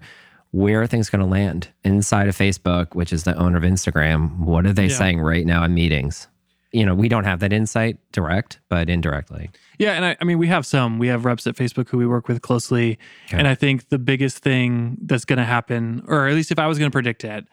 Where 0.51 0.81
are 0.81 0.88
things 0.88 1.09
going 1.09 1.19
to 1.21 1.25
land 1.27 1.69
inside 1.83 2.27
of 2.29 2.38
Facebook, 2.38 2.93
which 2.95 3.12
is 3.12 3.23
the 3.23 3.35
owner 3.38 3.57
of 3.57 3.63
Instagram? 3.63 4.38
What 4.39 4.65
are 4.65 4.73
they 4.73 4.85
Yeah. 4.88 4.95
saying 4.97 5.19
right 5.19 5.45
now 5.45 5.63
in 5.63 5.73
meetings? 5.73 6.27
You 6.74 6.86
know, 6.86 6.96
we 6.96 7.08
don't 7.08 7.24
have 7.24 7.39
that 7.42 7.53
insight 7.53 7.98
direct, 8.12 8.60
but 8.68 8.89
indirectly. 8.89 9.50
Yeah, 9.77 9.92
and 9.94 10.03
I, 10.03 10.18
I 10.20 10.25
mean, 10.25 10.39
we 10.39 10.48
have 10.48 10.65
some. 10.65 10.98
We 11.00 11.08
have 11.08 11.24
reps 11.24 11.46
at 11.48 11.56
Facebook 11.56 11.88
who 11.89 11.98
we 12.00 12.06
work 12.08 12.27
with 12.27 12.42
closely, 12.42 12.98
Okay. 13.27 13.38
and 13.38 13.48
I 13.48 13.53
think 13.56 13.89
the 13.89 14.00
biggest 14.00 14.39
thing 14.39 14.98
that's 15.01 15.24
going 15.24 15.38
to 15.38 15.46
happen, 15.46 16.03
or 16.08 16.27
at 16.27 16.34
least 16.34 16.51
if 16.51 16.58
I 16.60 16.65
was 16.68 16.80
going 16.80 16.89
to 16.89 16.94
predict 16.96 17.24
it, 17.24 17.46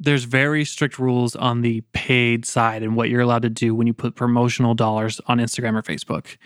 there's 0.00 0.24
very 0.24 0.64
strict 0.64 0.98
rules 0.98 1.36
on 1.36 1.60
the 1.62 1.82
paid 1.92 2.44
side 2.44 2.82
and 2.82 2.96
what 2.96 3.08
you're 3.08 3.20
allowed 3.20 3.42
to 3.42 3.50
do 3.50 3.74
when 3.74 3.86
you 3.86 3.92
put 3.92 4.16
promotional 4.16 4.74
dollars 4.74 5.20
on 5.26 5.38
Instagram 5.38 5.74
or 5.78 5.82
Facebook. 5.82 6.36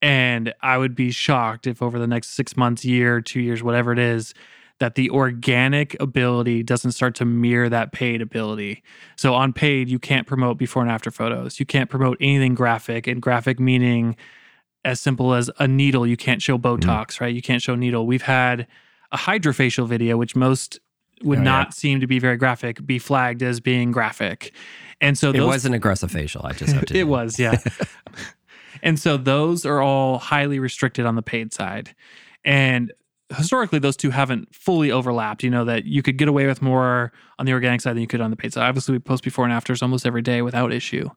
And 0.00 0.54
I 0.62 0.78
would 0.78 0.94
be 0.94 1.10
shocked 1.10 1.66
if 1.66 1.82
over 1.82 1.98
the 1.98 2.06
next 2.06 2.30
six 2.30 2.56
months, 2.56 2.84
year, 2.86 3.20
two 3.20 3.40
years, 3.40 3.62
whatever 3.62 3.92
it 3.92 3.98
is, 3.98 4.32
that 4.80 4.94
the 4.94 5.10
organic 5.10 5.94
ability 6.00 6.62
doesn't 6.62 6.92
start 6.92 7.14
to 7.14 7.24
mirror 7.24 7.68
that 7.68 7.92
paid 7.92 8.22
ability. 8.22 8.82
So 9.14 9.34
on 9.34 9.52
paid, 9.52 9.90
you 9.90 9.98
can't 9.98 10.26
promote 10.26 10.56
before 10.56 10.82
and 10.82 10.90
after 10.90 11.10
photos. 11.10 11.60
You 11.60 11.66
can't 11.66 11.88
promote 11.88 12.16
anything 12.18 12.54
graphic, 12.54 13.06
and 13.06 13.22
graphic 13.22 13.60
meaning 13.60 14.16
as 14.84 14.98
simple 14.98 15.34
as 15.34 15.50
a 15.58 15.68
needle. 15.68 16.06
You 16.06 16.16
can't 16.16 16.40
show 16.42 16.58
mm-hmm. 16.58 16.88
Botox, 16.88 17.20
right? 17.20 17.32
You 17.32 17.42
can't 17.42 17.62
show 17.62 17.74
needle. 17.74 18.06
We've 18.06 18.22
had 18.22 18.66
a 19.12 19.18
HydraFacial 19.18 19.86
video, 19.86 20.16
which 20.16 20.34
most 20.34 20.80
would 21.22 21.38
Oh, 21.38 21.42
yeah. 21.42 21.44
not 21.44 21.74
seem 21.74 22.00
to 22.00 22.06
be 22.06 22.18
very 22.18 22.38
graphic, 22.38 22.84
be 22.86 22.98
flagged 22.98 23.42
as 23.42 23.60
being 23.60 23.92
graphic. 23.92 24.54
And 25.02 25.18
so 25.18 25.30
It 25.30 25.40
was 25.40 25.66
an 25.66 25.74
aggressive 25.74 26.10
facial. 26.10 26.46
I 26.46 26.52
just 26.52 26.72
have 26.72 26.86
to. 26.86 26.94
it 26.98 27.06
was, 27.06 27.38
yeah. 27.38 27.58
and 28.82 28.98
so 28.98 29.18
those 29.18 29.66
are 29.66 29.82
all 29.82 30.18
highly 30.18 30.58
restricted 30.58 31.04
on 31.04 31.16
the 31.16 31.22
paid 31.22 31.52
side. 31.52 31.94
And 32.44 32.92
Mm-hmm. 33.30 33.38
historically, 33.38 33.78
those 33.78 33.96
two 33.96 34.10
haven't 34.10 34.54
fully 34.54 34.90
overlapped. 34.90 35.42
You 35.42 35.50
know, 35.50 35.64
that 35.64 35.84
you 35.84 36.02
could 36.02 36.16
get 36.16 36.28
away 36.28 36.46
with 36.46 36.62
more 36.62 37.12
on 37.38 37.46
the 37.46 37.52
organic 37.52 37.80
side 37.80 37.94
than 37.94 38.00
you 38.00 38.06
could 38.06 38.20
on 38.20 38.30
the 38.30 38.36
paid 38.36 38.52
side. 38.52 38.68
Obviously, 38.68 38.92
we 38.92 38.98
post 38.98 39.24
before 39.24 39.44
and 39.44 39.52
afters 39.52 39.82
almost 39.82 40.06
every 40.06 40.22
day 40.22 40.42
without 40.42 40.72
issue. 40.72 41.08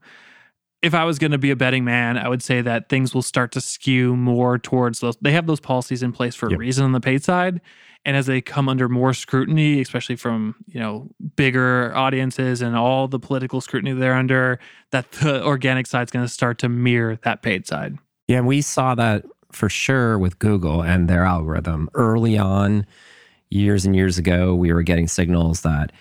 If 0.82 0.93
I 0.93 1.05
was 1.05 1.17
going 1.17 1.32
to 1.32 1.38
be 1.38 1.50
a 1.50 1.55
betting 1.55 1.86
man, 1.86 2.17
I 2.17 2.27
would 2.27 2.43
say 2.43 2.62
that 2.62 2.89
things 2.89 3.13
will 3.13 3.22
start 3.22 3.53
to 3.53 3.62
skew 3.62 4.17
more 4.17 4.58
towards 4.58 5.00
those. 5.00 5.15
They 5.22 5.32
have 5.32 5.48
those 5.48 5.62
policies 5.62 6.03
in 6.03 6.12
place 6.12 6.36
for 6.36 6.48
a 6.48 6.58
reason 6.58 6.84
on 6.84 6.91
the 6.91 7.00
paid 7.00 7.24
side. 7.24 7.62
And 8.03 8.17
as 8.17 8.25
they 8.25 8.41
come 8.41 8.67
under 8.67 8.89
more 8.89 9.13
scrutiny, 9.13 9.79
especially 9.79 10.17
from, 10.17 10.55
you 10.67 10.82
know, 10.82 11.08
bigger 11.38 11.96
audiences 11.96 12.62
and 12.62 12.75
all 12.75 13.08
the 13.08 13.17
political 13.17 13.62
scrutiny 13.62 13.93
they're 13.93 14.13
under, 14.13 14.60
that 14.91 15.10
the 15.13 15.41
organic 15.41 15.88
side's 15.88 16.12
going 16.12 16.25
to 16.25 16.32
start 16.32 16.58
to 16.60 16.67
mirror 16.67 17.17
that 17.24 17.41
paid 17.41 17.65
side. 17.65 17.98
Yeah, 18.27 18.41
we 18.41 18.62
saw 18.62 18.93
that 18.96 19.24
for 19.54 19.70
sure 19.70 20.18
with 20.18 20.40
Google 20.40 20.82
and 20.82 21.08
their 21.10 21.24
algorithm 21.24 21.90
early 21.94 22.38
on, 22.38 22.86
years 23.50 23.86
and 23.86 23.96
years 23.96 24.18
ago. 24.18 24.56
We 24.56 24.74
were 24.74 24.84
getting 24.84 25.08
signals 25.08 25.62
that 25.62 25.92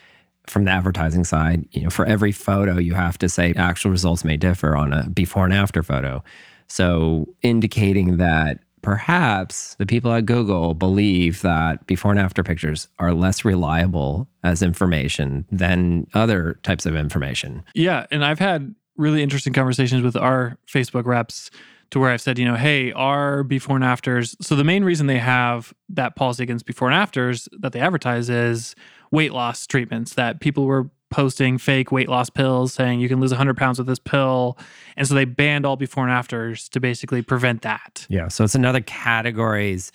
from 0.47 0.65
the 0.65 0.71
advertising 0.73 1.25
side, 1.25 1.67
you 1.71 1.83
know, 1.83 1.91
for 1.91 2.05
every 2.05 2.33
photo, 2.33 2.79
you 2.79 2.95
have 2.95 3.19
to 3.19 3.29
say 3.29 3.53
actual 3.57 3.91
results 3.91 4.25
may 4.25 4.37
differ 4.37 4.77
on 4.77 4.93
a 4.93 5.09
before 5.09 5.45
and 5.45 5.55
after 5.55 5.83
photo. 5.83 6.23
So, 6.67 7.29
indicating 7.43 8.17
that 8.17 8.61
perhaps 8.81 9.75
the 9.77 9.87
people 9.87 10.13
at 10.13 10.27
Google 10.27 10.75
believe 10.75 11.43
that 11.43 11.87
before 11.87 12.11
and 12.11 12.21
after 12.21 12.43
pictures 12.43 12.89
are 12.99 13.15
less 13.15 13.45
reliable 13.45 14.29
as 14.43 14.63
information 14.63 15.47
than 15.53 16.07
other 16.15 16.59
types 16.63 16.85
of 16.87 16.97
information. 16.97 17.63
Yeah, 17.75 18.07
and 18.11 18.25
I've 18.25 18.41
had 18.41 18.75
really 18.97 19.23
interesting 19.23 19.53
conversations 19.53 20.03
with 20.03 20.17
our 20.17 20.59
Facebook 20.67 21.07
reps 21.07 21.51
to 21.93 22.01
where 22.01 22.11
I've 22.11 22.21
said, 22.21 22.39
you 22.39 22.45
know, 22.45 22.57
hey, 22.57 22.91
our 22.93 23.43
before 23.45 23.77
and 23.77 23.85
afters. 23.85 24.37
So 24.41 24.57
the 24.57 24.65
main 24.65 24.83
reason 24.83 25.07
they 25.07 25.19
have 25.19 25.73
that 25.91 26.17
policy 26.17 26.43
against 26.43 26.67
before 26.67 26.89
and 26.91 26.95
afters 26.97 27.49
that 27.61 27.73
they 27.73 27.81
advertise 27.81 28.29
is 28.29 28.75
weight 29.11 29.33
loss 29.33 29.67
treatments 29.67 30.15
that 30.15 30.41
people 30.41 30.65
were 30.65 30.91
posting 31.11 31.59
fake 31.59 31.93
weight 31.93 32.09
loss 32.09 32.31
pills 32.31 32.73
saying 32.73 32.99
you 32.99 33.09
can 33.09 33.21
lose 33.21 33.31
100 33.31 33.55
pounds 33.59 33.77
with 33.79 33.87
this 33.87 33.99
pill. 33.99 34.57
And 34.97 35.07
so 35.07 35.15
they 35.15 35.27
banned 35.27 35.67
all 35.67 35.77
before 35.77 36.05
and 36.05 36.13
afters 36.13 36.69
to 36.71 36.81
basically 36.81 37.21
prevent 37.21 37.61
that. 37.63 38.07
Yeah. 38.09 38.29
So 38.29 38.43
it's 38.45 38.55
another 38.55 38.81
category's 38.81 39.93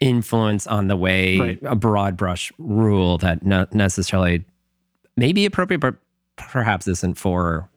influence 0.00 0.66
on 0.66 0.88
the 0.88 0.96
way 0.96 1.38
Right. 1.38 1.58
a 1.62 1.74
broad 1.74 2.16
brush 2.18 2.52
rule 2.58 3.16
that 3.18 3.44
not 3.46 3.72
necessarily 3.74 4.44
may 5.16 5.32
be 5.32 5.46
appropriate, 5.46 5.78
but 5.80 5.94
perhaps 6.36 6.86
isn't 6.86 7.16
for 7.16 7.68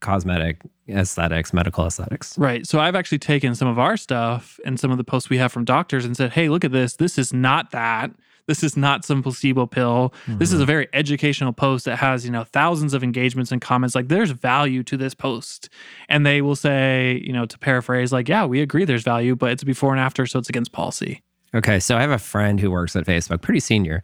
cosmetic 0.00 0.62
aesthetics, 0.88 1.52
medical 1.52 1.86
aesthetics. 1.86 2.36
Right. 2.38 2.66
So 2.66 2.80
I've 2.80 2.94
actually 2.94 3.18
taken 3.18 3.54
some 3.54 3.68
of 3.68 3.78
our 3.78 3.96
stuff 3.96 4.58
and 4.64 4.78
some 4.78 4.90
of 4.90 4.96
the 4.96 5.04
posts 5.04 5.28
we 5.28 5.38
have 5.38 5.52
from 5.52 5.64
doctors 5.64 6.04
and 6.04 6.16
said, 6.16 6.32
hey, 6.32 6.48
look 6.48 6.64
at 6.64 6.72
this. 6.72 6.96
This 6.96 7.18
is 7.18 7.32
not 7.32 7.70
that. 7.72 8.10
This 8.46 8.62
is 8.62 8.78
not 8.78 9.04
some 9.04 9.22
placebo 9.22 9.66
pill. 9.66 10.14
This 10.26 10.48
is 10.48 10.54
a 10.54 10.56
mm-hmm. 10.62 10.66
very 10.66 10.88
educational 10.94 11.52
post 11.52 11.84
that 11.84 11.96
has, 11.96 12.24
you 12.24 12.30
know, 12.30 12.44
thousands 12.44 12.94
of 12.94 13.04
engagements 13.04 13.52
and 13.52 13.60
comments. 13.60 13.94
Like 13.94 14.08
there's 14.08 14.30
value 14.30 14.82
to 14.84 14.96
this 14.96 15.12
post. 15.12 15.68
And 16.08 16.24
they 16.24 16.40
will 16.40 16.56
say, 16.56 17.20
you 17.22 17.34
know, 17.34 17.44
to 17.44 17.58
paraphrase, 17.58 18.10
like, 18.10 18.26
yeah, 18.26 18.46
we 18.46 18.62
agree 18.62 18.86
there's 18.86 19.02
value, 19.02 19.36
but 19.36 19.50
it's 19.50 19.64
before 19.64 19.92
and 19.92 20.00
after, 20.00 20.24
so 20.24 20.38
it's 20.38 20.48
against 20.48 20.72
policy. 20.72 21.22
Okay. 21.54 21.78
So 21.78 21.98
I 21.98 22.00
have 22.00 22.10
a 22.10 22.18
friend 22.18 22.58
who 22.58 22.70
works 22.70 22.96
at 22.96 23.04
Facebook, 23.04 23.42
pretty 23.42 23.60
senior, 23.60 24.02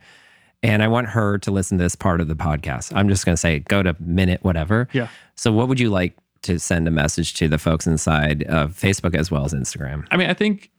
and 0.64 0.82
I 0.82 0.88
want 0.88 1.08
her 1.08 1.36
to 1.38 1.50
listen 1.50 1.76
to 1.76 1.84
this 1.84 1.94
part 1.94 2.22
of 2.22 2.28
the 2.28 2.34
podcast. 2.34 2.90
I'm 2.96 3.08
just 3.08 3.26
going 3.26 3.34
to 3.34 3.40
say, 3.40 3.60
go 3.60 3.82
to 3.82 3.94
minute, 4.00 4.42
whatever. 4.42 4.88
Yeah. 4.92 5.08
So, 5.36 5.52
what 5.52 5.68
would 5.68 5.78
you 5.78 5.90
like 5.90 6.16
to 6.42 6.58
send 6.58 6.88
a 6.88 6.90
message 6.90 7.34
to 7.34 7.48
the 7.48 7.58
folks 7.58 7.86
inside 7.86 8.44
of 8.44 8.72
Facebook 8.72 9.14
as 9.14 9.30
well 9.30 9.44
as 9.44 9.52
Instagram? 9.52 10.06
I 10.10 10.16
mean, 10.16 10.30
I 10.30 10.34
think 10.34 10.70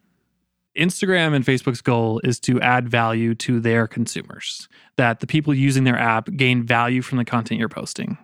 Instagram 0.76 1.36
and 1.36 1.46
Facebook's 1.46 1.82
goal 1.82 2.20
is 2.24 2.40
to 2.42 2.60
add 2.62 2.90
value 2.90 3.36
to 3.36 3.60
their 3.60 3.88
consumers, 3.88 4.68
that 4.98 5.20
the 5.20 5.28
people 5.28 5.54
using 5.54 5.84
their 5.84 5.98
app 5.98 6.30
gain 6.36 6.64
value 6.64 7.04
from 7.04 7.20
the 7.20 7.26
content 7.26 7.60
you're 7.60 7.70
posting. 7.70 8.18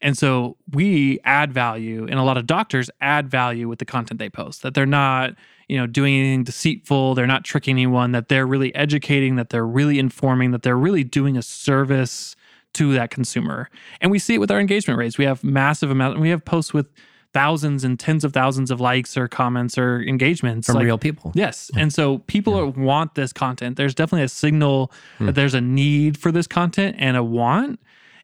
And 0.00 0.16
so 0.16 0.56
we 0.72 1.18
add 1.24 1.52
value, 1.52 2.06
and 2.08 2.18
a 2.18 2.22
lot 2.22 2.36
of 2.36 2.46
doctors 2.46 2.90
add 3.00 3.28
value 3.28 3.68
with 3.68 3.78
the 3.78 3.84
content 3.84 4.18
they 4.18 4.28
post, 4.28 4.62
that 4.62 4.74
they're 4.74 4.86
not, 4.86 5.34
you 5.68 5.76
know, 5.76 5.86
doing 5.86 6.14
anything 6.14 6.44
deceitful, 6.44 7.14
they're 7.14 7.26
not 7.26 7.44
tricking 7.44 7.76
anyone, 7.76 8.12
that 8.12 8.28
they're 8.28 8.46
really 8.46 8.74
educating, 8.74 9.36
that 9.36 9.50
they're 9.50 9.66
really 9.66 9.98
informing, 9.98 10.50
that 10.50 10.62
they're 10.62 10.76
really 10.76 11.04
doing 11.04 11.36
a 11.36 11.42
service 11.42 12.36
to 12.74 12.92
that 12.92 13.10
consumer. 13.10 13.70
And 14.00 14.10
we 14.10 14.18
see 14.18 14.34
it 14.34 14.38
with 14.38 14.50
our 14.50 14.60
engagement 14.60 14.98
rates. 14.98 15.16
We 15.16 15.24
have 15.24 15.42
massive 15.42 15.90
amount, 15.90 16.20
we 16.20 16.30
have 16.30 16.44
posts 16.44 16.74
with 16.74 16.86
thousands 17.32 17.84
and 17.84 17.98
tens 17.98 18.24
of 18.24 18.32
thousands 18.32 18.70
of 18.70 18.80
likes 18.80 19.14
or 19.14 19.28
comments 19.28 19.76
or 19.76 20.00
engagements 20.02 20.68
From 20.68 20.76
like- 20.76 20.86
real 20.86 20.96
people. 20.96 21.32
Yes. 21.34 21.70
And 21.76 21.92
so 21.92 22.18
people 22.20 22.58
are- 22.58 22.66
want 22.66 23.14
this 23.14 23.30
content. 23.30 23.76
There's 23.76 23.94
definitely 23.94 24.24
a 24.24 24.28
signal 24.28 24.90
that 25.18 25.24
hmm. 25.24 25.32
there's 25.32 25.52
a 25.52 25.60
need 25.60 26.16
for 26.16 26.32
this 26.32 26.46
content 26.46 26.96
and 26.98 27.14
a 27.14 27.22
want. 27.22 27.78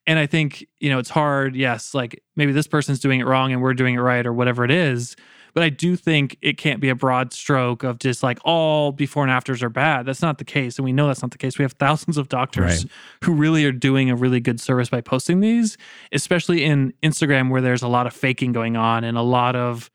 And 0.07 0.19
I 0.19 0.27
think, 0.27 0.67
you 0.81 0.91
know, 0.91 0.99
it's 0.99 1.11
hard. 1.11 1.55
Yes. 1.55 1.95
Like 1.95 2.23
maybe 2.37 2.53
this 2.53 2.67
person's 2.67 2.99
doing 3.01 3.21
it 3.21 3.27
wrong 3.27 3.53
and 3.53 3.63
we're 3.63 3.75
doing 3.75 3.95
it 3.95 4.01
right 4.01 4.27
or 4.27 4.33
whatever 4.33 4.65
it 4.65 4.71
is. 4.71 5.15
But 5.55 5.63
I 5.63 5.69
do 5.69 5.97
think 5.97 6.39
it 6.41 6.57
can't 6.57 6.81
be 6.81 6.89
a 6.89 6.95
broad 6.95 7.33
stroke 7.35 7.83
of 7.85 7.99
just 7.99 8.23
like 8.23 8.39
all 8.43 8.91
before 8.91 9.23
and 9.23 9.31
afters 9.31 9.63
are 9.63 9.69
bad. 9.69 10.07
That's 10.07 10.23
not 10.23 10.39
the 10.39 10.45
case. 10.45 10.79
And 10.79 10.85
we 10.85 10.93
know 10.93 11.07
that's 11.07 11.21
not 11.23 11.31
the 11.31 11.39
case. 11.39 11.59
We 11.59 11.63
have 11.63 11.73
thousands 11.75 12.17
of 12.17 12.29
doctors 12.31 12.85
Right. 12.85 12.93
who 13.25 13.35
really 13.35 13.65
are 13.67 13.71
doing 13.73 14.09
a 14.11 14.17
really 14.17 14.41
good 14.41 14.61
service 14.61 14.89
by 14.89 15.03
posting 15.03 15.41
these, 15.41 15.77
especially 16.11 16.65
in 16.65 16.95
Instagram 17.03 17.51
where 17.51 17.61
there's 17.61 17.83
a 17.83 17.89
lot 17.89 18.07
of 18.07 18.15
faking 18.15 18.53
going 18.53 18.77
on 18.77 19.05
and 19.05 19.17
a 19.19 19.23
lot 19.23 19.55
of 19.55 19.91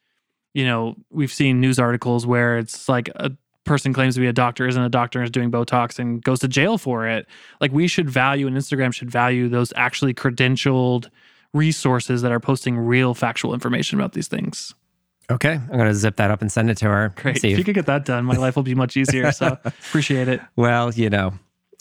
you 0.53 0.65
know, 0.65 0.95
we've 1.11 1.31
seen 1.33 1.59
news 1.61 1.77
articles 1.77 2.25
where 2.25 2.57
it's 2.57 2.89
like 2.89 3.09
a 3.15 3.31
person 3.67 3.93
claims 3.93 4.15
to 4.15 4.21
be 4.21 4.27
a 4.27 4.33
doctor, 4.33 4.67
isn't 4.67 4.81
a 4.81 4.89
doctor, 4.89 5.19
and 5.19 5.25
is 5.25 5.31
doing 5.31 5.51
Botox 5.51 5.99
and 5.99 6.23
goes 6.23 6.39
to 6.39 6.47
jail 6.47 6.77
for 6.77 7.07
it. 7.07 7.27
Like 7.61 7.71
we 7.71 7.87
should 7.87 8.09
value, 8.09 8.47
and 8.47 8.55
Instagram 8.57 8.93
should 8.93 9.11
value 9.11 9.49
those 9.49 9.71
actually 9.75 10.13
credentialed 10.13 11.09
resources 11.53 12.21
that 12.21 12.31
are 12.31 12.39
posting 12.39 12.77
real 12.77 13.13
factual 13.13 13.53
information 13.53 13.99
about 13.99 14.13
these 14.13 14.27
things. 14.27 14.73
Okay. 15.29 15.53
I'm 15.53 15.67
going 15.67 15.87
to 15.87 15.93
zip 15.93 16.15
that 16.17 16.31
up 16.31 16.41
and 16.41 16.51
send 16.51 16.69
it 16.69 16.77
to 16.77 16.85
her. 16.85 17.13
Great. 17.15 17.43
If- 17.43 17.57
you 17.57 17.63
could 17.63 17.75
get 17.75 17.85
that 17.87 18.05
done, 18.05 18.25
my 18.25 18.35
life 18.35 18.55
will 18.55 18.63
be 18.63 18.75
much 18.75 18.95
easier. 18.95 19.31
So 19.31 19.57
appreciate 19.65 20.27
it. 20.27 20.41
Well, 20.55 20.93
you 20.93 21.09
know, 21.09 21.33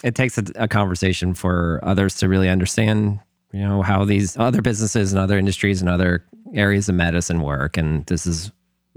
it 0.03 0.15
takes 0.15 0.37
a, 0.39 0.45
a 0.57 0.69
conversation 0.69 1.35
for 1.35 1.81
others 1.83 2.17
to 2.17 2.29
really 2.29 2.49
understand, 2.49 3.21
you 3.53 3.61
know, 3.61 3.83
how 3.83 4.05
these 4.05 4.37
other 4.37 4.63
businesses 4.63 5.13
and 5.13 5.21
other 5.21 5.39
industries 5.39 5.81
and 5.81 5.89
other 5.89 6.25
areas 6.55 6.89
of 6.89 6.97
medicine 6.97 7.41
work. 7.43 7.77
And 7.77 8.05
this 8.07 8.27
is 8.27 8.51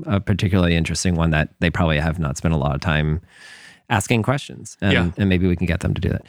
a 0.05 0.19
particularly 0.19 0.75
interesting 0.75 1.15
one 1.15 1.31
that 1.31 1.49
they 1.59 1.69
probably 1.69 1.99
have 1.99 2.19
not 2.19 2.37
spent 2.37 2.53
a 2.53 2.57
lot 2.57 2.75
of 2.75 2.81
time 2.81 3.21
asking 3.89 4.23
questions. 4.23 4.77
And, 4.81 4.93
Yeah. 4.93 5.11
and 5.17 5.29
maybe 5.29 5.47
we 5.47 5.55
can 5.55 5.67
get 5.67 5.79
them 5.79 5.93
to 5.93 6.01
do 6.01 6.09
that. 6.09 6.25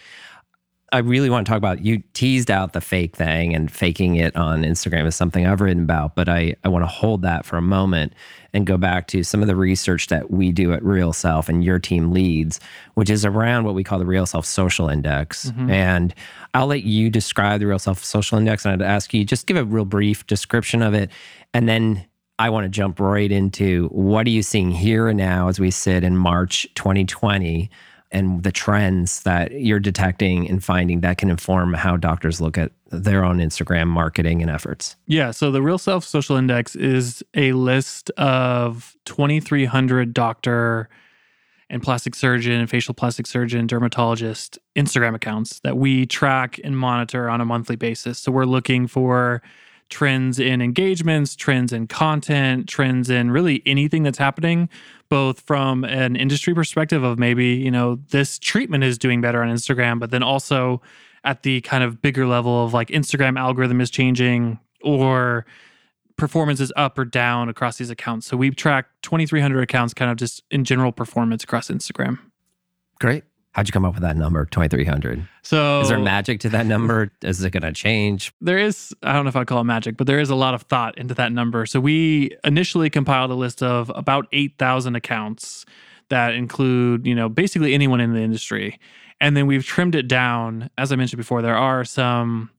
I 0.93 0.99
really 0.99 1.31
want 1.31 1.47
to 1.47 1.51
talk 1.51 1.57
about 1.59 1.85
you 1.85 2.03
teased 2.15 2.51
out 2.51 2.73
the 2.73 2.81
fake 2.81 3.15
thing 3.15 3.55
and 3.55 3.71
faking 3.71 4.17
it 4.17 4.35
on 4.35 4.65
Instagram 4.65 5.07
is 5.07 5.15
something 5.15 5.47
I've 5.47 5.61
written 5.61 5.85
about, 5.85 6.17
but 6.17 6.29
I, 6.29 6.57
I 6.65 6.69
want 6.69 6.83
to 6.83 6.89
hold 6.89 7.23
that 7.23 7.45
for 7.45 7.57
a 7.57 7.63
moment 7.63 8.13
and 8.53 8.67
go 8.67 8.77
back 8.77 9.07
to 9.09 9.23
some 9.23 9.41
of 9.41 9.47
the 9.47 9.55
research 9.55 10.09
that 10.09 10.33
we 10.33 10.51
do 10.51 10.73
at 10.73 10.83
Real 10.83 11.13
Self 11.13 11.49
and 11.49 11.63
your 11.63 11.79
team 11.79 12.11
leads, 12.11 12.59
which 12.95 13.09
is 13.09 13.25
around 13.25 13.67
what 13.67 13.77
we 13.77 13.85
call 13.85 14.01
the 14.01 14.07
Real 14.07 14.27
Self 14.27 14.45
Social 14.45 14.89
Index. 14.89 15.53
Mm-hmm. 15.53 15.71
And 15.71 16.15
I'll 16.55 16.67
let 16.67 16.83
you 16.83 17.09
describe 17.09 17.61
the 17.61 17.69
Real 17.69 17.79
Self 17.79 18.03
Social 18.03 18.37
Index 18.37 18.65
and 18.65 18.73
I'd 18.83 18.85
ask 18.85 19.15
you 19.15 19.25
just 19.25 19.47
give 19.47 19.57
a 19.57 19.65
real 19.65 19.85
brief 19.85 20.27
description 20.27 20.83
of 20.83 20.93
it. 20.93 21.11
And 21.55 21.69
then 21.69 22.05
I 22.41 22.49
want 22.49 22.65
to 22.65 22.71
jump 22.71 22.99
right 22.99 23.31
into 23.31 23.89
what 23.89 24.27
are 24.27 24.31
you 24.31 24.43
seeing 24.43 24.71
here 24.71 25.09
and 25.09 25.19
now 25.19 25.49
as 25.49 25.61
we 25.61 25.71
sit 25.71 26.03
in 26.03 26.17
March 26.17 26.67
2020 26.75 27.69
and 28.13 28.43
the 28.43 28.51
trends 28.51 29.23
that 29.25 29.53
you're 29.53 29.79
detecting 29.79 30.49
and 30.49 30.65
finding 30.65 31.03
that 31.03 31.19
can 31.19 31.29
inform 31.29 31.75
how 31.75 31.99
doctors 31.99 32.41
look 32.41 32.57
at 32.57 32.73
their 32.91 33.27
own 33.27 33.41
Instagram 33.41 33.89
marketing 33.89 34.41
and 34.41 34.51
efforts. 34.51 34.97
Yeah. 35.07 35.33
So 35.33 35.51
the 35.51 35.61
Real 35.61 35.77
Self 35.77 36.03
Social 36.03 36.37
Index 36.37 36.75
is 36.75 37.23
a 37.35 37.53
list 37.53 38.09
of 38.13 38.97
2,300 39.05 40.15
doctor 40.15 40.89
and 41.69 41.83
plastic 41.83 42.15
surgeon, 42.15 42.53
and 42.59 42.71
facial 42.71 42.95
plastic 42.95 43.27
surgeon, 43.27 43.67
dermatologist 43.67 44.59
Instagram 44.75 45.15
accounts 45.15 45.61
that 45.61 45.77
we 45.77 46.07
track 46.07 46.59
and 46.65 46.79
monitor 46.79 47.29
on 47.29 47.43
a 47.43 47.45
monthly 47.45 47.77
basis. 47.77 48.19
So 48.19 48.33
we're 48.33 48.47
looking 48.47 48.87
for 48.87 49.43
trends 49.91 50.39
in 50.39 50.63
engagements, 50.63 51.37
trends 51.37 51.73
in 51.73 51.87
content, 51.87 52.69
trends 52.69 53.11
in 53.11 53.31
really 53.31 53.63
anything 53.67 54.03
that's 54.03 54.19
happening, 54.19 54.69
both 55.09 55.41
from 55.41 55.85
an 55.85 56.17
industry 56.17 56.55
perspective 56.55 57.03
of 57.03 57.19
maybe, 57.19 57.49
you 57.49 57.71
know, 57.71 57.99
this 58.11 58.39
treatment 58.39 58.85
is 58.85 58.97
doing 58.97 59.21
better 59.21 59.43
on 59.43 59.49
Instagram, 59.49 59.99
but 59.99 60.11
then 60.11 60.23
also 60.23 60.81
at 61.25 61.43
the 61.43 61.61
kind 61.63 61.85
of 61.85 62.01
bigger 62.01 62.27
level 62.27 62.65
of 62.65 62.73
like 62.73 62.89
Instagram 62.89 63.39
algorithm 63.39 63.81
is 63.81 63.91
changing 63.91 64.59
or 64.83 65.45
performance 66.17 66.61
is 66.61 66.73
up 66.77 66.99
or 66.99 67.05
down 67.05 67.49
across 67.49 67.79
these 67.79 67.91
accounts. 67.91 68.27
So 68.27 68.37
we 68.37 68.51
track 68.51 68.87
2,300 69.03 69.63
accounts 69.63 69.93
kind 69.93 70.11
of 70.11 70.17
just 70.17 70.43
in 70.51 70.65
general 70.65 70.93
performance 70.93 71.43
across 71.43 71.69
Instagram. 71.69 72.19
Great. 73.01 73.25
How'd 73.53 73.67
you 73.67 73.73
come 73.73 73.85
up 73.85 73.95
with 73.95 74.03
that 74.03 74.17
number, 74.17 74.45
2,300? 74.47 75.27
So 75.43 75.81
Is 75.81 75.89
there 75.89 75.99
magic 75.99 76.39
to 76.41 76.49
that 76.51 76.67
number? 76.67 77.11
Is 77.23 77.43
it 77.43 77.51
going 77.51 77.63
to 77.65 77.73
change? 77.73 78.33
there 78.41 78.59
is 78.59 78.95
i 79.03 79.13
don't 79.13 79.25
know 79.25 79.29
if 79.29 79.37
i'd 79.37 79.47
call 79.47 79.61
it 79.61 79.65
magic 79.65 79.97
but 79.97 80.07
there 80.07 80.21
is 80.21 80.31
a 80.31 80.35
lot 80.35 80.55
of 80.55 80.63
thought 80.63 80.97
into 80.99 81.15
that 81.15 81.33
number 81.33 81.67
so 81.67 81.81
we 81.81 82.31
initially 82.45 82.89
compiled 82.89 83.31
a 83.31 83.35
list 83.35 83.63
of 83.63 83.91
about 83.95 84.27
8000 84.33 84.95
accounts 84.97 85.65
that 86.09 86.35
include 86.35 87.07
you 87.07 87.15
know 87.15 87.29
basically 87.29 87.75
anyone 87.75 88.01
in 88.01 88.13
the 88.15 88.21
industry 88.21 88.79
and 89.21 89.37
then 89.37 89.47
we've 89.47 89.65
trimmed 89.65 89.95
it 89.95 90.09
down 90.09 90.71
as 90.79 90.93
i 90.93 90.97
mentioned 90.97 91.19
before 91.19 91.43
there 91.43 91.57
are 91.57 91.85
some 91.85 92.51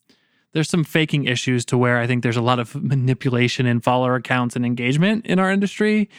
there's 0.53 0.69
some 0.69 0.83
faking 0.83 1.25
issues 1.25 1.65
to 1.65 1.77
where 1.77 1.99
i 1.99 2.07
think 2.07 2.23
there's 2.23 2.37
a 2.37 2.41
lot 2.41 2.59
of 2.59 2.75
manipulation 2.75 3.65
in 3.65 3.79
follower 3.81 4.15
accounts 4.15 4.55
and 4.55 4.65
engagement 4.65 5.25
in 5.25 5.39
our 5.39 5.51
industry 5.51 6.09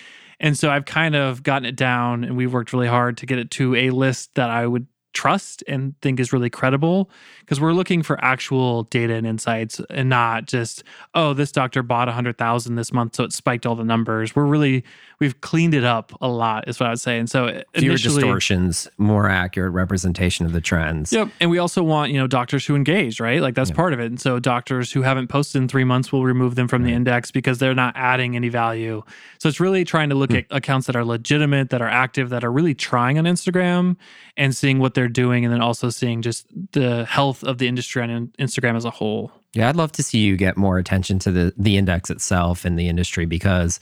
and 0.43 0.59
so 0.59 0.71
i've 0.71 0.85
kind 0.85 1.17
of 1.17 1.43
gotten 1.43 1.65
it 1.65 1.77
down 1.77 2.25
and 2.25 2.37
we've 2.37 2.53
worked 2.53 2.75
really 2.75 2.87
hard 2.87 3.17
to 3.17 3.25
get 3.25 3.39
it 3.39 3.51
to 3.51 3.75
a 3.75 3.89
list 3.91 4.35
that 4.35 4.51
i 4.51 4.67
would 4.67 4.87
trust 5.13 5.63
and 5.69 5.95
think 6.01 6.19
is 6.19 6.33
really 6.33 6.51
credible 6.51 7.11
because 7.41 7.61
we're 7.61 7.73
looking 7.73 8.03
for 8.03 8.23
actual 8.25 8.85
data 8.85 9.15
and 9.15 9.27
insights 9.27 9.81
and 9.91 10.09
not 10.09 10.47
just 10.47 10.83
oh 11.15 11.35
this 11.35 11.53
doctor 11.53 11.83
bought 11.83 12.09
100000 12.09 12.75
this 12.77 12.93
month 12.93 13.17
so 13.17 13.25
it 13.25 13.33
spiked 13.33 13.67
all 13.67 13.75
the 13.75 13.85
numbers. 13.85 14.35
We're 14.35 14.47
really 14.47 14.85
we've 15.23 15.41
cleaned 15.41 15.75
it 15.75 15.85
up 15.85 16.13
a 16.21 16.29
lot 16.29 16.67
is 16.69 16.79
what 16.81 16.87
i 16.87 16.91
would 16.91 17.01
say 17.01 17.19
and 17.19 17.31
so 17.31 17.63
Fewer 17.75 17.97
distortions, 17.97 18.89
more 18.99 19.29
accurate 19.29 19.73
representation 19.73 20.45
of 20.47 20.53
the 20.53 20.61
trends. 20.61 21.13
Yep. 21.13 21.29
And 21.41 21.51
we 21.51 21.59
also 21.59 21.83
want, 21.83 22.13
you 22.13 22.19
know, 22.19 22.27
doctors 22.27 22.67
who 22.67 22.75
engage, 22.77 23.19
right? 23.21 23.41
Like 23.41 23.55
that's 23.55 23.71
Yeah. 23.71 23.77
part 23.77 23.93
of 23.93 24.01
it. 24.01 24.07
And 24.07 24.21
so 24.21 24.39
doctors 24.39 24.93
who 24.93 25.03
haven't 25.03 25.29
posted 25.29 25.63
in 25.63 25.69
three 25.69 25.85
months 25.85 26.13
will 26.13 26.25
remove 26.25 26.55
them 26.55 26.69
from 26.69 26.83
the 26.83 26.93
index 26.93 27.31
because 27.31 27.59
they're 27.59 27.75
not 27.75 27.95
adding 27.97 28.37
any 28.37 28.49
value. 28.49 29.03
So 29.39 29.49
it's 29.49 29.61
really 29.61 29.85
trying 29.85 30.09
to 30.11 30.15
look 30.15 30.31
Hmm. 30.31 30.37
at 30.39 30.45
accounts 30.51 30.87
that 30.87 30.97
are 30.97 31.05
legitimate, 31.05 31.71
that 31.71 31.81
are 31.83 31.89
active, 31.89 32.29
that 32.31 32.45
are 32.45 32.53
really 32.53 32.75
trying 32.75 33.19
on 33.19 33.25
Instagram 33.25 33.97
and 34.37 34.55
seeing 34.55 34.79
what 34.79 34.95
they're 34.95 35.09
doing. 35.09 35.45
And 35.45 35.53
then 35.53 35.61
also 35.63 35.89
seeing 35.91 36.23
just 36.23 36.47
the 36.73 37.05
health 37.07 37.43
of 37.45 37.59
the 37.59 37.69
industry 37.69 38.03
on 38.03 38.31
Instagram 38.39 38.77
as 38.77 38.85
a 38.85 38.91
whole. 38.91 39.33
Yeah, 39.55 39.69
I'd 39.69 39.77
love 39.77 39.93
to 39.93 40.03
see 40.03 40.19
you 40.19 40.37
get 40.37 40.57
more 40.57 40.79
attention 40.79 41.19
to 41.21 41.31
the 41.31 41.53
the 41.57 41.77
index 41.77 42.11
itself 42.11 42.65
and 42.65 42.79
the 42.79 42.89
industry 42.89 43.27
because 43.27 43.81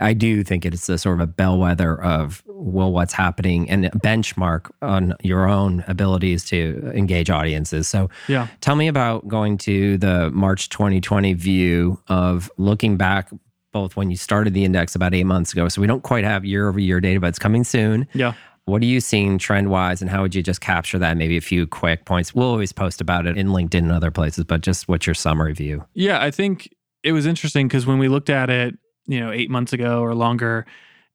I 0.00 0.12
do 0.14 0.42
think 0.44 0.64
it's 0.64 0.88
a 0.88 0.98
sort 0.98 1.14
of 1.14 1.20
a 1.20 1.26
bellwether 1.26 2.00
of 2.02 2.42
well 2.46 2.92
what's 2.92 3.12
happening 3.12 3.68
and 3.70 3.86
a 3.86 3.90
benchmark 3.90 4.70
on 4.82 5.14
your 5.22 5.48
own 5.48 5.84
abilities 5.88 6.44
to 6.46 6.90
engage 6.94 7.30
audiences. 7.30 7.88
So 7.88 8.10
Yeah. 8.28 8.48
tell 8.60 8.76
me 8.76 8.88
about 8.88 9.28
going 9.28 9.58
to 9.58 9.98
the 9.98 10.30
March 10.32 10.68
2020 10.68 11.34
view 11.34 12.00
of 12.08 12.50
looking 12.56 12.96
back 12.96 13.30
both 13.72 13.96
when 13.96 14.10
you 14.10 14.16
started 14.16 14.52
the 14.54 14.64
index 14.64 14.94
about 14.94 15.14
8 15.14 15.24
months 15.24 15.52
ago. 15.52 15.68
So 15.68 15.80
we 15.80 15.86
don't 15.86 16.02
quite 16.02 16.24
have 16.24 16.44
year 16.44 16.68
over 16.68 16.78
year 16.78 17.00
data 17.00 17.20
but 17.20 17.28
it's 17.28 17.38
coming 17.38 17.64
soon. 17.64 18.06
Yeah. 18.12 18.34
What 18.64 18.80
are 18.82 18.86
you 18.86 19.00
seeing 19.00 19.38
trend 19.38 19.70
wise, 19.70 20.00
and 20.00 20.08
how 20.08 20.22
would 20.22 20.36
you 20.36 20.42
just 20.42 20.60
capture 20.60 20.96
that? 21.00 21.16
Maybe 21.16 21.36
a 21.36 21.40
few 21.40 21.66
quick 21.66 22.04
points. 22.04 22.32
We'll 22.32 22.46
always 22.46 22.72
post 22.72 23.00
about 23.00 23.26
it 23.26 23.36
in 23.36 23.48
LinkedIn 23.48 23.78
and 23.80 23.90
other 23.90 24.12
places, 24.12 24.44
but 24.44 24.60
just 24.60 24.86
what's 24.86 25.04
your 25.04 25.14
summary 25.14 25.52
view? 25.52 25.84
Yeah, 25.94 26.22
I 26.22 26.30
think 26.30 26.72
it 27.02 27.10
was 27.10 27.26
interesting 27.26 27.66
because 27.66 27.86
when 27.86 27.98
we 27.98 28.06
looked 28.06 28.30
at 28.30 28.50
it, 28.50 28.76
you 29.06 29.20
know, 29.20 29.32
eight 29.32 29.50
months 29.50 29.72
ago 29.72 30.00
or 30.00 30.14
longer, 30.14 30.66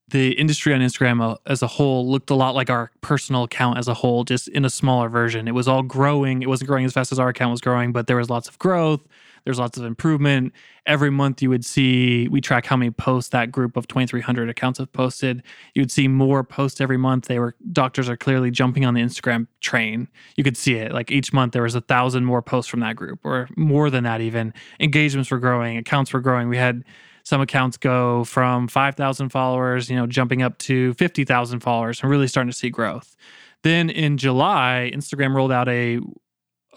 the 0.09 0.31
industry 0.33 0.73
on 0.73 0.79
Instagram 0.79 1.21
uh, 1.21 1.35
as 1.45 1.61
a 1.61 1.67
whole 1.67 2.09
looked 2.09 2.29
a 2.29 2.35
lot 2.35 2.55
like 2.55 2.69
our 2.69 2.91
personal 3.01 3.43
account 3.43 3.77
as 3.77 3.87
a 3.87 3.93
whole, 3.93 4.23
just 4.23 4.47
in 4.49 4.63
a 4.63 4.69
smaller 4.69 5.09
version. 5.09 5.47
It 5.47 5.53
was 5.53 5.67
all 5.67 5.83
growing. 5.83 6.41
It 6.41 6.47
wasn't 6.47 6.69
growing 6.69 6.85
as 6.85 6.93
fast 6.93 7.11
as 7.11 7.19
our 7.19 7.29
account 7.29 7.51
was 7.51 7.61
growing, 7.61 7.91
but 7.91 8.07
there 8.07 8.15
was 8.15 8.29
lots 8.29 8.47
of 8.47 8.57
growth. 8.57 9.01
There's 9.43 9.59
lots 9.59 9.77
of 9.77 9.85
improvement. 9.85 10.51
Every 10.85 11.09
month, 11.09 11.41
you 11.41 11.49
would 11.49 11.63
see 11.63 12.27
we 12.27 12.41
track 12.41 12.65
how 12.65 12.75
many 12.75 12.91
posts 12.91 13.29
that 13.29 13.49
group 13.49 13.77
of 13.77 13.87
2,300 13.87 14.49
accounts 14.49 14.79
have 14.79 14.91
posted. 14.91 15.41
You 15.73 15.81
would 15.81 15.91
see 15.91 16.07
more 16.09 16.43
posts 16.43 16.81
every 16.81 16.97
month. 16.97 17.27
They 17.27 17.39
were 17.39 17.55
doctors 17.71 18.09
are 18.09 18.17
clearly 18.17 18.51
jumping 18.51 18.85
on 18.85 18.93
the 18.93 19.01
Instagram 19.01 19.47
train. 19.61 20.09
You 20.35 20.43
could 20.43 20.57
see 20.57 20.75
it. 20.75 20.91
Like 20.91 21.11
each 21.11 21.31
month, 21.31 21.53
there 21.53 21.63
was 21.63 21.75
a 21.75 21.81
thousand 21.81 22.25
more 22.25 22.41
posts 22.41 22.69
from 22.69 22.81
that 22.81 22.97
group, 22.97 23.19
or 23.23 23.47
more 23.55 23.89
than 23.89 24.03
that. 24.03 24.19
Even 24.19 24.53
engagements 24.81 25.31
were 25.31 25.39
growing, 25.39 25.77
accounts 25.77 26.11
were 26.11 26.21
growing. 26.21 26.49
We 26.49 26.57
had 26.57 26.83
some 27.27 27.41
accounts 27.41 27.75
go 27.75 28.23
from 28.23 28.69
5,000 28.69 29.27
followers, 29.27 29.89
you 29.89 29.97
know, 29.97 30.07
jumping 30.07 30.41
up 30.41 30.57
to 30.59 30.93
50,000 30.93 31.59
followers 31.59 32.01
and 32.01 32.09
really 32.09 32.25
starting 32.25 32.49
to 32.49 32.55
see 32.57 32.69
growth. 32.69 33.17
Then 33.63 33.89
in 33.89 34.17
July, 34.17 34.89
Instagram 34.95 35.35
rolled 35.35 35.51
out 35.51 35.67
a 35.67 35.99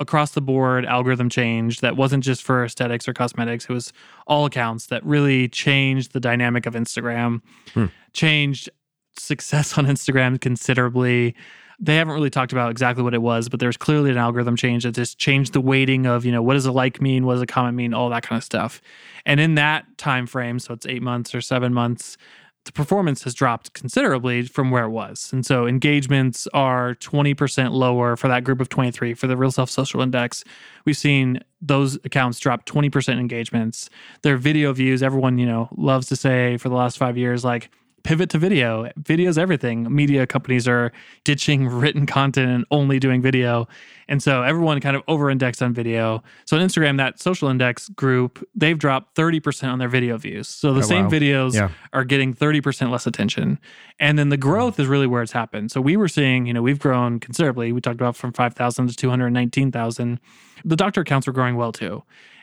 across 0.00 0.32
the 0.32 0.40
board 0.40 0.84
algorithm 0.86 1.28
change 1.28 1.82
that 1.82 1.96
wasn't 1.96 2.24
just 2.24 2.42
for 2.42 2.64
aesthetics 2.64 3.06
or 3.06 3.12
cosmetics, 3.12 3.66
it 3.66 3.72
was 3.72 3.92
all 4.26 4.44
accounts 4.44 4.86
that 4.86 5.04
really 5.06 5.46
changed 5.46 6.14
the 6.14 6.20
dynamic 6.20 6.66
of 6.66 6.74
Instagram, 6.74 7.42
Hmm. 7.74 7.86
changed 8.12 8.68
success 9.16 9.78
on 9.78 9.86
Instagram 9.86 10.40
considerably. 10.40 11.36
They 11.82 11.96
haven't 11.96 12.12
really 12.12 12.30
talked 12.30 12.52
about 12.52 12.70
exactly 12.70 13.02
what 13.02 13.14
it 13.14 13.22
was, 13.22 13.48
but 13.48 13.58
there's 13.58 13.76
clearly 13.76 14.10
an 14.10 14.18
algorithm 14.18 14.54
change 14.54 14.84
that 14.84 14.92
just 14.92 15.18
changed 15.18 15.54
the 15.54 15.60
weighting 15.60 16.04
of, 16.04 16.26
you 16.26 16.32
know, 16.32 16.42
what 16.42 16.54
does 16.54 16.66
a 16.66 16.72
like 16.72 17.00
mean, 17.00 17.24
what 17.24 17.34
does 17.34 17.42
a 17.42 17.46
comment 17.46 17.74
mean, 17.74 17.94
all 17.94 18.10
that 18.10 18.22
kind 18.22 18.36
of 18.36 18.44
stuff. 18.44 18.82
And 19.24 19.40
in 19.40 19.54
that 19.54 19.86
time 19.96 20.26
frame, 20.26 20.58
so 20.58 20.74
it's 20.74 20.84
eight 20.84 21.02
months 21.02 21.34
or 21.34 21.40
seven 21.40 21.72
months, 21.72 22.18
the 22.64 22.72
performance 22.72 23.24
has 23.24 23.34
dropped 23.34 23.72
considerably 23.72 24.42
from 24.42 24.70
where 24.70 24.84
it 24.84 24.90
was. 24.90 25.30
And 25.32 25.46
so 25.46 25.66
engagements 25.66 26.46
are 26.52 26.94
20% 26.96 27.72
lower 27.72 28.16
for 28.16 28.28
that 28.28 28.44
group 28.44 28.60
of 28.60 28.68
23 28.68 29.14
for 29.14 29.26
the 29.26 29.36
Real 29.36 29.50
Self 29.50 29.70
Social 29.70 30.02
Index. 30.02 30.44
We've 30.84 30.96
seen 30.96 31.40
those 31.62 31.96
accounts 32.04 32.38
drop 32.38 32.66
20% 32.66 33.18
engagements. 33.18 33.88
Their 34.22 34.36
video 34.36 34.72
views, 34.72 35.02
everyone, 35.02 35.38
you 35.38 35.46
know, 35.46 35.68
loves 35.76 36.08
to 36.08 36.16
say 36.16 36.58
for 36.58 36.68
the 36.68 36.74
last 36.74 36.98
five 36.98 37.16
years, 37.16 37.44
like, 37.44 37.70
pivot 38.02 38.30
to 38.30 38.38
video. 38.38 38.90
Video's 38.96 39.38
everything. 39.38 39.92
Media 39.94 40.26
companies 40.26 40.66
are 40.68 40.92
ditching 41.24 41.68
written 41.80 42.06
content 42.06 42.50
and 42.50 42.64
only 42.70 42.98
doing 42.98 43.22
video. 43.22 43.68
And 44.08 44.22
so 44.22 44.42
everyone 44.42 44.80
kind 44.80 44.96
of 44.96 45.02
over 45.06 45.30
indexed 45.30 45.62
on 45.62 45.72
video. 45.72 46.22
So 46.44 46.56
on 46.58 46.66
Instagram, 46.66 46.96
that 46.96 47.20
social 47.20 47.48
index 47.48 47.88
group, 47.90 48.44
they've 48.54 48.78
dropped 48.78 49.14
30% 49.16 49.70
on 49.70 49.78
their 49.78 49.88
video 49.88 50.16
views. 50.18 50.48
So 50.48 50.72
the 50.72 50.80
Oh, 50.80 50.82
same 50.82 51.04
wow. 51.04 51.10
videos 51.10 51.54
Yeah. 51.54 51.70
are 51.92 52.04
getting 52.04 52.34
30% 52.34 52.90
less 52.90 53.06
attention. 53.06 53.58
And 54.00 54.18
then 54.18 54.28
the 54.30 54.36
hmm. 54.36 54.40
growth 54.40 54.80
is 54.80 54.88
really 54.88 55.06
where 55.06 55.22
it's 55.22 55.32
happened. 55.32 55.70
So 55.70 55.80
we 55.80 55.96
were 55.96 56.08
seeing, 56.08 56.46
you 56.46 56.52
know, 56.52 56.62
we've 56.62 56.78
grown 56.80 57.20
considerably. 57.20 57.72
We 57.72 57.80
talked 57.80 58.00
about 58.00 58.16
from 58.16 58.32
5,000 58.32 58.88
to 58.88 58.96
219,000. 58.96 60.18
The 60.64 60.76
doctor 60.76 61.02
accounts 61.02 61.26
were 61.26 61.32
growing 61.32 61.56
well 61.56 61.72
too. 61.72 62.02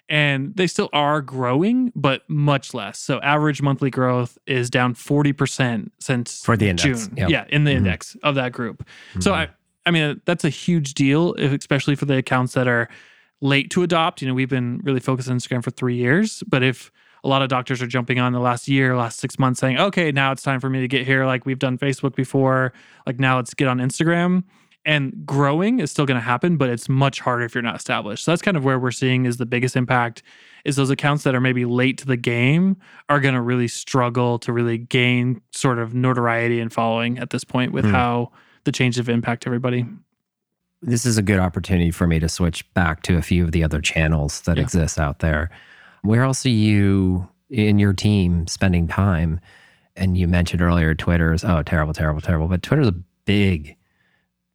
And 0.09 0.55
they 0.55 0.67
still 0.67 0.89
are 0.93 1.21
growing, 1.21 1.91
but 1.95 2.21
much 2.29 2.73
less. 2.73 2.97
So 2.99 3.19
average 3.19 3.61
monthly 3.61 3.89
growth 3.89 4.37
is 4.47 4.69
down 4.69 4.93
40% 4.93 5.91
since 5.99 6.41
For 6.43 6.55
the 6.55 6.69
index, 6.69 7.07
June. 7.07 7.17
yep. 7.17 7.29
Yeah, 7.29 7.45
in 7.49 7.65
the 7.65 7.71
Mhm. 7.71 7.77
index 7.77 8.15
of 8.23 8.35
that 8.35 8.53
group. 8.53 8.87
So 9.19 9.31
Mhm. 9.31 9.35
I 9.35 9.49
I 9.85 9.91
mean 9.91 10.19
that's 10.25 10.43
a 10.43 10.49
huge 10.49 10.93
deal, 10.95 11.33
if, 11.37 11.51
especially 11.53 11.95
for 11.95 12.05
the 12.05 12.17
accounts 12.17 12.53
that 12.55 12.67
are 12.67 12.89
late 13.39 13.69
to 13.71 13.83
adopt. 13.83 14.21
You 14.21 14.27
know, 14.27 14.33
we've 14.33 14.49
been 14.49 14.81
really 14.83 14.99
focused 14.99 15.29
on 15.29 15.37
Instagram 15.37 15.63
for 15.63 15.71
three 15.71 15.95
years, 15.95 16.43
but 16.47 16.61
if 16.63 16.91
a 17.23 17.27
lot 17.29 17.41
of 17.41 17.47
doctors 17.49 17.81
are 17.81 17.87
jumping 17.87 18.19
on 18.19 18.31
the 18.33 18.39
last 18.39 18.67
year, 18.67 18.95
last 18.97 19.17
six 19.19 19.39
months, 19.39 19.59
saying, 19.61 19.77
"Okay, 19.77 20.11
now 20.11 20.31
it's 20.33 20.41
time 20.43 20.59
for 20.59 20.69
me 20.69 20.81
to 20.81 20.87
get 20.89 21.05
here." 21.05 21.25
Like 21.25 21.45
we've 21.45 21.59
done 21.59 21.77
Facebook 21.77 22.15
before, 22.15 22.73
like 23.05 23.17
now 23.19 23.37
let's 23.37 23.53
get 23.53 23.67
on 23.69 23.77
Instagram. 23.79 24.43
And 24.87 25.23
growing 25.25 25.79
is 25.79 25.91
still 25.91 26.05
going 26.07 26.15
to 26.19 26.21
happen, 26.25 26.57
but 26.57 26.69
it's 26.69 26.87
much 26.89 27.19
harder 27.19 27.43
if 27.43 27.53
you're 27.53 27.61
not 27.61 27.75
established. 27.75 28.23
So 28.23 28.31
that's 28.31 28.41
kind 28.41 28.57
of 28.57 28.63
where 28.63 28.79
we're 28.79 28.89
seeing 28.91 29.25
is 29.25 29.37
the 29.37 29.45
biggest 29.45 29.75
impact. 29.75 30.23
Is 30.65 30.75
those 30.77 30.89
accounts 30.89 31.23
that 31.25 31.35
are 31.35 31.41
maybe 31.41 31.65
late 31.65 31.97
to 31.99 32.05
the 32.05 32.17
game 32.17 32.77
are 33.09 33.19
going 33.19 33.35
to 33.35 33.41
really 33.41 33.67
struggle 33.67 34.39
to 34.39 34.51
really 34.53 34.77
gain 34.79 35.41
sort 35.51 35.77
of 35.77 35.93
notoriety 35.93 36.59
and 36.59 36.71
following 36.73 37.19
at 37.19 37.29
this 37.29 37.43
point 37.43 37.71
with 37.73 37.85
Hmm. 37.85 37.91
how 37.91 38.31
the 38.63 38.71
changes 38.71 38.97
have 38.97 39.09
impact 39.09 39.45
everybody. 39.45 39.85
this 40.83 41.07
is 41.07 41.17
a 41.17 41.23
good 41.23 41.39
opportunity 41.39 41.89
for 41.89 42.05
me 42.05 42.19
to 42.19 42.29
switch 42.29 42.71
back 42.75 43.01
to 43.01 43.17
a 43.17 43.21
few 43.23 43.43
of 43.43 43.51
the 43.51 43.63
other 43.63 43.81
channels 43.81 44.41
that 44.41 44.57
Yeah. 44.57 44.63
exist 44.63 44.99
out 44.99 45.19
there. 45.19 45.49
Where 46.03 46.21
else 46.21 46.45
are 46.45 46.49
you 46.49 47.27
in 47.49 47.79
your 47.79 47.93
team 47.93 48.45
spending 48.47 48.87
time. 48.87 49.39
And 49.95 50.17
you 50.17 50.27
mentioned 50.27 50.61
earlier 50.61 50.93
Twitter's, 50.93 51.43
oh, 51.43 51.63
terrible, 51.63 51.93
terrible, 51.93 52.21
terrible. 52.21 52.47
But 52.47 52.61
Twitter's 52.61 52.89
a 52.89 52.95
big, 53.25 53.76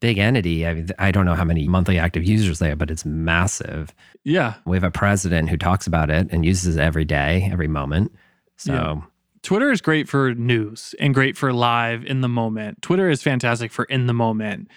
big 0.03 0.19
entity. 0.19 0.67
I 0.67 0.75
mean, 0.75 0.89
I 0.99 1.13
don't 1.13 1.25
know 1.25 1.37
how 1.37 1.45
many 1.45 1.69
monthly 1.69 1.97
active 1.97 2.25
users 2.25 2.59
they 2.59 2.69
have, 2.71 2.79
but 2.79 2.91
it's 2.91 3.07
massive. 3.07 3.95
Yeah. 4.25 4.55
We 4.67 4.77
have 4.77 4.83
a 4.83 4.91
president 4.91 5.49
who 5.49 5.57
talks 5.57 5.87
about 5.87 6.11
it 6.11 6.27
and 6.33 6.45
uses 6.45 6.77
it 6.77 6.81
every 6.81 7.05
day, 7.05 7.49
every 7.51 7.69
moment. 7.69 8.13
So, 8.57 8.73
Yeah. 8.73 9.01
Twitter 9.43 9.71
is 9.71 9.81
great 9.81 10.09
for 10.09 10.35
news 10.35 10.95
and 11.01 11.15
great 11.15 11.37
for 11.37 11.53
live 11.53 12.05
in 12.05 12.21
the 12.21 12.29
moment. 12.29 12.83
Twitter 12.83 13.09
is 13.11 13.23
fantastic 13.23 13.71
for 13.71 13.85
in 13.85 14.09
the 14.09 14.13
moment. 14.13 14.69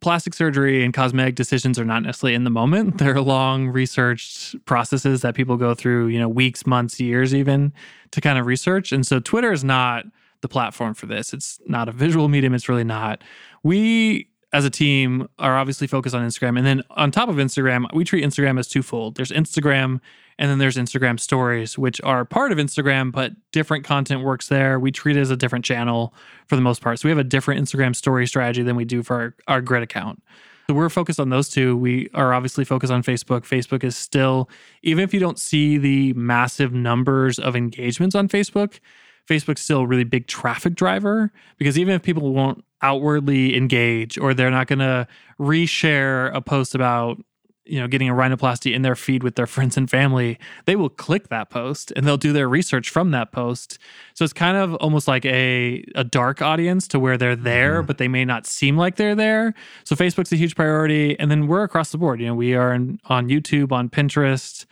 Plastic 0.00 0.32
surgery 0.32 0.84
and 0.84 0.94
cosmetic 0.94 1.34
decisions 1.34 1.78
are 1.78 1.84
not 1.84 2.02
necessarily 2.02 2.34
in 2.34 2.44
the 2.44 2.50
moment. 2.50 2.96
They're 2.98 3.20
long 3.20 3.68
researched 3.68 4.56
processes 4.64 5.20
that 5.20 5.34
people 5.34 5.58
go 5.58 5.74
through, 5.74 6.08
you 6.08 6.18
know, 6.18 6.28
weeks, 6.28 6.66
months, 6.66 6.98
years 6.98 7.34
even 7.34 7.74
to 8.12 8.22
kind 8.22 8.38
of 8.38 8.46
research. 8.46 8.90
And 8.90 9.06
so 9.06 9.20
Twitter 9.20 9.52
is 9.52 9.64
not 9.64 10.06
the 10.40 10.48
platform 10.48 10.94
for 10.94 11.04
this. 11.04 11.34
It's 11.34 11.60
not 11.66 11.88
a 11.88 11.92
visual 11.92 12.28
medium. 12.28 12.54
It's 12.54 12.68
really 12.68 12.84
not. 12.84 13.22
We 13.62 14.29
as 14.52 14.64
a 14.64 14.70
team 14.70 15.28
are 15.38 15.56
obviously 15.56 15.86
focused 15.86 16.14
on 16.14 16.26
Instagram. 16.26 16.56
And 16.56 16.66
then 16.66 16.82
on 16.90 17.10
top 17.10 17.28
of 17.28 17.36
Instagram, 17.36 17.92
we 17.94 18.04
treat 18.04 18.24
Instagram 18.24 18.58
as 18.58 18.66
twofold. 18.66 19.14
There's 19.14 19.30
Instagram 19.30 20.00
and 20.38 20.50
then 20.50 20.58
there's 20.58 20.76
Instagram 20.76 21.20
stories, 21.20 21.76
which 21.76 22.00
are 22.02 22.24
part 22.24 22.50
of 22.50 22.58
Instagram, 22.58 23.12
but 23.12 23.32
different 23.52 23.84
content 23.84 24.22
works 24.22 24.48
there. 24.48 24.80
We 24.80 24.90
treat 24.90 25.16
it 25.16 25.20
as 25.20 25.30
a 25.30 25.36
different 25.36 25.66
channel 25.66 26.14
for 26.46 26.56
the 26.56 26.62
most 26.62 26.80
part. 26.80 26.98
So 26.98 27.08
we 27.08 27.10
have 27.10 27.18
a 27.18 27.24
different 27.24 27.62
Instagram 27.62 27.94
story 27.94 28.26
strategy 28.26 28.62
than 28.62 28.74
we 28.74 28.86
do 28.86 29.02
for 29.02 29.16
our, 29.16 29.34
our 29.46 29.60
grid 29.60 29.82
account. 29.82 30.22
So 30.66 30.74
we're 30.74 30.88
focused 30.88 31.20
on 31.20 31.28
those 31.28 31.48
two. 31.48 31.76
We 31.76 32.08
are 32.14 32.32
obviously 32.32 32.64
focused 32.64 32.92
on 32.92 33.02
Facebook. 33.02 33.40
Facebook 33.40 33.84
is 33.84 33.96
still, 33.96 34.48
even 34.82 35.04
if 35.04 35.12
you 35.12 35.20
don't 35.20 35.38
see 35.38 35.76
the 35.76 36.14
massive 36.14 36.72
numbers 36.72 37.38
of 37.38 37.54
engagements 37.54 38.14
on 38.14 38.28
Facebook, 38.28 38.80
Facebook's 39.28 39.60
still 39.60 39.80
a 39.80 39.86
really 39.86 40.04
big 40.04 40.26
traffic 40.26 40.74
driver 40.74 41.32
because 41.58 41.78
even 41.78 41.94
if 41.94 42.02
people 42.02 42.32
won't 42.32 42.64
outwardly 42.82 43.56
engage 43.56 44.18
or 44.18 44.34
they're 44.34 44.50
not 44.50 44.66
going 44.66 44.78
to 44.78 45.06
reshare 45.38 46.34
a 46.34 46.40
post 46.40 46.74
about 46.74 47.18
you 47.64 47.78
know 47.78 47.86
getting 47.86 48.08
a 48.08 48.14
rhinoplasty 48.14 48.74
in 48.74 48.82
their 48.82 48.96
feed 48.96 49.22
with 49.22 49.36
their 49.36 49.46
friends 49.54 49.76
and 49.76 49.88
family. 49.88 50.38
They 50.66 50.76
will 50.76 50.88
click 50.88 51.28
that 51.28 51.50
post 51.50 51.92
and 51.94 52.06
they'll 52.06 52.16
do 52.16 52.32
their 52.32 52.48
research 52.48 52.90
from 52.90 53.12
that 53.12 53.32
post. 53.32 53.78
So 54.14 54.24
it's 54.24 54.32
kind 54.32 54.56
of 54.56 54.74
almost 54.76 55.06
like 55.06 55.24
a, 55.24 55.84
a 55.94 56.04
dark 56.04 56.42
audience 56.42 56.88
to 56.88 56.98
where 56.98 57.16
they're 57.16 57.36
there 57.36 57.78
mm-hmm. 57.78 57.86
but 57.86 57.98
they 57.98 58.08
may 58.08 58.24
not 58.24 58.46
seem 58.46 58.76
like 58.76 58.96
they're 58.96 59.14
there. 59.14 59.54
So 59.84 59.94
facebook's 59.94 60.32
a 60.32 60.36
huge 60.36 60.56
priority 60.56 61.18
and 61.18 61.30
then 61.30 61.46
we're 61.46 61.62
across 61.62 61.92
the 61.92 61.98
board. 61.98 62.20
You 62.20 62.26
know 62.26 62.34
we 62.34 62.54
are 62.54 62.74
in, 62.74 63.00
on 63.06 63.28
youtube 63.28 63.72
on 63.72 63.88
pinterest. 63.88 64.66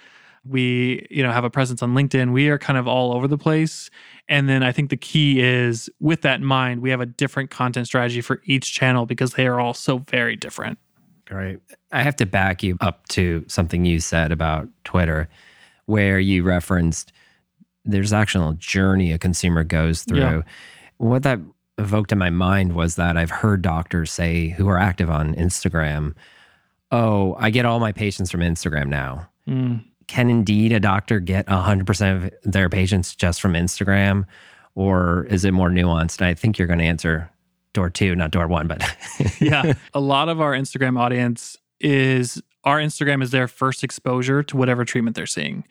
We 0.45 1.07
you 1.11 1.23
know 1.23 1.31
have 1.31 1.45
a 1.45 1.51
presence 1.51 1.83
on 1.83 1.95
linkedin. 1.95 2.33
We 2.33 2.49
are 2.49 2.59
kind 2.59 2.79
of 2.79 2.89
all 2.89 3.15
over 3.15 3.29
the 3.29 3.39
place 3.39 3.91
and 4.29 4.49
then 4.49 4.63
i 4.63 4.73
think 4.73 4.91
the 4.91 4.97
key 4.97 5.41
is 5.41 5.91
with 6.01 6.23
that 6.23 6.41
in 6.41 6.45
mind 6.45 6.81
we 6.81 6.91
have 6.91 7.01
a 7.01 7.07
different 7.07 7.51
content 7.51 7.87
strategy 7.87 8.21
for 8.21 8.41
each 8.45 8.73
channel 8.73 9.07
because 9.07 9.35
they 9.35 9.47
are 9.47 9.61
all 9.61 9.75
so 9.75 9.99
very 9.99 10.37
different 10.37 10.79
Great. 11.29 11.61
I 11.93 12.03
have 12.03 12.17
to 12.17 12.27
back 12.27 12.63
you 12.63 12.79
up 12.81 13.07
to 13.09 13.45
something 13.49 13.85
you 13.85 14.01
said 14.01 14.33
about 14.33 14.67
Twitter, 14.85 15.29
where 15.85 16.19
you 16.19 16.43
referenced 16.43 17.13
there's 17.85 18.13
actual 18.13 18.55
journey 18.55 19.13
a 19.13 19.19
consumer 19.19 19.63
goes 19.63 20.05
through. 20.05 20.19
Yeah. 20.19 20.43
What 20.97 21.23
that 21.25 21.39
evoked 21.77 22.13
in 22.13 22.19
my 22.19 22.31
mind 22.31 22.75
was 22.75 22.97
that 22.97 23.17
I've 23.17 23.31
heard 23.31 23.63
doctors 23.63 24.11
say 24.11 24.49
who 24.49 24.69
are 24.69 24.79
active 24.79 25.11
on 25.11 25.35
Instagram, 25.35 26.15
oh, 26.91 27.37
I 27.39 27.51
get 27.51 27.67
all 27.67 27.79
my 27.79 27.93
patients 27.93 28.31
from 28.31 28.41
Instagram 28.41 28.89
now. 28.89 29.29
Mm. 29.47 29.85
Can 30.09 30.29
indeed 30.31 30.73
a 30.73 30.81
doctor 30.81 31.21
get 31.21 31.47
100% 31.47 32.17
of 32.17 32.33
their 32.43 32.69
patients 32.69 33.15
just 33.15 33.41
from 33.41 33.53
Instagram? 33.53 34.25
Or 34.75 35.27
is 35.31 35.45
it 35.45 35.53
more 35.53 35.71
nuanced? 35.71 36.23
I 36.23 36.35
think 36.35 36.59
you're 36.59 36.69
going 36.69 36.79
to 36.81 36.85
answer 36.85 37.31
door 37.73 37.91
two, 37.91 38.17
not 38.17 38.31
door 38.31 38.49
one, 38.49 38.67
but 38.67 38.83
yeah. 39.41 39.75
a 39.95 40.01
lot 40.01 40.29
of 40.29 40.41
our 40.41 40.53
Instagram 40.53 40.99
audience 40.99 41.57
is 41.81 42.43
our 42.65 42.79
Instagram 42.79 43.23
is 43.23 43.31
their 43.31 43.49
first 43.49 43.85
exposure 43.85 44.43
to 44.43 44.57
whatever 44.57 44.85
treatment 44.85 45.15
they're 45.17 45.27
seeing. 45.27 45.65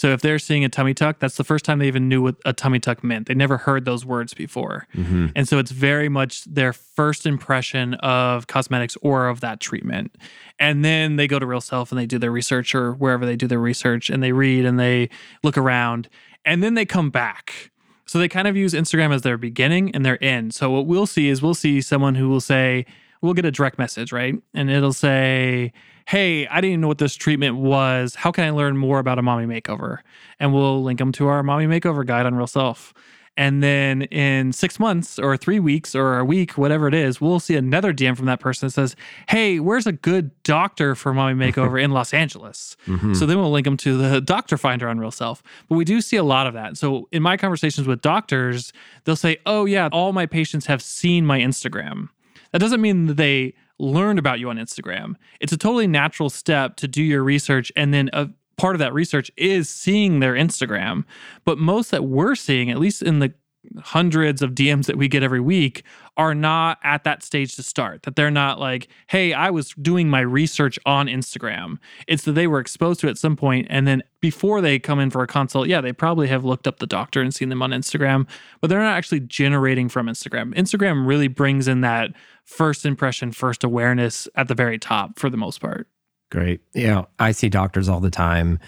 So 0.00 0.12
if 0.14 0.22
they're 0.22 0.38
seeing 0.38 0.64
a 0.64 0.70
tummy 0.70 0.94
tuck, 0.94 1.18
that's 1.18 1.36
the 1.36 1.44
first 1.44 1.62
time 1.62 1.78
they 1.78 1.86
even 1.86 2.08
knew 2.08 2.22
what 2.22 2.36
a 2.46 2.54
tummy 2.54 2.80
tuck 2.80 3.04
meant. 3.04 3.28
They 3.28 3.34
never 3.34 3.58
heard 3.58 3.84
those 3.84 4.02
words 4.02 4.32
before. 4.32 4.86
Mhm. 4.96 5.30
And 5.36 5.46
so 5.46 5.58
it's 5.58 5.72
very 5.72 6.08
much 6.08 6.42
their 6.46 6.72
first 6.72 7.26
impression 7.26 7.92
of 7.96 8.46
cosmetics 8.46 8.96
or 9.02 9.28
of 9.28 9.40
that 9.40 9.60
treatment. 9.60 10.16
And 10.58 10.82
then 10.82 11.16
they 11.16 11.26
go 11.28 11.38
to 11.38 11.44
Real 11.44 11.60
Self 11.60 11.92
and 11.92 11.98
they 11.98 12.06
do 12.06 12.18
their 12.18 12.30
research 12.32 12.74
or 12.74 12.94
wherever 12.94 13.26
they 13.26 13.36
do 13.36 13.46
their 13.46 13.58
research 13.58 14.08
and 14.08 14.22
they 14.22 14.32
read 14.32 14.64
and 14.64 14.80
they 14.80 15.10
look 15.42 15.58
around 15.58 16.08
and 16.46 16.62
then 16.62 16.72
they 16.72 16.86
come 16.86 17.10
back. 17.10 17.70
So 18.06 18.18
they 18.18 18.26
kind 18.26 18.48
of 18.48 18.56
use 18.56 18.72
Instagram 18.72 19.12
as 19.12 19.20
their 19.20 19.36
beginning 19.36 19.94
and 19.94 20.02
their 20.06 20.16
end. 20.24 20.54
So 20.54 20.70
what 20.70 20.86
we'll 20.86 21.04
see 21.04 21.28
is 21.28 21.42
we'll 21.42 21.52
see 21.52 21.82
someone 21.82 22.14
who 22.14 22.30
will 22.30 22.40
say, 22.40 22.86
we'll 23.22 23.34
get 23.34 23.44
a 23.44 23.50
direct 23.50 23.78
message, 23.78 24.12
right? 24.12 24.34
And 24.54 24.70
it'll 24.70 24.92
say, 24.92 25.72
Hey, 26.08 26.46
I 26.48 26.56
didn't 26.56 26.70
even 26.72 26.80
know 26.80 26.88
what 26.88 26.98
this 26.98 27.14
treatment 27.14 27.56
was. 27.56 28.14
How 28.16 28.32
can 28.32 28.44
I 28.44 28.50
learn 28.50 28.76
more 28.76 28.98
about 28.98 29.18
a 29.18 29.22
mommy 29.22 29.46
makeover? 29.46 29.98
And 30.40 30.52
we'll 30.52 30.82
link 30.82 30.98
them 30.98 31.12
to 31.12 31.28
our 31.28 31.42
mommy 31.42 31.66
makeover 31.66 32.04
guide 32.04 32.26
on 32.26 32.34
Real 32.34 32.46
Self. 32.48 32.92
And 33.36 33.62
then 33.62 34.02
in 34.02 34.52
six 34.52 34.80
months 34.80 35.18
or 35.18 35.36
three 35.36 35.60
weeks 35.60 35.94
or 35.94 36.18
a 36.18 36.24
week, 36.24 36.58
whatever 36.58 36.88
it 36.88 36.94
is, 36.94 37.20
we'll 37.20 37.38
see 37.38 37.54
another 37.54 37.94
DM 37.94 38.16
from 38.16 38.26
that 38.26 38.40
person 38.40 38.66
that 38.66 38.72
says, 38.72 38.96
Hey, 39.28 39.60
where's 39.60 39.86
a 39.86 39.92
good 39.92 40.30
doctor 40.42 40.96
for 40.96 41.14
mommy 41.14 41.34
makeover 41.52 41.80
in 41.82 41.92
Los 41.92 42.12
Angeles? 42.12 42.76
Mhm. 42.86 43.14
So 43.16 43.24
then 43.26 43.38
we'll 43.38 43.52
link 43.52 43.64
them 43.66 43.76
to 43.78 43.96
the 43.96 44.20
doctor 44.20 44.58
finder 44.58 44.88
on 44.88 44.98
Real 44.98 45.12
Self. 45.12 45.44
But 45.68 45.76
we 45.76 45.84
do 45.84 46.00
see 46.00 46.16
a 46.16 46.24
lot 46.24 46.48
of 46.48 46.54
that. 46.54 46.76
So 46.76 47.08
in 47.12 47.22
my 47.22 47.36
conversations 47.36 47.86
with 47.86 48.00
doctors, 48.02 48.72
they'll 49.04 49.14
say, 49.16 49.36
Oh, 49.46 49.64
yeah, 49.64 49.88
all 49.92 50.12
my 50.12 50.26
patients 50.26 50.66
have 50.66 50.82
seen 50.82 51.24
my 51.24 51.38
Instagram. 51.38 52.08
That 52.52 52.58
doesn't 52.58 52.80
mean 52.80 53.06
that 53.06 53.16
they 53.16 53.54
learned 53.78 54.18
about 54.18 54.40
you 54.40 54.50
on 54.50 54.56
Instagram. 54.56 55.14
It's 55.40 55.52
a 55.52 55.56
totally 55.56 55.86
natural 55.86 56.30
step 56.30 56.76
to 56.76 56.88
do 56.88 57.02
your 57.02 57.22
research. 57.22 57.72
And 57.76 57.94
then 57.94 58.10
a 58.12 58.30
part 58.56 58.74
of 58.74 58.78
that 58.80 58.92
research 58.92 59.30
is 59.36 59.68
seeing 59.68 60.20
their 60.20 60.34
Instagram. 60.34 61.04
But 61.44 61.58
most 61.58 61.90
that 61.90 62.04
we're 62.04 62.34
seeing, 62.34 62.70
at 62.70 62.78
least 62.78 63.02
in 63.02 63.20
the 63.20 63.32
hundreds 63.78 64.42
of 64.42 64.52
DMs 64.52 64.86
that 64.86 64.96
we 64.96 65.08
get 65.08 65.22
every 65.22 65.40
week 65.40 65.84
are 66.16 66.34
not 66.34 66.78
at 66.82 67.04
that 67.04 67.22
stage 67.22 67.56
to 67.56 67.62
start. 67.62 68.02
That 68.02 68.16
they're 68.16 68.30
not 68.30 68.58
like, 68.58 68.88
hey, 69.08 69.32
I 69.32 69.50
was 69.50 69.74
doing 69.80 70.08
my 70.08 70.20
research 70.20 70.78
on 70.86 71.06
Instagram. 71.06 71.78
It's 72.06 72.24
that 72.24 72.32
they 72.32 72.46
were 72.46 72.60
exposed 72.60 73.00
to 73.00 73.06
it 73.06 73.10
at 73.10 73.18
some 73.18 73.36
point, 73.36 73.66
and 73.70 73.86
then 73.86 74.02
before 74.20 74.60
they 74.60 74.78
come 74.78 74.98
in 74.98 75.10
for 75.10 75.22
a 75.22 75.26
consult, 75.26 75.68
yeah, 75.68 75.80
they 75.80 75.92
probably 75.92 76.28
have 76.28 76.44
looked 76.44 76.66
up 76.66 76.78
the 76.78 76.86
doctor 76.86 77.22
and 77.22 77.34
seen 77.34 77.48
them 77.48 77.62
on 77.62 77.70
Instagram, 77.70 78.28
but 78.60 78.68
they're 78.68 78.80
not 78.80 78.96
actually 78.96 79.20
generating 79.20 79.88
from 79.88 80.06
Instagram. 80.06 80.54
Instagram 80.54 81.06
really 81.06 81.28
brings 81.28 81.68
in 81.68 81.80
that 81.80 82.10
first 82.44 82.84
impression, 82.84 83.32
first 83.32 83.64
awareness 83.64 84.28
at 84.34 84.48
the 84.48 84.54
very 84.54 84.78
top 84.78 85.18
for 85.18 85.30
the 85.30 85.36
most 85.36 85.60
part. 85.60 85.86
Great. 86.30 86.60
Yeah, 86.74 87.06
I 87.18 87.32
see 87.32 87.48
doctors 87.48 87.88
all 87.88 88.00
the 88.00 88.10
time 88.10 88.58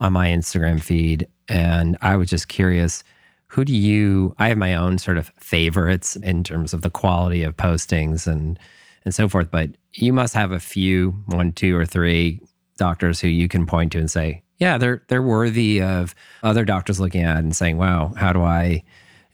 on 0.00 0.12
my 0.12 0.28
Instagram 0.28 0.82
feed. 0.82 1.26
And 1.48 1.96
I 2.02 2.16
was 2.16 2.28
just 2.28 2.48
curious 2.48 3.04
who 3.48 3.64
do 3.64 3.74
you, 3.74 4.34
I 4.38 4.48
have 4.48 4.58
my 4.58 4.74
own 4.74 4.98
sort 4.98 5.18
of 5.18 5.32
favorites 5.38 6.16
in 6.16 6.44
terms 6.44 6.74
of 6.74 6.82
the 6.82 6.90
quality 6.90 7.42
of 7.42 7.56
postings 7.56 8.26
and, 8.26 8.58
and 9.04 9.14
so 9.14 9.28
forth, 9.28 9.50
but 9.50 9.70
you 9.92 10.12
must 10.12 10.34
have 10.34 10.52
a 10.52 10.60
few, 10.60 11.12
one, 11.26 11.52
two, 11.52 11.76
or 11.76 11.86
three 11.86 12.40
doctors 12.76 13.20
who 13.20 13.28
you 13.28 13.48
can 13.48 13.66
point 13.66 13.92
to 13.92 13.98
and 13.98 14.10
say, 14.10 14.42
yeah, 14.58 14.78
they're 14.78 15.02
they're 15.08 15.22
worthy 15.22 15.82
of 15.82 16.14
other 16.42 16.64
doctors 16.64 16.98
looking 16.98 17.22
at 17.22 17.38
and 17.38 17.54
saying, 17.54 17.76
wow, 17.76 18.12
how 18.16 18.32
do 18.32 18.42
I 18.42 18.82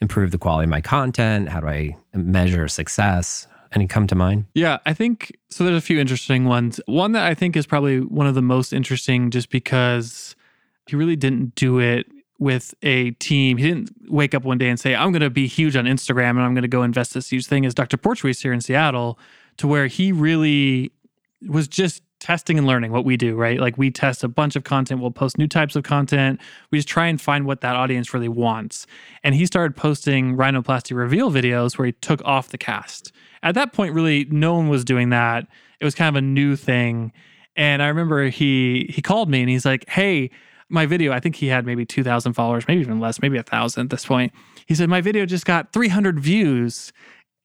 improve 0.01 0.31
the 0.31 0.37
quality 0.37 0.65
of 0.65 0.69
my 0.69 0.81
content? 0.81 1.49
How 1.49 1.61
do 1.61 1.67
I 1.67 1.95
measure 2.13 2.67
success? 2.67 3.47
Any 3.71 3.87
come 3.87 4.05
to 4.07 4.15
mind? 4.15 4.45
Yeah, 4.53 4.77
I 4.85 4.93
think 4.93 5.35
so. 5.49 5.63
There's 5.63 5.77
a 5.77 5.81
few 5.81 5.99
interesting 5.99 6.45
ones. 6.45 6.79
One 6.85 7.13
that 7.13 7.25
I 7.25 7.33
think 7.33 7.55
is 7.55 7.65
probably 7.65 8.01
one 8.01 8.27
of 8.27 8.35
the 8.35 8.41
most 8.41 8.71
interesting 8.71 9.31
just 9.31 9.49
because 9.49 10.35
he 10.87 10.95
really 10.95 11.15
didn't 11.15 11.55
do 11.55 11.79
it 11.79 12.05
with 12.43 12.75
a 12.83 13.11
team. 13.11 13.55
He 13.57 13.63
didn't 13.69 13.89
wake 14.09 14.35
up 14.35 14.43
one 14.43 14.57
day 14.57 14.67
and 14.67 14.77
say, 14.77 14.93
I'm 14.93 15.13
going 15.13 15.21
to 15.21 15.29
be 15.29 15.47
huge 15.47 15.77
on 15.77 15.85
Instagram 15.85 16.31
and 16.31 16.41
I'm 16.41 16.53
going 16.53 16.63
to 16.63 16.67
go 16.67 16.83
invest 16.83 17.13
this 17.13 17.29
huge 17.29 17.47
thing. 17.47 17.63
Is 17.63 17.73
Dr. 17.73 17.95
Portuese 17.95 18.41
here 18.41 18.51
in 18.51 18.59
Seattle, 18.59 19.17
to 19.57 19.65
where 19.67 19.87
he 19.87 20.11
really 20.11 20.91
was 21.47 21.69
just 21.69 22.03
testing 22.19 22.57
and 22.57 22.67
learning 22.67 22.91
what 22.91 23.05
we 23.05 23.15
do, 23.15 23.35
right? 23.35 23.61
Like 23.61 23.77
we 23.77 23.89
test 23.91 24.25
a 24.25 24.27
bunch 24.27 24.57
of 24.57 24.65
content, 24.65 24.99
we'll 24.99 25.11
post 25.11 25.37
new 25.37 25.47
types 25.47 25.77
of 25.77 25.83
content. 25.83 26.41
We 26.69 26.79
just 26.79 26.87
try 26.87 27.07
and 27.07 27.19
find 27.19 27.45
what 27.45 27.61
that 27.61 27.77
audience 27.77 28.13
really 28.13 28.29
wants. 28.29 28.87
And 29.23 29.35
he 29.35 29.45
started 29.45 29.77
posting 29.77 30.35
rhinoplasty 30.35 30.95
reveal 30.95 31.31
videos 31.31 31.77
where 31.77 31.85
he 31.85 31.91
took 31.93 32.21
off 32.25 32.49
the 32.49 32.57
cast. 32.57 33.13
At 33.41 33.55
that 33.55 33.71
point, 33.71 33.93
really, 33.93 34.25
no 34.25 34.53
one 34.53 34.67
was 34.67 34.83
doing 34.83 35.09
that. 35.09 35.47
It 35.79 35.85
was 35.85 35.95
kind 35.95 36.13
of 36.13 36.21
a 36.21 36.25
new 36.25 36.57
thing. 36.57 37.13
And 37.55 37.81
I 37.81 37.87
remember 37.87 38.27
he 38.29 38.89
he 38.93 39.01
called 39.01 39.29
me 39.29 39.41
and 39.41 39.49
he's 39.49 39.65
like, 39.65 39.87
"Hey, 39.87 40.31
my 40.73 40.85
video. 40.85 41.13
I 41.13 41.19
think 41.19 41.35
he 41.35 41.47
had 41.47 41.65
maybe 41.65 41.85
two 41.85 42.03
thousand 42.03 42.33
followers, 42.33 42.67
maybe 42.67 42.81
even 42.81 42.99
less, 42.99 43.21
maybe 43.21 43.37
a 43.37 43.43
thousand 43.43 43.85
at 43.85 43.89
this 43.89 44.05
point." 44.05 44.33
He 44.65 44.75
said, 44.75 44.89
"My 44.89 45.01
video 45.01 45.25
just 45.25 45.45
got 45.45 45.71
three 45.71 45.89
hundred 45.89 46.19
views." 46.19 46.91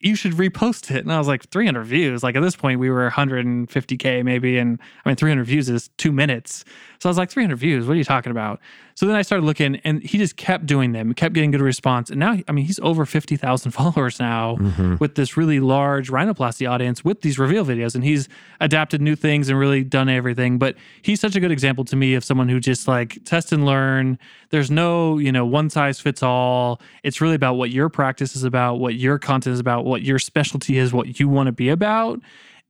you 0.00 0.14
should 0.14 0.32
repost 0.32 0.94
it. 0.94 0.98
And 0.98 1.12
I 1.12 1.18
was 1.18 1.26
like, 1.26 1.48
300 1.50 1.84
views. 1.84 2.22
Like 2.22 2.36
at 2.36 2.42
this 2.42 2.56
point, 2.56 2.78
we 2.78 2.90
were 2.90 3.10
150K 3.10 4.24
maybe. 4.24 4.58
And 4.58 4.80
I 5.04 5.08
mean, 5.08 5.16
300 5.16 5.44
views 5.44 5.68
is 5.68 5.90
two 5.98 6.12
minutes. 6.12 6.64
So 7.00 7.08
I 7.08 7.11
was 7.11 7.16
like, 7.18 7.30
300 7.30 7.56
views, 7.56 7.87
what 7.87 7.92
are 7.92 7.96
you 7.96 8.02
talking 8.04 8.32
about? 8.32 8.58
So 8.94 9.06
then 9.06 9.14
I 9.14 9.22
started 9.22 9.44
looking 9.46 9.76
and 9.84 10.02
he 10.02 10.18
just 10.18 10.37
kept 10.37 10.66
doing 10.66 10.90
them, 10.90 11.14
kept 11.14 11.32
getting 11.32 11.52
good 11.52 11.61
response. 11.61 12.11
And 12.11 12.18
now, 12.18 12.37
I 12.48 12.52
mean, 12.52 12.64
he's 12.64 12.80
over 12.80 13.06
50,000 13.06 13.70
followers 13.78 14.18
now 14.18 14.56
Mm-hmm. 14.56 14.96
with 14.98 15.14
this 15.14 15.37
really 15.37 15.61
large 15.61 16.11
rhinoplasty 16.11 16.68
audience 16.68 17.04
with 17.04 17.20
these 17.20 17.38
reveal 17.38 17.64
videos. 17.64 17.94
And 17.94 18.02
he's 18.02 18.28
adapted 18.61 19.00
new 19.00 19.14
things 19.14 19.48
and 19.48 19.56
really 19.58 19.84
done 19.84 20.08
everything. 20.08 20.58
But 20.58 20.74
he's 21.02 21.20
such 21.20 21.37
a 21.37 21.40
good 21.40 21.52
example 21.52 21.84
to 21.84 21.94
me 21.96 22.14
of 22.14 22.24
someone 22.24 22.48
who 22.48 22.58
just 22.58 22.88
like 22.88 23.22
test 23.24 23.52
and 23.52 23.64
learn. 23.64 24.18
There's 24.50 24.70
no, 24.70 25.18
you 25.18 25.30
know, 25.30 25.46
one 25.46 25.70
size 25.70 26.00
fits 26.00 26.22
all. 26.22 26.80
It's 27.04 27.20
really 27.20 27.37
about 27.37 27.54
what 27.54 27.70
your 27.70 27.88
practice 27.88 28.34
is 28.34 28.42
about, 28.42 28.80
what 28.80 28.94
your 28.96 29.18
content 29.18 29.54
is 29.54 29.61
about, 29.61 29.84
what 29.84 30.02
your 30.02 30.18
specialty 30.18 30.78
is, 30.78 30.92
what 30.92 31.20
you 31.20 31.28
want 31.28 31.46
to 31.46 31.52
be 31.52 31.68
about. 31.68 32.20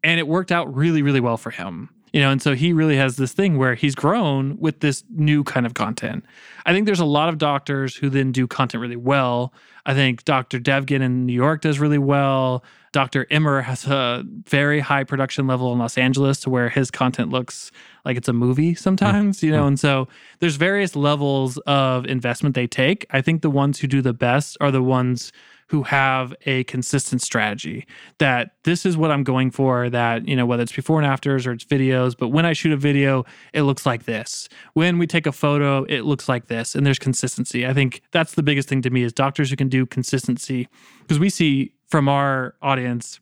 And 0.04 0.20
it 0.20 0.28
worked 0.28 0.52
out 0.52 0.72
really, 0.74 1.00
really 1.02 1.20
well 1.20 1.38
for 1.38 1.50
him. 1.50 1.88
You 2.12 2.20
know, 2.20 2.30
and 2.30 2.40
so 2.40 2.54
he 2.54 2.72
really 2.72 2.96
has 2.96 3.16
this 3.16 3.32
thing 3.32 3.58
where 3.58 3.74
he's 3.74 3.94
grown 3.94 4.58
with 4.58 4.80
this 4.80 5.04
new 5.10 5.44
kind 5.44 5.66
of 5.66 5.74
content. 5.74 6.24
I 6.64 6.72
think 6.72 6.86
there's 6.86 7.00
a 7.00 7.04
lot 7.04 7.28
of 7.28 7.38
doctors 7.38 7.96
who 7.96 8.08
then 8.08 8.32
do 8.32 8.46
content 8.46 8.80
really 8.80 8.96
well. 8.96 9.52
I 9.86 9.94
think 9.94 10.24
Dr. 10.24 10.58
Devgan 10.58 11.00
in 11.00 11.26
New 11.26 11.32
York 11.32 11.62
does 11.62 11.78
really 11.78 11.98
well. 11.98 12.62
Dr. 12.92 13.26
Immer 13.30 13.62
has 13.62 13.86
a 13.86 14.24
very 14.46 14.80
high 14.80 15.04
production 15.04 15.46
level 15.46 15.72
in 15.72 15.78
Los 15.78 15.98
Angeles 15.98 16.40
to 16.40 16.50
where 16.50 16.68
his 16.68 16.90
content 16.90 17.30
looks 17.30 17.70
like 18.04 18.16
it's 18.16 18.28
a 18.28 18.32
movie 18.32 18.74
sometimes, 18.74 19.40
mm, 19.40 19.42
you 19.44 19.52
know, 19.52 19.64
mm. 19.64 19.68
and 19.68 19.80
so 19.80 20.08
there's 20.38 20.56
various 20.56 20.96
levels 20.96 21.58
of 21.66 22.06
investment 22.06 22.54
they 22.54 22.66
take. 22.66 23.06
I 23.10 23.20
think 23.20 23.42
the 23.42 23.50
ones 23.50 23.80
who 23.80 23.86
do 23.86 24.00
the 24.00 24.14
best 24.14 24.56
are 24.60 24.70
the 24.70 24.82
ones 24.82 25.32
who 25.68 25.82
have 25.82 26.34
a 26.46 26.64
consistent 26.64 27.22
strategy 27.22 27.86
that 28.18 28.52
this 28.64 28.86
is 28.86 28.96
what 28.96 29.10
I'm 29.10 29.22
going 29.22 29.50
for 29.50 29.90
that 29.90 30.26
you 30.26 30.34
know 30.34 30.46
whether 30.46 30.62
it's 30.62 30.72
before 30.72 30.98
and 30.98 31.06
afters 31.06 31.46
or 31.46 31.52
it's 31.52 31.64
videos 31.64 32.16
but 32.18 32.28
when 32.28 32.46
I 32.46 32.52
shoot 32.52 32.72
a 32.72 32.76
video 32.76 33.24
it 33.52 33.62
looks 33.62 33.86
like 33.86 34.04
this. 34.04 34.48
When 34.74 34.98
we 34.98 35.06
take 35.06 35.26
a 35.26 35.32
photo 35.32 35.84
it 35.84 36.02
looks 36.02 36.28
like 36.28 36.46
this 36.46 36.74
and 36.74 36.86
there's 36.86 36.98
consistency. 36.98 37.66
I 37.66 37.74
think 37.74 38.02
that's 38.12 38.34
the 38.34 38.42
biggest 38.42 38.68
thing 38.68 38.82
to 38.82 38.90
me 38.90 39.02
is 39.02 39.12
doctors 39.12 39.50
who 39.50 39.56
can 39.56 39.68
do 39.68 39.86
consistency 39.86 40.68
because 41.02 41.18
we 41.18 41.30
see 41.30 41.72
from 41.86 42.08
our 42.08 42.54
audience 42.62 43.20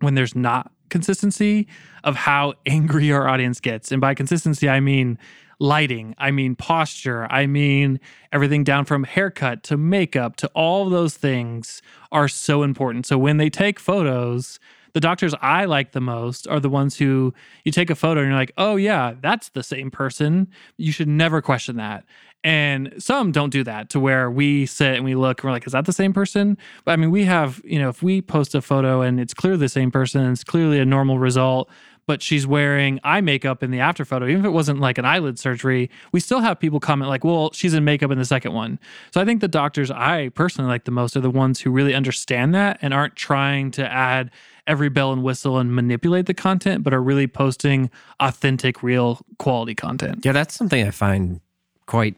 when 0.00 0.14
there's 0.14 0.34
not 0.34 0.72
consistency 0.88 1.66
of 2.04 2.16
how 2.16 2.54
angry 2.66 3.12
our 3.12 3.28
audience 3.28 3.60
gets 3.60 3.92
and 3.92 4.00
by 4.00 4.14
consistency 4.14 4.68
I 4.68 4.80
mean 4.80 5.18
lighting, 5.58 6.14
I 6.18 6.30
mean 6.30 6.54
posture, 6.54 7.26
I 7.30 7.46
mean 7.46 8.00
everything 8.32 8.64
down 8.64 8.84
from 8.84 9.04
haircut 9.04 9.62
to 9.64 9.76
makeup 9.76 10.36
to 10.36 10.48
all 10.48 10.88
those 10.90 11.14
things 11.14 11.82
are 12.12 12.28
so 12.28 12.62
important. 12.62 13.06
So 13.06 13.16
when 13.16 13.38
they 13.38 13.50
take 13.50 13.78
photos, 13.78 14.58
the 14.92 15.00
doctors 15.00 15.34
I 15.42 15.66
like 15.66 15.92
the 15.92 16.00
most 16.00 16.48
are 16.48 16.60
the 16.60 16.70
ones 16.70 16.96
who 16.96 17.34
you 17.64 17.72
take 17.72 17.90
a 17.90 17.94
photo 17.94 18.20
and 18.20 18.30
you're 18.30 18.38
like, 18.38 18.52
oh, 18.56 18.76
yeah, 18.76 19.14
that's 19.20 19.50
the 19.50 19.62
same 19.62 19.90
person. 19.90 20.48
You 20.78 20.90
should 20.90 21.08
never 21.08 21.42
question 21.42 21.76
that. 21.76 22.04
And 22.42 22.94
some 22.96 23.32
don't 23.32 23.50
do 23.50 23.64
that 23.64 23.90
to 23.90 24.00
where 24.00 24.30
we 24.30 24.66
sit 24.66 24.94
and 24.94 25.04
we 25.04 25.14
look 25.14 25.40
and 25.40 25.48
we're 25.48 25.52
like, 25.52 25.66
is 25.66 25.72
that 25.72 25.84
the 25.84 25.92
same 25.92 26.12
person? 26.12 26.56
But 26.84 26.92
I 26.92 26.96
mean, 26.96 27.10
we 27.10 27.24
have, 27.24 27.60
you 27.64 27.78
know, 27.78 27.88
if 27.88 28.02
we 28.02 28.22
post 28.22 28.54
a 28.54 28.62
photo 28.62 29.02
and 29.02 29.18
it's 29.18 29.34
clearly 29.34 29.58
the 29.58 29.68
same 29.68 29.90
person, 29.90 30.30
it's 30.30 30.44
clearly 30.44 30.78
a 30.78 30.84
normal 30.84 31.18
result, 31.18 31.68
but 32.06 32.22
she's 32.22 32.46
wearing 32.46 33.00
eye 33.04 33.20
makeup 33.20 33.62
in 33.62 33.70
the 33.70 33.80
after 33.80 34.04
photo, 34.04 34.26
even 34.26 34.40
if 34.40 34.46
it 34.46 34.50
wasn't 34.50 34.80
like 34.80 34.98
an 34.98 35.04
eyelid 35.04 35.38
surgery, 35.38 35.90
we 36.12 36.20
still 36.20 36.40
have 36.40 36.58
people 36.58 36.80
comment 36.80 37.08
like, 37.08 37.24
well, 37.24 37.50
she's 37.52 37.74
in 37.74 37.84
makeup 37.84 38.10
in 38.10 38.18
the 38.18 38.24
second 38.24 38.52
one. 38.52 38.78
So 39.12 39.20
I 39.20 39.24
think 39.24 39.40
the 39.40 39.48
doctors 39.48 39.90
I 39.90 40.30
personally 40.30 40.68
like 40.68 40.84
the 40.84 40.92
most 40.92 41.16
are 41.16 41.20
the 41.20 41.30
ones 41.30 41.60
who 41.60 41.70
really 41.70 41.94
understand 41.94 42.54
that 42.54 42.78
and 42.80 42.94
aren't 42.94 43.16
trying 43.16 43.72
to 43.72 43.90
add 43.90 44.30
every 44.66 44.88
bell 44.88 45.12
and 45.12 45.22
whistle 45.22 45.58
and 45.58 45.74
manipulate 45.74 46.26
the 46.26 46.34
content, 46.34 46.82
but 46.82 46.92
are 46.92 47.02
really 47.02 47.26
posting 47.26 47.90
authentic, 48.20 48.82
real 48.82 49.20
quality 49.38 49.74
content. 49.74 50.24
Yeah, 50.24 50.32
that's 50.32 50.54
something 50.54 50.86
I 50.86 50.90
find 50.90 51.40
quite, 51.86 52.16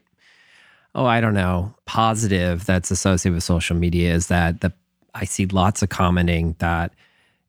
oh, 0.95 1.05
I 1.05 1.21
don't 1.21 1.35
know, 1.35 1.75
positive 1.87 2.65
that's 2.65 2.91
associated 2.91 3.35
with 3.35 3.45
social 3.45 3.77
media 3.77 4.15
is 4.15 4.29
that 4.29 4.61
the 4.61 4.73
I 5.15 5.25
see 5.25 5.47
lots 5.47 5.83
of 5.83 5.89
commenting 5.89 6.55
that 6.59 6.93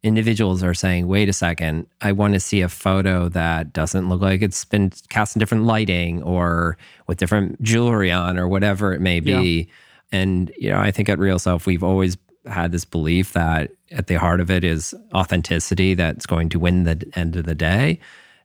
individuals 0.01 0.63
are 0.63 0.73
saying, 0.73 1.07
wait 1.07 1.27
a 1.27 1.33
second, 1.33 1.85
I 2.01 2.11
want 2.13 2.33
to 2.33 2.39
see 2.39 2.61
a 2.61 2.69
photo 2.69 3.27
that 3.29 3.73
doesn't 3.73 4.07
look 4.07 4.21
like 4.21 4.41
it's 4.41 4.63
been 4.63 4.91
cast 5.09 5.35
in 5.35 5.39
different 5.39 5.65
lighting 5.65 6.23
or 6.23 6.77
with 7.07 7.17
different 7.17 7.61
jewelry 7.61 8.11
on 8.11 8.37
or 8.37 8.47
whatever 8.47 8.93
it 8.93 9.01
may 9.01 9.19
be. 9.19 9.69
And, 10.11 10.51
you 10.57 10.69
know, 10.69 10.79
I 10.79 10.91
think 10.91 11.09
at 11.09 11.19
Real 11.19 11.37
Self, 11.37 11.65
we've 11.65 11.83
always 11.83 12.17
had 12.45 12.71
this 12.71 12.85
belief 12.85 13.33
that 13.33 13.71
at 13.91 14.07
the 14.07 14.15
heart 14.15 14.39
of 14.39 14.49
it 14.49 14.63
is 14.63 14.95
authenticity 15.13 15.93
that's 15.93 16.25
going 16.25 16.49
to 16.49 16.59
win 16.59 16.83
the 16.83 17.11
end 17.15 17.35
of 17.35 17.45
the 17.45 17.55
day. 17.55 17.99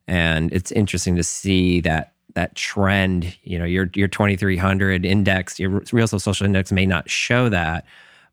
And 0.07 0.53
it's 0.53 0.73
interesting 0.73 1.17
to 1.17 1.23
see 1.23 1.81
that 1.83 2.13
that 2.35 2.57
trend, 2.57 3.37
you 3.45 3.59
know, 3.59 3.65
your 3.65 3.89
your 3.95 4.09
2300 4.09 5.07
index, 5.07 5.59
your 5.59 5.83
Real 5.93 6.09
Self 6.09 6.23
Social 6.23 6.45
Index 6.45 6.73
may 6.73 6.85
not 6.85 7.09
show 7.09 7.49
that, 7.49 7.87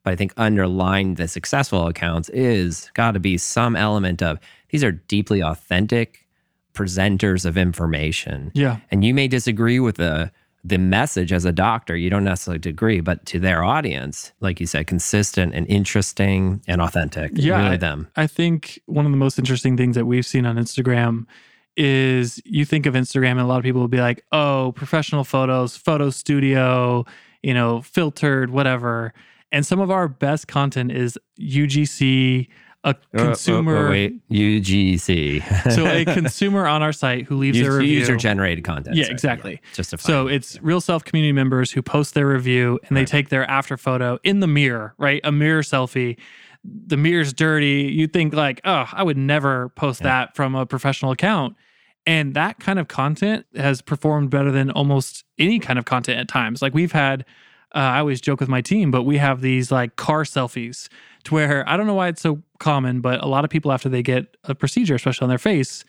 but 0.03 0.13
I 0.13 0.15
think 0.15 0.33
underlying 0.37 1.15
the 1.15 1.27
successful 1.27 1.87
accounts 1.87 2.29
is 2.29 2.89
got 2.93 3.11
to 3.11 3.19
be 3.19 3.37
some 3.37 3.75
element 3.75 4.21
of 4.21 4.39
these 4.69 4.83
are 4.83 4.91
deeply 4.91 5.41
authentic 5.41 6.27
presenters 6.73 7.45
of 7.45 7.57
information. 7.57 8.51
Yeah. 8.53 8.77
And 8.89 9.03
you 9.03 9.13
may 9.13 9.27
disagree 9.27 9.79
with 9.79 9.97
the 9.97 10.31
the 10.63 10.77
message 10.77 11.33
as 11.33 11.43
a 11.43 11.51
doctor, 11.51 11.95
you 11.95 12.09
don't 12.09 12.23
necessarily 12.23 12.61
agree, 12.69 12.99
but 12.99 13.25
to 13.25 13.39
their 13.39 13.63
audience, 13.63 14.31
like 14.41 14.59
you 14.59 14.67
said, 14.67 14.85
consistent 14.87 15.55
and 15.55 15.67
interesting 15.67 16.61
and 16.67 16.81
authentic. 16.81 17.31
Yeah, 17.33 17.63
really 17.63 17.77
them. 17.77 18.07
I 18.15 18.27
think 18.27 18.79
one 18.85 19.05
of 19.05 19.11
the 19.11 19.17
most 19.17 19.39
interesting 19.39 19.75
things 19.75 19.95
that 19.95 20.05
we've 20.05 20.25
seen 20.25 20.45
on 20.45 20.57
Instagram 20.57 21.25
is 21.77 22.41
you 22.45 22.65
think 22.65 22.85
of 22.85 22.93
Instagram 22.93 23.31
and 23.31 23.41
a 23.41 23.45
lot 23.45 23.57
of 23.57 23.63
people 23.63 23.81
will 23.81 23.87
be 23.87 24.01
like, 24.01 24.23
oh, 24.31 24.73
professional 24.75 25.23
photos, 25.23 25.75
photo 25.75 26.09
studio, 26.09 27.05
you 27.41 27.53
know, 27.53 27.81
filtered, 27.81 28.51
whatever. 28.51 29.13
And 29.51 29.65
some 29.65 29.79
of 29.79 29.91
our 29.91 30.07
best 30.07 30.47
content 30.47 30.91
is 30.91 31.17
UGC, 31.39 32.47
a 32.83 32.87
Uh, 32.87 32.93
uh, 32.93 33.21
uh, 33.21 33.25
consumer. 33.25 33.89
wait, 33.89 34.27
UGC. 34.29 35.71
so 35.71 35.85
a 35.85 36.05
consumer 36.05 36.65
on 36.67 36.81
our 36.81 36.93
site 36.93 37.25
who 37.25 37.35
leaves 37.37 37.59
their 37.59 37.73
review. 37.73 37.99
user 37.99 38.15
generated 38.15 38.63
content. 38.63 38.95
Yeah, 38.95 39.03
sorry. 39.05 39.13
exactly. 39.13 39.61
Just 39.73 39.91
to 39.91 39.97
So 39.97 40.27
it's 40.27 40.59
real 40.61 40.81
self 40.81 41.03
community 41.03 41.31
members 41.33 41.71
who 41.71 41.81
post 41.81 42.13
their 42.13 42.27
review 42.27 42.79
and 42.87 42.97
they 42.97 43.05
take 43.05 43.29
their 43.29 43.49
after 43.49 43.77
photo 43.77 44.17
in 44.23 44.39
the 44.39 44.47
mirror, 44.47 44.95
right? 44.97 45.21
A 45.23 45.31
mirror 45.31 45.61
selfie. 45.61 46.17
The 46.63 46.97
mirror's 46.97 47.33
dirty. 47.33 47.91
You 47.93 48.07
think 48.07 48.33
like, 48.33 48.61
oh, 48.65 48.85
I 48.91 49.03
would 49.03 49.17
never 49.17 49.69
post 49.69 50.03
that 50.03 50.35
from 50.35 50.55
a 50.55 50.65
professional 50.65 51.11
account. 51.11 51.55
And 52.07 52.33
that 52.33 52.59
kind 52.59 52.79
of 52.79 52.87
content 52.87 53.45
has 53.55 53.81
performed 53.81 54.29
better 54.31 54.51
than 54.51 54.71
almost 54.71 55.23
any 55.37 55.59
kind 55.59 55.77
of 55.77 55.85
content 55.85 56.19
at 56.19 56.27
times. 56.27 56.61
Like 56.61 56.73
we've 56.73 56.91
had, 56.91 57.25
uh, 57.73 57.79
I 57.79 57.99
always 57.99 58.19
joke 58.21 58.39
with 58.39 58.49
my 58.49 58.62
team, 58.62 58.91
but 58.91 59.03
we 59.03 59.17
have 59.17 59.41
these 59.41 59.71
like 59.71 59.95
car 59.95 60.23
selfies 60.23 60.89
to 61.23 61.34
where 61.34 61.67
I 61.67 61.77
don't 61.77 61.88
know 61.88 61.93
why 61.93 62.07
it's 62.10 62.21
so 62.21 62.41
common, 62.60 63.01
but 63.01 63.23
a 63.23 63.27
lot 63.27 63.43
of 63.43 63.49
people 63.49 63.71
after 63.71 63.89
they 63.89 64.01
get 64.03 64.38
a 64.43 64.55
procedure, 64.55 64.95
especially 64.95 65.25
on 65.25 65.29
their 65.29 65.38
face, 65.38 65.86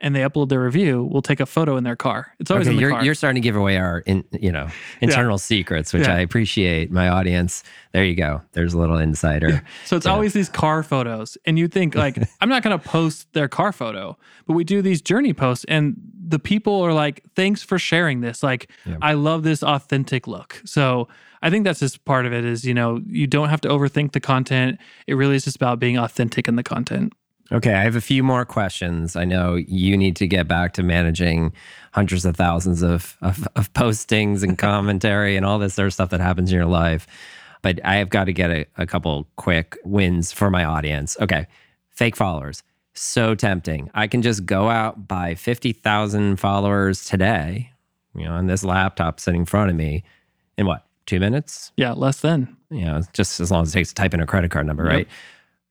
and 0.00 0.14
they 0.14 0.20
upload 0.20 0.48
their 0.48 0.60
review, 0.62 1.02
we'll 1.04 1.22
take 1.22 1.40
a 1.40 1.46
photo 1.46 1.76
in 1.76 1.84
their 1.84 1.96
car. 1.96 2.34
It's 2.40 2.50
always 2.50 2.66
okay, 2.66 2.72
in 2.72 2.76
the 2.76 2.80
you're, 2.82 2.90
car. 2.90 3.04
you're 3.04 3.14
starting 3.14 3.40
to 3.40 3.46
give 3.46 3.56
away 3.56 3.76
our 3.78 4.00
in, 4.00 4.24
you 4.32 4.50
know 4.52 4.68
internal 5.00 5.38
secrets, 5.38 5.92
which 5.92 6.06
Yeah. 6.06 6.14
I 6.16 6.18
appreciate. 6.20 6.90
My 6.90 7.08
audience, 7.08 7.62
there 7.92 8.04
you 8.04 8.14
go. 8.16 8.42
There's 8.52 8.74
a 8.74 8.78
little 8.78 8.98
insider. 8.98 9.62
So 9.86 9.96
it's 9.96 10.06
Yeah. 10.06 10.12
always 10.12 10.32
these 10.32 10.48
car 10.48 10.82
photos. 10.82 11.38
And 11.46 11.58
you 11.58 11.68
think, 11.68 11.94
like, 11.94 12.18
I'm 12.40 12.48
not 12.48 12.62
going 12.62 12.78
to 12.78 12.84
post 12.88 13.32
their 13.32 13.48
car 13.48 13.72
photo, 13.72 14.16
but 14.46 14.54
we 14.54 14.64
do 14.64 14.82
these 14.82 15.00
journey 15.00 15.32
posts. 15.32 15.64
And 15.68 15.96
the 16.26 16.38
people 16.38 16.80
are 16.82 16.92
like, 16.92 17.22
thanks 17.36 17.62
for 17.62 17.78
sharing 17.78 18.20
this. 18.20 18.42
Like, 18.42 18.70
Yeah. 18.86 18.96
I 19.00 19.12
love 19.14 19.42
this 19.42 19.62
authentic 19.62 20.26
look. 20.26 20.60
So 20.64 21.08
I 21.42 21.50
think 21.50 21.64
that's 21.64 21.80
just 21.80 22.04
part 22.04 22.24
of 22.26 22.32
it 22.32 22.44
is, 22.44 22.64
you 22.64 22.72
know, 22.74 23.00
you 23.06 23.26
don't 23.26 23.50
have 23.50 23.60
to 23.62 23.68
overthink 23.68 24.12
the 24.12 24.20
content. 24.20 24.78
It 25.06 25.14
really 25.14 25.36
is 25.36 25.44
just 25.44 25.56
about 25.56 25.78
being 25.78 25.98
authentic 25.98 26.48
in 26.48 26.56
the 26.56 26.62
content. 26.62 27.12
Okay, 27.52 27.74
I 27.74 27.82
have 27.82 27.94
a 27.96 28.00
few 28.00 28.22
more 28.22 28.44
questions. 28.44 29.16
I 29.16 29.24
know 29.24 29.54
you 29.56 29.96
need 29.96 30.16
to 30.16 30.26
get 30.26 30.48
back 30.48 30.72
to 30.74 30.82
managing 30.82 31.52
hundreds 31.92 32.24
of 32.24 32.36
thousands 32.36 32.82
of, 32.82 33.16
of, 33.20 33.46
of 33.54 33.72
postings 33.74 34.42
and 34.42 34.56
commentary 34.68 35.36
and 35.36 35.44
all 35.44 35.58
this 35.58 35.78
other 35.78 35.90
stuff 35.90 36.10
that 36.10 36.20
happens 36.20 36.50
in 36.50 36.56
your 36.56 36.66
life. 36.66 37.06
But 37.62 37.80
I 37.84 37.96
have 37.96 38.08
got 38.10 38.24
to 38.24 38.32
get 38.32 38.50
a, 38.50 38.66
a 38.76 38.86
couple 38.86 39.26
quick 39.36 39.76
wins 39.84 40.32
for 40.32 40.50
my 40.50 40.64
audience. 40.64 41.16
Okay, 41.20 41.46
fake 41.90 42.16
followers. 42.16 42.62
So 42.94 43.34
tempting. 43.34 43.90
I 43.94 44.06
can 44.06 44.22
just 44.22 44.46
go 44.46 44.68
out, 44.70 45.06
buy 45.08 45.34
50,000 45.34 46.36
followers 46.36 47.04
today, 47.04 47.72
you 48.14 48.24
know, 48.24 48.32
on 48.32 48.46
this 48.46 48.64
laptop 48.64 49.18
sitting 49.20 49.40
in 49.40 49.46
front 49.46 49.70
of 49.70 49.76
me 49.76 50.04
in 50.56 50.66
what, 50.66 50.86
two 51.06 51.18
minutes? 51.20 51.72
Yeah, 51.76 51.92
less 51.92 52.20
than. 52.20 52.56
you 52.70 52.84
know, 52.84 53.02
just 53.12 53.40
as 53.40 53.50
long 53.50 53.62
as 53.64 53.70
it 53.70 53.72
takes 53.78 53.88
to 53.90 53.94
type 53.96 54.14
in 54.14 54.20
a 54.20 54.26
credit 54.26 54.50
card 54.50 54.66
number, 54.66 54.84
Yep. 54.84 54.92
right? 54.92 55.08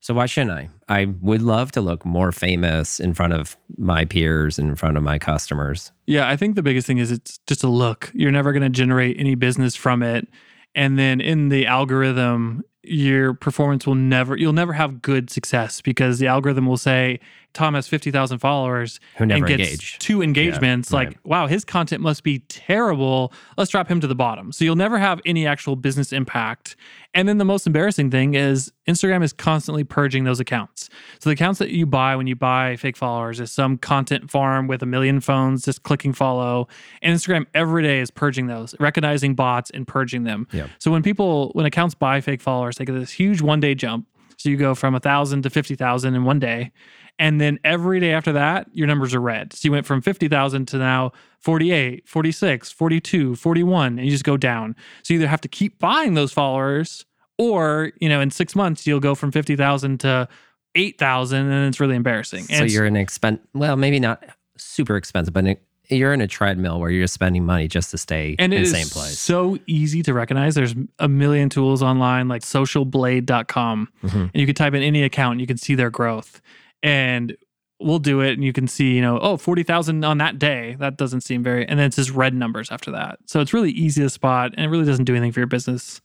So 0.04 0.12
why 0.12 0.26
shouldn't 0.26 0.50
I? 0.50 0.68
I 0.86 1.06
would 1.22 1.40
love 1.40 1.72
to 1.72 1.80
look 1.80 2.04
more 2.04 2.30
famous 2.30 3.00
in 3.00 3.14
front 3.14 3.32
of 3.32 3.56
my 3.78 4.04
peers 4.04 4.58
and 4.58 4.68
in 4.68 4.76
front 4.76 4.98
of 4.98 5.02
my 5.02 5.18
customers. 5.18 5.92
Yeah, 6.04 6.28
I 6.28 6.36
think 6.36 6.56
the 6.56 6.62
biggest 6.62 6.86
thing 6.86 6.98
is 6.98 7.10
it's 7.10 7.38
just 7.46 7.64
a 7.64 7.68
look. 7.68 8.12
You're 8.12 8.30
never 8.30 8.52
going 8.52 8.64
to 8.64 8.68
generate 8.68 9.18
any 9.18 9.34
business 9.34 9.74
from 9.74 10.02
it. 10.02 10.28
And 10.74 10.98
then 10.98 11.22
in 11.22 11.48
the 11.48 11.64
algorithm, 11.66 12.64
your 12.82 13.32
performance 13.32 13.86
will 13.86 13.94
never 13.94 14.36
you'll 14.36 14.52
never 14.52 14.74
have 14.74 15.00
good 15.00 15.30
success 15.30 15.80
because 15.80 16.18
the 16.18 16.26
algorithm 16.26 16.66
will 16.66 16.76
say 16.76 17.18
Tom 17.54 17.74
has 17.74 17.88
50,000 17.88 18.38
followers 18.38 19.00
Who 19.16 19.26
never 19.26 19.46
and 19.46 19.46
gets 19.56 19.70
engage. 19.70 19.98
two 20.00 20.22
engagements 20.22 20.90
Yeah, 20.90 20.96
like 20.96 21.08
right. 21.08 21.16
wow 21.24 21.46
his 21.46 21.64
content 21.64 22.02
must 22.02 22.22
be 22.22 22.40
terrible. 22.40 23.32
Let's 23.56 23.70
drop 23.70 23.88
him 23.88 24.00
to 24.00 24.06
the 24.06 24.14
bottom. 24.14 24.52
So 24.52 24.64
you'll 24.64 24.76
never 24.76 24.98
have 24.98 25.20
any 25.24 25.46
actual 25.46 25.76
business 25.76 26.12
impact. 26.12 26.76
And 27.14 27.28
then 27.28 27.38
the 27.38 27.44
most 27.44 27.66
embarrassing 27.66 28.10
thing 28.10 28.34
is 28.34 28.72
Instagram 28.88 29.22
is 29.22 29.32
constantly 29.32 29.84
purging 29.84 30.24
those 30.24 30.40
accounts. 30.40 30.90
So 31.20 31.30
the 31.30 31.34
accounts 31.34 31.58
that 31.60 31.70
you 31.70 31.86
buy 31.86 32.16
when 32.16 32.26
you 32.26 32.34
buy 32.36 32.74
fake 32.76 32.96
followers 32.96 33.38
is 33.38 33.52
some 33.52 33.78
content 33.78 34.30
farm 34.30 34.66
with 34.66 34.82
a 34.82 34.86
million 34.86 35.20
phones 35.20 35.64
just 35.64 35.84
clicking 35.84 36.12
follow. 36.12 36.66
And 37.02 37.16
Instagram 37.16 37.46
every 37.54 37.82
day 37.84 38.00
is 38.00 38.10
purging 38.10 38.48
those 38.48 38.74
recognizing 38.80 39.34
bots 39.34 39.70
and 39.70 39.86
purging 39.86 40.24
them. 40.24 40.48
Yeah. 40.52 40.66
so 40.80 40.90
when 40.90 41.02
people 41.04 41.50
when 41.52 41.66
accounts 41.66 41.94
buy 41.94 42.20
fake 42.20 42.40
followers 42.40 42.76
they 42.76 42.84
get 42.84 42.94
this 42.94 43.12
huge 43.12 43.40
one 43.40 43.60
day 43.60 43.74
jump. 43.76 44.08
So 44.36 44.48
you 44.50 44.56
go 44.56 44.74
from 44.74 44.94
a 44.96 45.00
thousand 45.00 45.42
to 45.42 45.50
fifty 45.50 45.76
thousand 45.76 46.16
in 46.16 46.24
one 46.24 46.40
day, 46.40 46.72
and 47.18 47.40
then 47.40 47.58
every 47.64 48.00
day 48.00 48.12
after 48.12 48.32
that, 48.32 48.68
your 48.72 48.86
numbers 48.86 49.14
are 49.14 49.20
red. 49.20 49.52
So 49.52 49.66
you 49.66 49.72
went 49.72 49.86
from 49.86 50.00
fifty 50.02 50.28
thousand 50.28 50.66
to 50.68 50.78
now 50.78 51.12
48, 51.40 52.08
46, 52.08 52.72
42, 52.72 53.36
41, 53.36 53.98
and 53.98 54.04
you 54.04 54.10
just 54.10 54.24
go 54.24 54.36
down. 54.36 54.74
So 55.02 55.12
you 55.14 55.20
either 55.20 55.28
have 55.28 55.42
to 55.42 55.48
keep 55.48 55.78
buying 55.78 56.14
those 56.14 56.32
followers, 56.32 57.04
or 57.38 57.92
you 58.00 58.08
know, 58.08 58.20
in 58.20 58.30
six 58.30 58.54
months 58.56 58.86
you'll 58.86 59.00
go 59.00 59.14
from 59.14 59.30
fifty 59.32 59.54
thousand 59.56 60.00
to 60.00 60.28
eight 60.74 60.98
thousand, 60.98 61.50
and 61.50 61.68
it's 61.68 61.78
really 61.80 61.96
embarrassing. 61.96 62.44
So 62.44 62.54
And 62.54 62.70
you're 62.72 62.86
an 62.86 62.96
expense. 62.96 63.40
Well, 63.54 63.76
maybe 63.76 64.00
not 64.00 64.24
super 64.56 64.96
expensive, 64.96 65.34
but 65.34 65.44
you're 65.90 66.14
in 66.14 66.20
a 66.22 66.26
treadmill 66.26 66.80
where 66.80 66.88
you're 66.90 67.06
spending 67.06 67.44
money 67.44 67.68
just 67.68 67.90
to 67.90 67.98
stay 67.98 68.34
and 68.38 68.54
in 68.54 68.62
the 68.62 68.68
same 68.68 68.86
place. 68.86 69.18
so 69.18 69.58
easy 69.66 70.02
to 70.02 70.14
recognize. 70.14 70.54
There's 70.54 70.74
a 70.98 71.08
million 71.08 71.50
tools 71.50 71.82
online 71.82 72.26
like 72.26 72.40
socialblade.com. 72.42 73.88
Mhm. 74.02 74.14
And 74.14 74.30
you 74.34 74.46
can 74.46 74.54
type 74.54 74.74
in 74.74 74.82
any 74.82 75.02
account 75.02 75.32
and 75.32 75.40
you 75.40 75.46
can 75.46 75.56
see 75.58 75.74
their 75.74 75.90
growth. 75.90 76.40
And 76.84 77.36
we'll 77.80 77.98
do 77.98 78.20
it 78.20 78.34
and 78.34 78.44
you 78.44 78.52
can 78.52 78.68
see, 78.68 78.94
you 78.94 79.02
know, 79.02 79.18
oh, 79.18 79.36
40,000 79.36 80.04
on 80.04 80.18
that 80.18 80.38
day. 80.38 80.76
That 80.78 80.96
doesn't 80.96 81.22
seem 81.22 81.42
very, 81.42 81.66
and 81.66 81.78
then 81.78 81.86
it's 81.86 81.96
just 81.96 82.10
red 82.10 82.34
numbers 82.34 82.70
after 82.70 82.90
that. 82.92 83.18
So 83.26 83.40
it's 83.40 83.52
really 83.52 83.72
easy 83.72 84.02
to 84.02 84.10
spot 84.10 84.52
and 84.56 84.64
it 84.64 84.68
really 84.68 84.84
doesn't 84.84 85.04
do 85.04 85.14
anything 85.14 85.32
for 85.32 85.40
your 85.40 85.46
business. 85.48 86.00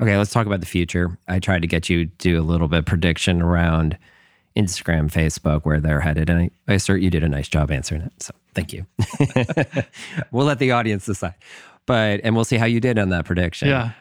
Okay, 0.00 0.16
let's 0.16 0.32
talk 0.32 0.46
about 0.46 0.60
the 0.60 0.66
future. 0.66 1.16
I 1.28 1.38
tried 1.38 1.62
to 1.62 1.68
get 1.68 1.88
you 1.88 2.06
to 2.06 2.12
do 2.18 2.40
a 2.40 2.42
little 2.42 2.68
bit 2.68 2.80
of 2.80 2.84
prediction 2.84 3.40
around 3.40 3.96
Instagram, 4.56 5.10
Facebook, 5.10 5.62
where 5.62 5.80
they're 5.80 6.00
headed, 6.00 6.28
and 6.30 6.38
I, 6.40 6.50
I 6.68 6.74
assert 6.74 7.00
you 7.00 7.10
did 7.10 7.22
a 7.22 7.28
nice 7.28 7.48
job 7.48 7.70
answering 7.70 8.02
it. 8.02 8.12
So 8.20 8.32
thank 8.54 8.72
you. 8.72 8.86
we'll 10.32 10.46
let 10.46 10.58
the 10.58 10.72
audience 10.72 11.06
decide, 11.06 11.34
but 11.86 12.20
and 12.24 12.34
we'll 12.34 12.44
see 12.44 12.56
how 12.56 12.66
you 12.66 12.80
did 12.80 12.98
on 12.98 13.10
that 13.10 13.24
prediction. 13.24 13.68
Yeah. 13.68 13.92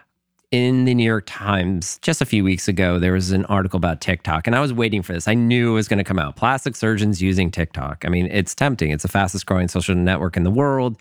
In 0.54 0.86
the 0.86 0.94
New 0.94 1.04
York 1.04 1.24
Times 1.26 1.98
just 2.04 2.22
a 2.22 2.28
few 2.28 2.44
weeks 2.44 2.68
ago, 2.68 3.00
there 3.00 3.14
was 3.14 3.32
an 3.32 3.44
article 3.46 3.76
about 3.76 4.02
TikTok, 4.02 4.46
and 4.46 4.56
I 4.56 4.60
was 4.60 4.72
waiting 4.72 5.02
for 5.02 5.12
this. 5.12 5.28
I 5.28 5.34
knew 5.34 5.72
it 5.72 5.74
was 5.74 5.88
going 5.88 5.98
to 5.98 6.04
come 6.04 6.20
out. 6.20 6.36
Plastic 6.36 6.76
surgeons 6.76 7.24
using 7.24 7.50
TikTok. 7.50 8.06
I 8.06 8.10
mean, 8.10 8.28
it's 8.28 8.54
tempting. 8.54 8.92
It's 8.92 9.02
the 9.02 9.10
fastest 9.10 9.48
growing 9.48 9.68
social 9.68 9.96
network 9.96 10.38
in 10.38 10.44
the 10.44 10.52
world. 10.52 10.96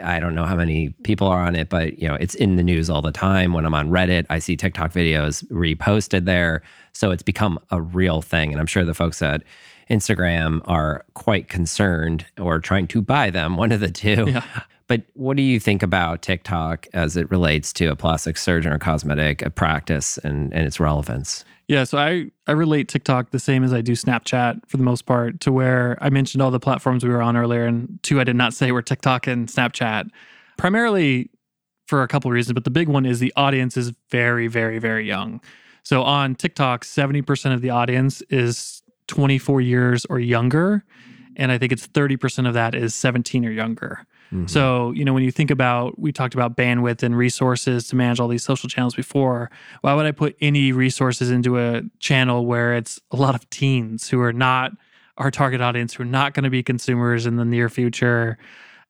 I 0.00 0.20
don't 0.20 0.36
know 0.36 0.44
how 0.44 0.54
many 0.54 0.90
people 1.02 1.26
are 1.26 1.42
on 1.42 1.56
it, 1.56 1.68
but 1.68 1.98
you 1.98 2.06
know, 2.06 2.14
it's 2.14 2.36
in 2.36 2.54
the 2.54 2.62
news 2.62 2.88
all 2.88 3.02
the 3.02 3.10
time. 3.10 3.52
When 3.52 3.66
I'm 3.66 3.74
on 3.74 3.90
Reddit, 3.90 4.26
I 4.30 4.38
see 4.38 4.54
TikTok 4.54 4.92
videos 4.92 5.44
reposted 5.48 6.24
there. 6.24 6.62
So 6.92 7.10
it's 7.10 7.24
become 7.24 7.58
a 7.72 7.82
real 7.82 8.22
thing. 8.22 8.52
And 8.52 8.60
I'm 8.60 8.66
sure 8.66 8.84
the 8.84 8.94
folks 8.94 9.20
at 9.22 9.42
Instagram 9.90 10.60
are 10.66 11.04
quite 11.14 11.48
concerned 11.48 12.26
or 12.38 12.60
trying 12.60 12.86
to 12.86 13.02
buy 13.02 13.30
them, 13.30 13.56
one 13.56 13.72
of 13.72 13.80
the 13.80 13.90
two. 13.90 14.26
Yeah. 14.28 14.44
But 14.86 15.02
what 15.14 15.36
do 15.36 15.42
you 15.42 15.58
think 15.58 15.82
about 15.82 16.22
TikTok 16.22 16.86
as 16.92 17.16
it 17.16 17.30
relates 17.30 17.72
to 17.74 17.86
a 17.86 17.96
plastic 17.96 18.36
surgeon 18.36 18.72
or 18.72 18.78
cosmetic 18.78 19.54
practice 19.54 20.18
and, 20.18 20.52
and 20.52 20.66
its 20.66 20.78
relevance? 20.78 21.44
Yeah, 21.68 21.84
so 21.84 21.96
I 21.96 22.26
I 22.46 22.52
relate 22.52 22.88
TikTok 22.88 23.30
the 23.30 23.38
same 23.38 23.64
as 23.64 23.72
I 23.72 23.80
do 23.80 23.92
Snapchat 23.92 24.68
for 24.68 24.76
the 24.76 24.82
most 24.82 25.06
part 25.06 25.40
to 25.40 25.52
where 25.52 25.96
I 26.02 26.10
mentioned 26.10 26.42
all 26.42 26.50
the 26.50 26.60
platforms 26.60 27.02
we 27.02 27.10
were 27.10 27.22
on 27.22 27.36
earlier 27.36 27.64
and 27.64 27.98
two 28.02 28.20
I 28.20 28.24
did 28.24 28.36
not 28.36 28.52
say 28.52 28.70
were 28.70 28.82
TikTok 28.82 29.26
and 29.26 29.48
Snapchat. 29.48 30.10
Primarily 30.58 31.30
for 31.86 32.02
a 32.02 32.08
couple 32.08 32.30
of 32.30 32.34
reasons, 32.34 32.52
but 32.52 32.64
the 32.64 32.70
big 32.70 32.88
one 32.88 33.06
is 33.06 33.18
the 33.18 33.32
audience 33.36 33.78
is 33.78 33.92
very 34.10 34.46
very 34.46 34.78
very 34.78 35.06
young. 35.06 35.40
So 35.82 36.02
on 36.02 36.34
TikTok, 36.34 36.82
70% 36.82 37.52
of 37.52 37.60
the 37.60 37.68
audience 37.68 38.22
is 38.30 38.82
24 39.08 39.60
years 39.60 40.06
or 40.06 40.18
younger, 40.18 40.82
and 41.36 41.52
I 41.52 41.58
think 41.58 41.72
it's 41.72 41.86
30% 41.86 42.48
of 42.48 42.54
that 42.54 42.74
is 42.74 42.94
17 42.94 43.44
or 43.44 43.50
younger. 43.50 44.06
Mhm. 44.32 44.48
So, 44.48 44.92
you 44.92 45.04
know, 45.04 45.12
when 45.12 45.22
you 45.22 45.30
think 45.30 45.50
about, 45.50 45.98
we 45.98 46.12
talked 46.12 46.34
about 46.34 46.56
bandwidth 46.56 47.02
and 47.02 47.16
resources 47.16 47.86
to 47.88 47.96
manage 47.96 48.20
all 48.20 48.28
these 48.28 48.42
social 48.44 48.68
channels 48.68 48.94
before. 48.94 49.50
Why 49.82 49.94
would 49.94 50.06
I 50.06 50.12
put 50.12 50.36
any 50.40 50.72
resources 50.72 51.30
into 51.30 51.58
a 51.58 51.82
channel 52.00 52.46
where 52.46 52.74
it's 52.74 53.00
a 53.10 53.16
lot 53.16 53.34
of 53.34 53.48
teens 53.50 54.08
who 54.08 54.20
are 54.20 54.32
not 54.32 54.72
our 55.18 55.30
target 55.30 55.60
audience, 55.60 55.94
who 55.94 56.02
are 56.02 56.06
not 56.06 56.34
going 56.34 56.44
to 56.44 56.50
be 56.50 56.62
consumers 56.62 57.26
in 57.26 57.36
the 57.36 57.44
near 57.44 57.68
future? 57.68 58.38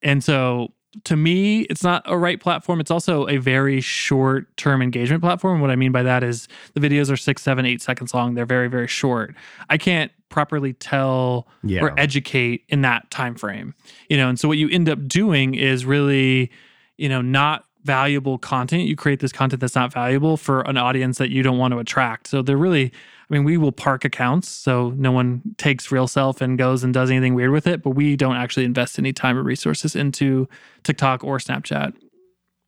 And 0.03 0.23
so, 0.25 0.73
to 1.05 1.17
me, 1.17 1.63
it's 1.63 1.83
not 1.83 2.03
a 2.07 2.17
right 2.17 2.41
platform. 2.41 2.81
It's 2.81 2.91
also 2.91 3.27
a 3.29 3.39
very 3.39 3.81
short 3.81 4.57
term 4.57 4.81
engagement 4.81 5.23
platform. 5.23 5.61
What 5.61 5.71
I 5.71 5.77
mean 5.77 5.93
by 5.93 6.03
that 6.05 6.23
is 6.23 6.47
the 6.75 6.81
videos 6.81 7.11
are 7.11 7.17
six, 7.17 7.43
seven, 7.43 7.67
eight 7.67 7.83
seconds 7.83 8.15
long. 8.15 8.35
They're 8.35 8.47
very, 8.47 8.69
very 8.69 8.87
short. 8.89 9.35
I 9.69 9.77
can't 9.79 10.13
properly 10.29 10.73
tell 10.73 11.47
Yeah. 11.63 11.83
or 11.83 11.95
educate 11.99 12.65
in 12.69 12.81
that 12.83 13.09
time 13.13 13.37
frame 13.37 13.73
you 14.09 14.17
know 14.17 14.29
and 14.29 14.41
so 14.41 14.49
what 14.49 14.59
you 14.59 14.69
end 14.69 14.89
up 14.89 15.07
doing 15.07 15.55
is 15.55 15.87
really 15.87 16.51
you 16.99 17.09
know 17.09 17.23
not 17.23 17.67
valuable 17.85 18.37
content 18.39 18.83
you 18.83 18.97
create 18.97 19.21
this 19.21 19.31
content 19.31 19.61
that's 19.61 19.77
not 19.77 19.93
valuable 19.93 20.37
for 20.37 20.63
an 20.63 20.77
audience 20.77 21.19
that 21.19 21.31
you 21.31 21.45
don't 21.45 21.59
want 21.59 21.71
to 21.71 21.79
attract 21.79 22.27
so 22.27 22.43
they're 22.43 22.57
really 22.57 22.91
i 23.29 23.35
mean 23.35 23.45
we 23.45 23.57
will 23.57 23.73
park 23.73 24.05
accounts 24.05 24.49
so 24.49 24.91
no 24.97 25.11
one 25.13 25.43
takes 25.57 25.91
real 25.91 26.07
self 26.07 26.41
and 26.41 26.59
goes 26.59 26.85
and 26.85 26.95
does 26.95 27.11
anything 27.11 27.35
weird 27.35 27.51
with 27.51 27.67
it 27.67 27.83
but 27.83 27.91
we 27.91 28.17
don't 28.17 28.37
actually 28.37 28.65
invest 28.65 28.99
any 28.99 29.13
time 29.13 29.37
or 29.37 29.43
resources 29.43 29.97
into 29.97 30.49
tiktok 30.83 31.23
or 31.25 31.39
snapchat 31.39 31.93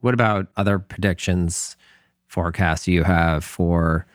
What 0.00 0.14
about 0.14 0.48
other 0.57 0.78
predictions, 0.78 1.76
forecasts 2.26 2.86
you 2.86 3.02
have 3.02 3.44
for 3.44 4.07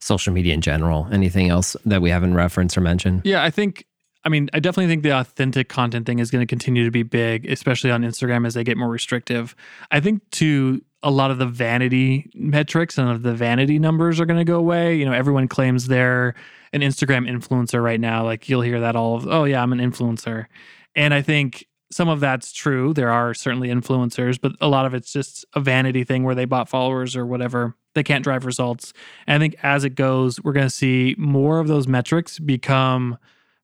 social 0.00 0.32
media 0.32 0.54
in 0.54 0.60
general? 0.60 1.08
Anything 1.12 1.48
else 1.50 1.76
that 1.84 2.00
we 2.02 2.10
haven't 2.10 2.34
referenced 2.34 2.76
or 2.76 2.80
mentioned? 2.80 3.22
Yeah, 3.24 3.42
I 3.44 3.50
think. 3.50 3.84
I 4.24 4.28
mean, 4.28 4.48
I 4.52 4.58
definitely 4.58 4.88
think 4.88 5.04
the 5.04 5.12
authentic 5.12 5.68
content 5.68 6.04
thing 6.04 6.18
is 6.18 6.32
going 6.32 6.42
to 6.42 6.46
continue 6.46 6.84
to 6.84 6.90
be 6.90 7.04
big, 7.04 7.46
especially 7.48 7.92
on 7.92 8.02
Instagram 8.02 8.44
as 8.44 8.54
they 8.54 8.64
get 8.64 8.76
more 8.76 8.88
restrictive. 8.88 9.54
I 9.92 10.00
think 10.00 10.28
to 10.32 10.82
a 11.06 11.10
lot 11.10 11.30
of 11.30 11.38
the 11.38 11.46
vanity 11.46 12.28
metrics 12.34 12.98
and 12.98 13.08
of 13.08 13.22
the 13.22 13.32
vanity 13.32 13.78
numbers 13.78 14.18
are 14.18 14.26
going 14.26 14.40
to 14.40 14.44
go 14.44 14.56
away. 14.58 14.96
You 14.96 15.04
know, 15.04 15.12
everyone 15.12 15.46
claims 15.46 15.86
they're 15.86 16.34
an 16.72 16.80
Instagram 16.80 17.30
influencer 17.30 17.80
right 17.80 18.00
now. 18.00 18.24
Like 18.24 18.48
you'll 18.48 18.62
hear 18.62 18.80
that 18.80 18.96
all 18.96 19.14
of, 19.14 19.28
oh 19.28 19.44
yeah, 19.44 19.62
I'm 19.62 19.72
an 19.72 19.78
influencer, 19.78 20.46
and 20.96 21.14
I 21.14 21.22
think 21.22 21.68
some 21.92 22.08
of 22.08 22.18
that's 22.18 22.50
true. 22.52 22.92
There 22.92 23.10
are 23.10 23.34
certainly 23.34 23.68
influencers, 23.68 24.40
but 24.40 24.52
a 24.60 24.66
lot 24.66 24.84
of 24.84 24.94
it's 24.94 25.12
just 25.12 25.44
a 25.54 25.60
vanity 25.60 26.02
thing 26.02 26.24
where 26.24 26.34
they 26.34 26.44
bought 26.44 26.68
followers 26.68 27.14
or 27.14 27.24
whatever. 27.24 27.76
They 27.94 28.02
can't 28.02 28.24
drive 28.24 28.44
results. 28.44 28.92
And 29.28 29.36
I 29.36 29.38
think 29.38 29.54
as 29.62 29.84
it 29.84 29.90
goes, 29.90 30.42
we're 30.42 30.52
going 30.52 30.66
to 30.66 30.70
see 30.70 31.14
more 31.16 31.60
of 31.60 31.68
those 31.68 31.86
metrics 31.86 32.40
become 32.40 33.16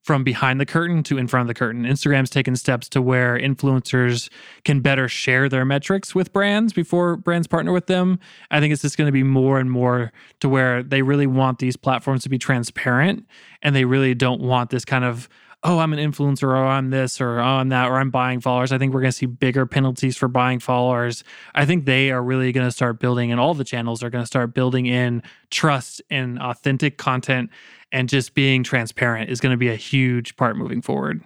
from 0.02 0.24
behind 0.24 0.60
the 0.60 0.66
curtain 0.66 1.02
to 1.04 1.16
in 1.16 1.28
front 1.28 1.42
of 1.42 1.48
the 1.48 1.54
curtain. 1.54 1.84
Instagram's 1.84 2.30
taken 2.30 2.56
steps 2.56 2.88
to 2.88 3.00
where 3.00 3.38
influencers 3.38 4.28
can 4.64 4.80
better 4.80 5.08
share 5.08 5.48
their 5.48 5.64
metrics 5.64 6.14
with 6.14 6.32
brands 6.32 6.72
before 6.72 7.16
brands 7.16 7.46
partner 7.46 7.72
with 7.72 7.86
them. 7.86 8.18
I 8.50 8.60
think 8.60 8.72
it's 8.72 8.82
just 8.82 8.98
going 8.98 9.06
to 9.06 9.12
be 9.12 9.22
more 9.22 9.58
and 9.58 9.70
more 9.70 10.12
to 10.40 10.48
where 10.48 10.82
they 10.82 11.02
really 11.02 11.26
want 11.26 11.60
these 11.60 11.76
platforms 11.76 12.24
to 12.24 12.28
be 12.28 12.38
transparent 12.38 13.26
and 13.62 13.76
they 13.76 13.84
really 13.84 14.14
don't 14.14 14.40
want 14.40 14.70
this 14.70 14.84
kind 14.84 15.04
of 15.04 15.28
oh, 15.64 15.78
I'm 15.78 15.92
an 15.92 15.98
influencer, 15.98 16.44
or 16.44 16.56
I'm 16.56 16.90
this, 16.90 17.20
or 17.20 17.38
oh, 17.38 17.44
I'm 17.44 17.68
that, 17.68 17.88
or 17.88 17.98
I'm 17.98 18.10
buying 18.10 18.40
followers. 18.40 18.72
I 18.72 18.78
think 18.78 18.92
we're 18.92 19.00
going 19.00 19.12
to 19.12 19.16
see 19.16 19.26
bigger 19.26 19.64
penalties 19.64 20.16
for 20.16 20.26
buying 20.26 20.58
followers. 20.58 21.22
I 21.54 21.66
think 21.66 21.84
they 21.84 22.10
are 22.10 22.22
really 22.22 22.50
going 22.52 22.66
to 22.66 22.72
start 22.72 22.98
building, 22.98 23.30
and 23.30 23.40
all 23.40 23.54
the 23.54 23.64
channels 23.64 24.02
are 24.02 24.10
going 24.10 24.22
to 24.22 24.26
start 24.26 24.54
building 24.54 24.86
in 24.86 25.22
trust 25.50 26.02
and 26.10 26.38
authentic 26.40 26.98
content, 26.98 27.50
and 27.92 28.08
just 28.08 28.34
being 28.34 28.62
transparent 28.64 29.30
is 29.30 29.40
going 29.40 29.52
to 29.52 29.56
be 29.56 29.68
a 29.68 29.76
huge 29.76 30.34
part 30.36 30.56
moving 30.56 30.82
forward. 30.82 31.22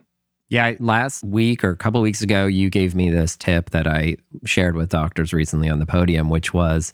Yeah, 0.49 0.75
last 0.79 1.25
week 1.25 1.65
or 1.65 1.71
a 1.71 1.77
couple 1.77 2.01
weeks 2.03 2.23
ago, 2.23 2.47
you 2.47 2.71
gave 2.71 2.95
me 2.95 3.11
this 3.11 3.37
tip 3.37 3.71
that 3.71 3.87
I 3.87 4.17
shared 4.45 4.77
with 4.77 4.91
doctors 4.91 5.33
recently 5.33 5.69
on 5.69 5.79
the 5.81 5.87
podium, 5.87 6.29
which 6.31 6.53
was 6.55 6.93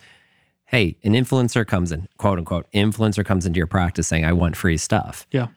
hey, 0.66 0.96
an 1.04 1.12
influencer 1.12 1.66
comes 1.66 1.92
in, 1.92 2.08
quote 2.16 2.38
unquote, 2.38 2.66
influencer 2.72 3.22
comes 3.22 3.44
into 3.44 3.58
your 3.58 3.66
practice 3.66 4.08
saying, 4.08 4.24
I 4.24 4.32
want 4.32 4.56
free 4.56 4.78
stuff. 4.78 5.26
Yeah. 5.30 5.48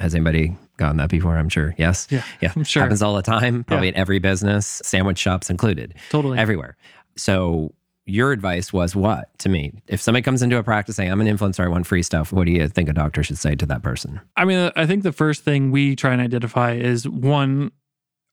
Has 0.00 0.16
anybody 0.16 0.56
gotten 0.78 0.96
that 0.96 1.10
before? 1.10 1.36
I'm 1.38 1.48
sure. 1.48 1.76
Yes. 1.78 2.08
Yeah, 2.10 2.24
Yeah. 2.40 2.52
I'm 2.56 2.64
sure. 2.64 2.82
Happens 2.82 3.00
all 3.00 3.14
the 3.14 3.22
time, 3.22 3.62
probably 3.62 3.86
at 3.90 3.94
every 3.94 4.18
business, 4.18 4.80
sandwich 4.84 5.18
shops 5.18 5.48
included, 5.48 5.94
Totally. 6.10 6.38
everywhere. 6.38 6.76
So 7.16 7.72
your 8.06 8.32
advice 8.32 8.72
was 8.72 8.94
what 8.94 9.36
to 9.38 9.48
me? 9.48 9.72
If 9.86 10.00
somebody 10.00 10.22
comes 10.22 10.42
into 10.42 10.58
a 10.58 10.62
practice 10.62 10.96
saying, 10.96 11.10
I'm 11.10 11.20
an 11.20 11.26
influencer, 11.26 11.64
I 11.64 11.68
want 11.68 11.86
free 11.86 12.02
stuff, 12.02 12.32
what 12.32 12.46
do 12.46 12.52
you 12.52 12.68
think 12.68 12.88
a 12.88 12.92
doctor 12.92 13.22
should 13.22 13.38
say 13.38 13.54
to 13.56 13.66
that 13.66 13.82
person? 13.82 14.20
I 14.36 14.44
mean, 14.44 14.70
I 14.76 14.86
think 14.86 15.02
the 15.02 15.12
first 15.12 15.42
thing 15.42 15.70
we 15.70 15.96
try 15.96 16.12
and 16.12 16.20
identify 16.20 16.72
is 16.72 17.08
one, 17.08 17.72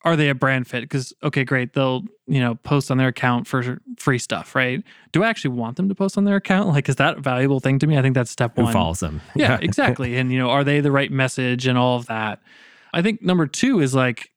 are 0.03 0.15
they 0.15 0.30
a 0.30 0.36
brand 0.36 0.67
fit? 0.67 0.82
Because 0.82 1.13
okay, 1.24 1.43
great, 1.43 1.74
they'll 1.74 2.03
you 2.28 2.39
know 2.39 2.55
post 2.55 2.89
on 2.89 2.97
their 2.97 3.09
account 3.09 3.47
for 3.47 3.80
free 3.97 4.17
stuff, 4.17 4.55
right? 4.55 4.84
Do 5.11 5.24
I 5.24 5.30
actually 5.30 5.55
want 5.55 5.78
them 5.78 5.89
to 5.89 5.95
post 5.95 6.17
on 6.17 6.26
their 6.26 6.38
account? 6.38 6.69
Like, 6.69 6.89
is 6.89 6.95
that 6.95 7.19
a 7.19 7.22
valuable 7.22 7.59
thing 7.59 7.78
to 7.80 7.88
me? 7.88 7.97
I 7.97 8.01
think 8.01 8.15
that's 8.15 8.32
step 8.32 8.55
Who 8.55 8.63
one. 8.63 8.74
follows 8.74 8.99
them? 8.99 9.22
Yeah, 9.36 9.57
exactly. 9.61 10.17
And 10.17 10.32
you 10.32 10.39
know, 10.39 10.49
are 10.49 10.63
they 10.63 10.80
the 10.80 10.91
right 10.91 11.11
message 11.11 11.67
and 11.67 11.78
all 11.78 11.97
of 11.97 12.07
that? 12.07 12.41
I 12.93 13.01
think 13.01 13.22
number 13.22 13.47
two 13.47 13.80
is 13.80 13.93
like 13.93 14.30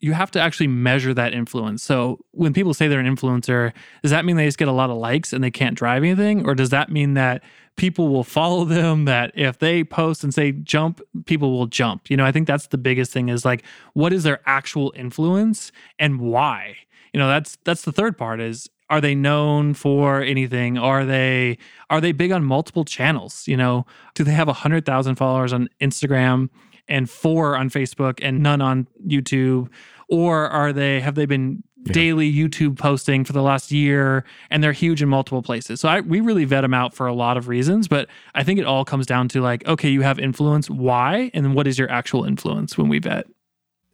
you 0.00 0.12
have 0.12 0.30
to 0.32 0.40
actually 0.40 0.66
measure 0.66 1.14
that 1.14 1.32
influence. 1.32 1.82
So 1.82 2.18
when 2.32 2.52
people 2.52 2.74
say 2.74 2.88
they're 2.88 3.00
an 3.00 3.16
influencer, 3.16 3.72
does 4.02 4.10
that 4.10 4.24
mean 4.24 4.36
they 4.36 4.44
just 4.44 4.58
get 4.58 4.68
a 4.68 4.72
lot 4.72 4.90
of 4.90 4.96
likes 4.98 5.32
and 5.32 5.42
they 5.42 5.50
can't 5.50 5.76
drive 5.76 6.02
anything? 6.02 6.46
Or 6.46 6.54
does 6.54 6.70
that 6.70 6.90
mean 6.90 7.14
that 7.14 7.42
people 7.76 8.08
will 8.08 8.24
follow 8.24 8.64
them, 8.66 9.06
that 9.06 9.32
if 9.34 9.58
they 9.58 9.84
post 9.84 10.22
and 10.22 10.34
say 10.34 10.52
jump, 10.52 11.00
people 11.26 11.52
will 11.52 11.66
jump? 11.66 12.10
You 12.10 12.16
know, 12.16 12.24
I 12.26 12.32
think 12.32 12.46
that's 12.46 12.66
the 12.66 12.78
biggest 12.78 13.12
thing 13.12 13.28
is 13.28 13.44
like, 13.44 13.64
what 13.94 14.12
is 14.12 14.24
their 14.24 14.40
actual 14.46 14.92
influence 14.96 15.72
and 15.98 16.20
why? 16.20 16.76
You 17.12 17.20
know, 17.20 17.28
that's 17.28 17.56
that's 17.64 17.82
the 17.82 17.92
third 17.92 18.18
part 18.18 18.40
is 18.40 18.68
are 18.90 19.00
they 19.00 19.14
known 19.14 19.72
for 19.72 20.20
anything 20.20 20.76
are 20.76 21.04
they 21.04 21.56
are 21.88 22.00
they 22.00 22.12
big 22.12 22.30
on 22.30 22.44
multiple 22.44 22.84
channels 22.84 23.48
you 23.48 23.56
know 23.56 23.86
do 24.14 24.22
they 24.22 24.32
have 24.32 24.46
a 24.46 24.52
100000 24.52 25.14
followers 25.14 25.52
on 25.52 25.68
instagram 25.80 26.50
and 26.88 27.08
four 27.08 27.56
on 27.56 27.70
facebook 27.70 28.18
and 28.22 28.42
none 28.42 28.60
on 28.60 28.86
youtube 29.06 29.68
or 30.08 30.48
are 30.48 30.72
they 30.72 31.00
have 31.00 31.14
they 31.14 31.26
been 31.26 31.62
Yeah. 31.86 31.92
daily 31.92 32.32
youtube 32.32 32.78
posting 32.78 33.24
for 33.24 33.32
the 33.32 33.42
last 33.42 33.70
year 33.72 34.24
and 34.50 34.62
they're 34.62 34.72
huge 34.72 35.02
in 35.02 35.08
multiple 35.08 35.42
places 35.42 35.80
so 35.80 35.88
I, 35.88 36.00
we 36.00 36.20
really 36.20 36.44
vet 36.44 36.62
them 36.62 36.74
out 36.74 36.94
for 36.94 37.06
a 37.06 37.14
lot 37.14 37.36
of 37.36 37.48
reasons 37.48 37.88
but 37.88 38.08
i 38.34 38.42
think 38.42 38.58
it 38.58 38.64
all 38.66 38.84
comes 38.84 39.06
down 39.06 39.28
to 39.28 39.40
like 39.42 39.66
okay 39.66 39.88
you 39.90 40.02
have 40.02 40.18
influence 40.18 40.68
why 40.70 41.30
and 41.34 41.44
then 41.44 41.54
what 41.54 41.66
is 41.66 41.78
your 41.78 41.90
actual 41.90 42.24
influence 42.24 42.76
when 42.78 42.88
we 42.88 42.98
vet 42.98 43.26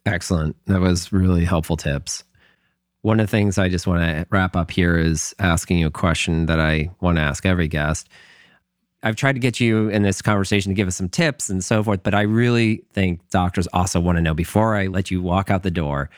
Excellent. 0.05 0.55
That 0.65 0.81
was 0.81 1.13
really 1.13 1.45
helpful 1.45 1.77
tips. 1.77 2.23
One 3.03 3.19
of 3.19 3.27
the 3.27 3.31
things 3.31 3.59
I 3.59 3.69
just 3.69 3.85
want 3.85 4.01
to 4.01 4.25
wrap 4.31 4.55
up 4.55 4.71
here 4.71 4.97
is 4.97 5.35
asking 5.37 5.77
you 5.77 5.85
a 5.87 5.91
question 5.91 6.47
that 6.47 6.59
I 6.59 6.89
want 7.01 7.17
to 7.17 7.21
ask 7.21 7.45
every 7.45 7.67
guest. 7.67 8.09
I've 9.03 9.15
tried 9.15 9.33
to 9.33 9.39
get 9.39 9.59
you 9.59 9.89
in 9.89 10.03
this 10.03 10.21
conversation 10.21 10.69
to 10.69 10.75
give 10.75 10.87
us 10.87 10.95
some 10.95 11.09
tips 11.09 11.49
and 11.49 11.63
so 11.63 11.83
forth, 11.83 12.03
but 12.03 12.13
I 12.13 12.21
really 12.21 12.83
think 12.93 13.27
doctors 13.29 13.67
also 13.73 13.99
want 13.99 14.17
to 14.17 14.21
know 14.21 14.33
before 14.33 14.75
I 14.75 14.87
let 14.87 15.09
you 15.09 15.21
walk 15.21 15.49
out 15.49 15.63
the 15.63 15.71
door 15.71 16.09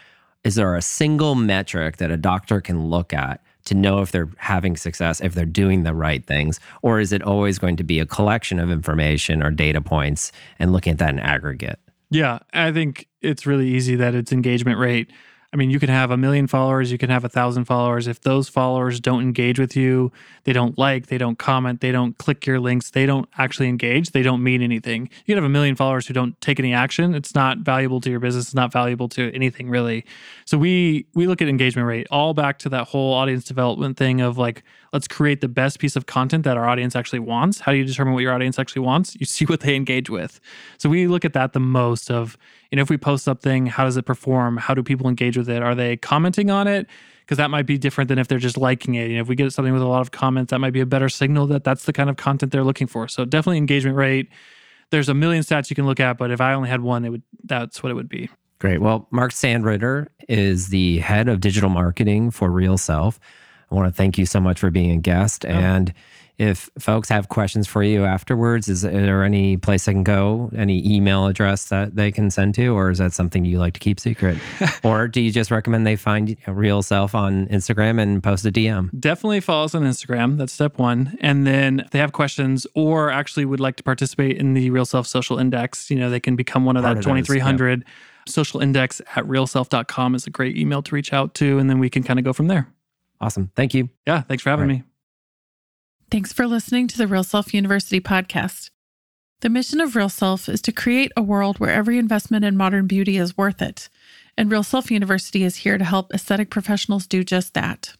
is 0.43 0.55
there 0.55 0.75
a 0.75 0.81
single 0.81 1.35
metric 1.35 1.97
that 1.97 2.11
a 2.11 2.17
doctor 2.17 2.59
can 2.59 2.89
look 2.89 3.13
at 3.13 3.41
to 3.65 3.73
know 3.73 4.01
if 4.01 4.11
they're 4.11 4.29
having 4.37 4.75
success, 4.75 5.21
if 5.21 5.33
they're 5.33 5.45
doing 5.45 5.83
the 5.83 5.93
right 5.93 6.25
things? 6.25 6.59
Or 6.81 6.99
is 6.99 7.13
it 7.13 7.23
always 7.23 7.59
going 7.59 7.77
to 7.77 7.83
be 7.83 7.99
a 7.99 8.05
collection 8.05 8.59
of 8.59 8.69
information 8.69 9.41
or 9.41 9.51
data 9.51 9.79
points 9.79 10.31
and 10.59 10.73
looking 10.73 10.91
at 10.91 10.99
that 10.99 11.11
in 11.11 11.19
aggregate? 11.19 11.79
Yeah, 12.09 12.39
I 12.53 12.71
think 12.71 13.07
it's 13.21 13.45
really 13.45 13.69
easy 13.69 13.95
that 13.95 14.15
it's 14.15 14.33
engagement 14.33 14.79
rate. 14.79 15.11
I 15.53 15.55
mean, 15.55 15.69
you 15.69 15.79
can 15.79 15.89
have 15.89 16.09
a 16.09 16.17
million 16.17 16.47
followers, 16.47 16.91
you 16.91 16.97
can 16.97 17.11
have 17.11 17.23
a 17.23 17.29
thousand 17.29 17.65
followers. 17.65 18.07
If 18.07 18.21
those 18.21 18.49
followers 18.49 18.99
don't 18.99 19.21
engage 19.21 19.59
with 19.59 19.75
you, 19.75 20.11
they 20.45 20.51
don't 20.51 20.79
like, 20.79 21.07
they 21.07 21.19
don't 21.19 21.37
comment, 21.37 21.79
they 21.79 21.91
don't 21.91 22.17
click 22.17 22.47
your 22.47 22.59
links, 22.59 22.89
they 22.89 23.05
don't 23.05 23.29
actually 23.37 23.69
engage, 23.69 24.11
they 24.11 24.23
don't 24.23 24.41
mean 24.41 24.63
anything. 24.63 25.03
You 25.25 25.35
can 25.35 25.35
have 25.35 25.43
a 25.43 25.49
million 25.49 25.75
followers 25.75 26.07
who 26.07 26.13
don't 26.15 26.39
take 26.41 26.59
any 26.59 26.73
action. 26.73 27.13
It's 27.13 27.35
not 27.35 27.59
valuable 27.59 28.01
to 28.01 28.09
your 28.09 28.19
business. 28.19 28.45
It's 28.45 28.55
not 28.55 28.71
valuable 28.71 29.07
to 29.09 29.31
anything 29.35 29.69
really. 29.69 30.05
So 30.45 30.57
we 30.57 31.05
we 31.13 31.27
look 31.27 31.39
at 31.39 31.47
engagement 31.47 31.87
rate 31.87 32.07
all 32.09 32.33
back 32.33 32.57
to 32.59 32.69
that 32.69 32.87
whole 32.87 33.13
audience 33.13 33.43
development 33.43 33.95
thing 33.95 34.21
of 34.21 34.39
like, 34.39 34.63
let's 34.93 35.07
create 35.07 35.41
the 35.41 35.47
best 35.47 35.79
piece 35.79 35.95
of 35.95 36.05
content 36.05 36.43
that 36.43 36.55
our 36.55 36.69
audience 36.69 36.95
actually 36.95 37.19
wants. 37.19 37.59
How 37.59 37.71
do 37.71 37.79
you 37.79 37.83
determine 37.83 38.13
what 38.13 38.21
your 38.21 38.31
audience 38.31 38.59
actually 38.59 38.83
wants? 38.83 39.17
You 39.19 39.25
see 39.25 39.43
what 39.45 39.61
they 39.61 39.75
engage 39.75 40.09
with. 40.09 40.39
So 40.77 40.87
we 40.87 41.07
look 41.07 41.25
at 41.25 41.33
that 41.33 41.53
the 41.53 41.59
most 41.59 42.11
of, 42.11 42.37
you 42.71 42.75
know, 42.75 42.83
if 42.83 42.89
we 42.89 42.97
post 42.97 43.25
something, 43.25 43.65
how 43.65 43.83
does 43.83 43.97
it 43.97 44.05
perform? 44.05 44.57
How 44.57 44.75
do 44.75 44.83
people 44.83 45.09
engage 45.09 45.35
with 45.35 45.49
it? 45.49 45.63
Are 45.63 45.73
they 45.73 45.97
commenting 45.97 46.51
on 46.51 46.67
it? 46.67 46.87
Because 47.21 47.37
that 47.37 47.49
might 47.49 47.65
be 47.65 47.77
different 47.77 48.09
than 48.09 48.19
if 48.19 48.27
they're 48.27 48.37
just 48.37 48.57
liking 48.57 48.95
it. 48.95 49.09
You 49.09 49.15
know, 49.15 49.21
if 49.21 49.27
we 49.27 49.35
get 49.35 49.51
something 49.51 49.73
with 49.73 49.81
a 49.81 49.87
lot 49.87 50.01
of 50.01 50.11
comments, 50.11 50.51
that 50.51 50.59
might 50.59 50.73
be 50.73 50.81
a 50.81 50.85
better 50.85 51.09
signal 51.09 51.47
that 51.47 51.63
that's 51.63 51.85
the 51.85 51.93
kind 51.93 52.09
of 52.09 52.17
content 52.17 52.51
they're 52.51 52.63
looking 52.63 52.87
for. 52.87 53.07
So 53.07 53.25
definitely 53.25 53.57
engagement 53.57 53.97
rate. 53.97 54.29
There's 54.91 55.09
a 55.09 55.13
million 55.15 55.41
stats 55.41 55.71
you 55.71 55.75
can 55.75 55.87
look 55.87 55.99
at, 55.99 56.19
but 56.19 56.29
if 56.29 56.39
I 56.39 56.53
only 56.53 56.69
had 56.69 56.81
one, 56.81 57.03
it 57.03 57.09
would 57.09 57.23
that's 57.45 57.81
what 57.81 57.91
it 57.91 57.95
would 57.95 58.09
be. 58.09 58.29
Great. 58.59 58.79
Well, 58.79 59.07
Mark 59.09 59.31
Sandritter 59.31 60.07
is 60.29 60.67
the 60.67 60.99
head 60.99 61.27
of 61.27 61.39
digital 61.39 61.69
marketing 61.69 62.29
for 62.29 62.51
Real 62.51 62.77
Self. 62.77 63.19
I 63.73 63.75
want 63.75 63.87
to 63.91 63.97
thank 63.97 64.19
you 64.19 64.27
so 64.27 64.39
much 64.39 64.59
for 64.59 64.69
being 64.69 64.91
a 64.91 64.97
guest. 64.97 65.45
Oh. 65.45 65.49
And 65.49 65.93
if 66.37 66.69
folks 66.79 67.09
have 67.09 67.29
questions 67.29 67.67
for 67.67 67.83
you 67.83 68.05
afterwards, 68.05 68.67
is 68.67 68.81
there 68.81 69.23
any 69.23 69.57
place 69.57 69.85
they 69.85 69.93
can 69.93 70.03
go, 70.03 70.51
any 70.55 70.85
email 70.87 71.27
address 71.27 71.65
that 71.65 71.95
they 71.95 72.11
can 72.11 72.29
send 72.29 72.55
to, 72.55 72.67
or 72.69 72.89
is 72.89 72.97
that 72.99 73.13
something 73.13 73.45
you 73.45 73.59
like 73.59 73.73
to 73.73 73.79
keep 73.79 73.99
secret? 73.99 74.37
or 74.83 75.07
do 75.07 75.21
you 75.21 75.31
just 75.31 75.51
recommend 75.51 75.87
they 75.87 75.95
find 75.95 76.35
Real 76.47 76.81
Self 76.81 77.15
on 77.15 77.47
Instagram 77.47 77.99
and 77.99 78.21
post 78.23 78.45
a 78.45 78.51
DM? 78.51 78.89
Definitely 78.99 79.41
follow 79.41 79.65
us 79.65 79.75
on 79.75 79.83
Instagram. 79.83 80.37
That's 80.37 80.53
step 80.53 80.77
one. 80.77 81.17
And 81.19 81.45
then 81.45 81.81
if 81.81 81.91
they 81.91 81.99
have 81.99 82.13
questions 82.13 82.65
or 82.75 83.11
actually 83.11 83.45
would 83.45 83.59
like 83.59 83.75
to 83.77 83.83
participate 83.83 84.37
in 84.37 84.53
the 84.53 84.69
Real 84.69 84.85
Self 84.85 85.07
Social 85.07 85.39
Index, 85.39 85.89
you 85.89 85.97
know, 85.97 86.09
they 86.09 86.19
can 86.19 86.35
become 86.35 86.65
one 86.65 86.77
of 86.77 86.83
Part 86.83 86.95
that 86.95 87.07
of 87.07 87.15
those, 87.15 87.25
2300. 87.27 87.85
Social 88.25 88.61
index 88.61 89.01
at 89.17 89.25
realself.com 89.25 90.15
is 90.15 90.25
a 90.25 90.29
great 90.29 90.57
email 90.57 90.81
to 90.81 90.95
reach 90.95 91.11
out 91.11 91.33
to. 91.35 91.59
And 91.59 91.69
then 91.69 91.79
we 91.79 91.89
can 91.89 92.03
kind 92.03 92.17
of 92.17 92.23
go 92.23 92.31
from 92.31 92.47
there. 92.47 92.72
Awesome. 93.23 93.49
Thank 93.55 93.73
you. 93.73 93.87
Yeah. 94.05 94.19
Thanks 94.21 94.43
for 94.43 94.49
having 94.49 94.67
Right. 94.67 94.79
me. 94.79 94.83
Thanks 96.11 96.33
for 96.33 96.45
listening 96.45 96.89
to 96.89 96.97
the 96.97 97.07
Real 97.07 97.23
Self 97.23 97.53
University 97.53 98.01
podcast. 98.01 98.69
The 99.39 99.49
mission 99.49 99.79
of 99.79 99.95
Real 99.95 100.09
Self 100.09 100.49
is 100.49 100.61
to 100.63 100.73
create 100.73 101.13
a 101.15 101.21
world 101.23 101.57
where 101.57 101.71
every 101.71 101.97
investment 101.97 102.43
in 102.43 102.57
modern 102.57 102.85
beauty 102.85 103.15
is 103.15 103.37
worth 103.37 103.61
it. 103.61 103.87
And 104.37 104.51
Real 104.51 104.61
Self 104.63 104.91
University 104.91 105.43
is 105.45 105.57
here 105.57 105.77
to 105.77 105.85
help 105.85 106.13
aesthetic 106.13 106.49
professionals 106.49 107.07
do 107.07 107.23
just 107.23 107.53
that. 107.53 107.95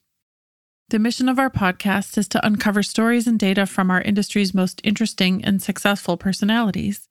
The 0.90 1.00
mission 1.00 1.30
of 1.30 1.40
our 1.40 1.50
podcast 1.50 2.18
is 2.18 2.28
to 2.28 2.46
uncover 2.46 2.84
stories 2.84 3.26
and 3.26 3.40
data 3.40 3.66
from 3.66 3.90
our 3.90 4.02
industry's 4.02 4.54
most 4.54 4.82
interesting 4.84 5.44
and 5.46 5.62
successful 5.62 6.18
personalities. 6.18 7.08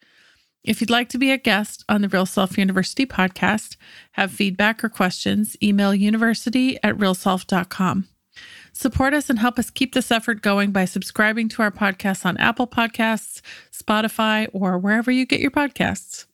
If 0.64 0.80
you'd 0.80 0.90
like 0.90 1.08
to 1.08 1.18
be 1.18 1.32
a 1.32 1.38
guest 1.38 1.84
on 1.88 2.02
the 2.02 2.08
Real 2.08 2.26
Self 2.26 2.56
University 2.56 3.04
podcast, 3.04 3.76
have 4.12 4.30
feedback 4.30 4.84
or 4.84 4.88
questions, 4.88 5.56
email 5.62 5.92
university 5.92 6.78
at 6.84 6.96
realself.com. 6.96 8.06
Support 8.72 9.12
us 9.12 9.28
and 9.28 9.38
help 9.38 9.58
us 9.58 9.70
keep 9.70 9.92
this 9.92 10.10
effort 10.10 10.40
going 10.40 10.70
by 10.70 10.84
subscribing 10.84 11.48
to 11.50 11.62
our 11.62 11.70
podcast 11.70 12.24
on 12.24 12.36
Apple 12.38 12.66
Podcasts, 12.66 13.40
Spotify, 13.72 14.48
or 14.52 14.78
wherever 14.78 15.10
you 15.10 15.26
get 15.26 15.40
your 15.40 15.50
podcasts. 15.50 16.26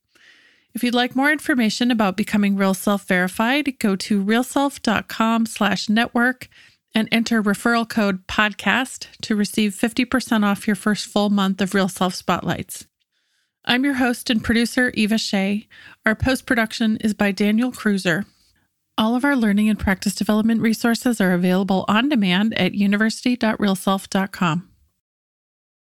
If 0.74 0.84
you'd 0.84 0.94
like 0.94 1.16
more 1.16 1.32
information 1.32 1.90
about 1.90 2.16
becoming 2.16 2.54
Real 2.54 2.74
Self 2.74 3.08
verified, 3.08 3.78
go 3.78 3.96
to 3.96 4.22
realself.com 4.22 5.46
slash 5.46 5.88
network 5.88 6.48
and 6.94 7.08
enter 7.10 7.42
referral 7.42 7.88
code 7.88 8.26
podcast 8.26 9.06
to 9.22 9.34
receive 9.34 9.72
50% 9.72 10.44
off 10.44 10.66
your 10.66 10.76
first 10.76 11.06
full 11.06 11.30
month 11.30 11.60
of 11.62 11.74
Real 11.74 11.88
Self 11.88 12.14
Spotlights. 12.14 12.86
I'm 13.70 13.84
your 13.84 13.94
host 13.94 14.30
and 14.30 14.42
producer, 14.42 14.90
Eva 14.94 15.18
Shea. 15.18 15.68
Our 16.06 16.14
post 16.14 16.46
production 16.46 16.96
is 17.02 17.12
by 17.12 17.32
Daniel 17.32 17.70
Cruiser. 17.70 18.24
All 18.96 19.14
of 19.14 19.26
our 19.26 19.36
learning 19.36 19.68
and 19.68 19.78
practice 19.78 20.14
development 20.14 20.62
resources 20.62 21.20
are 21.20 21.34
available 21.34 21.84
on 21.86 22.08
demand 22.08 22.58
at 22.58 22.72
university.realself.com. 22.72 24.67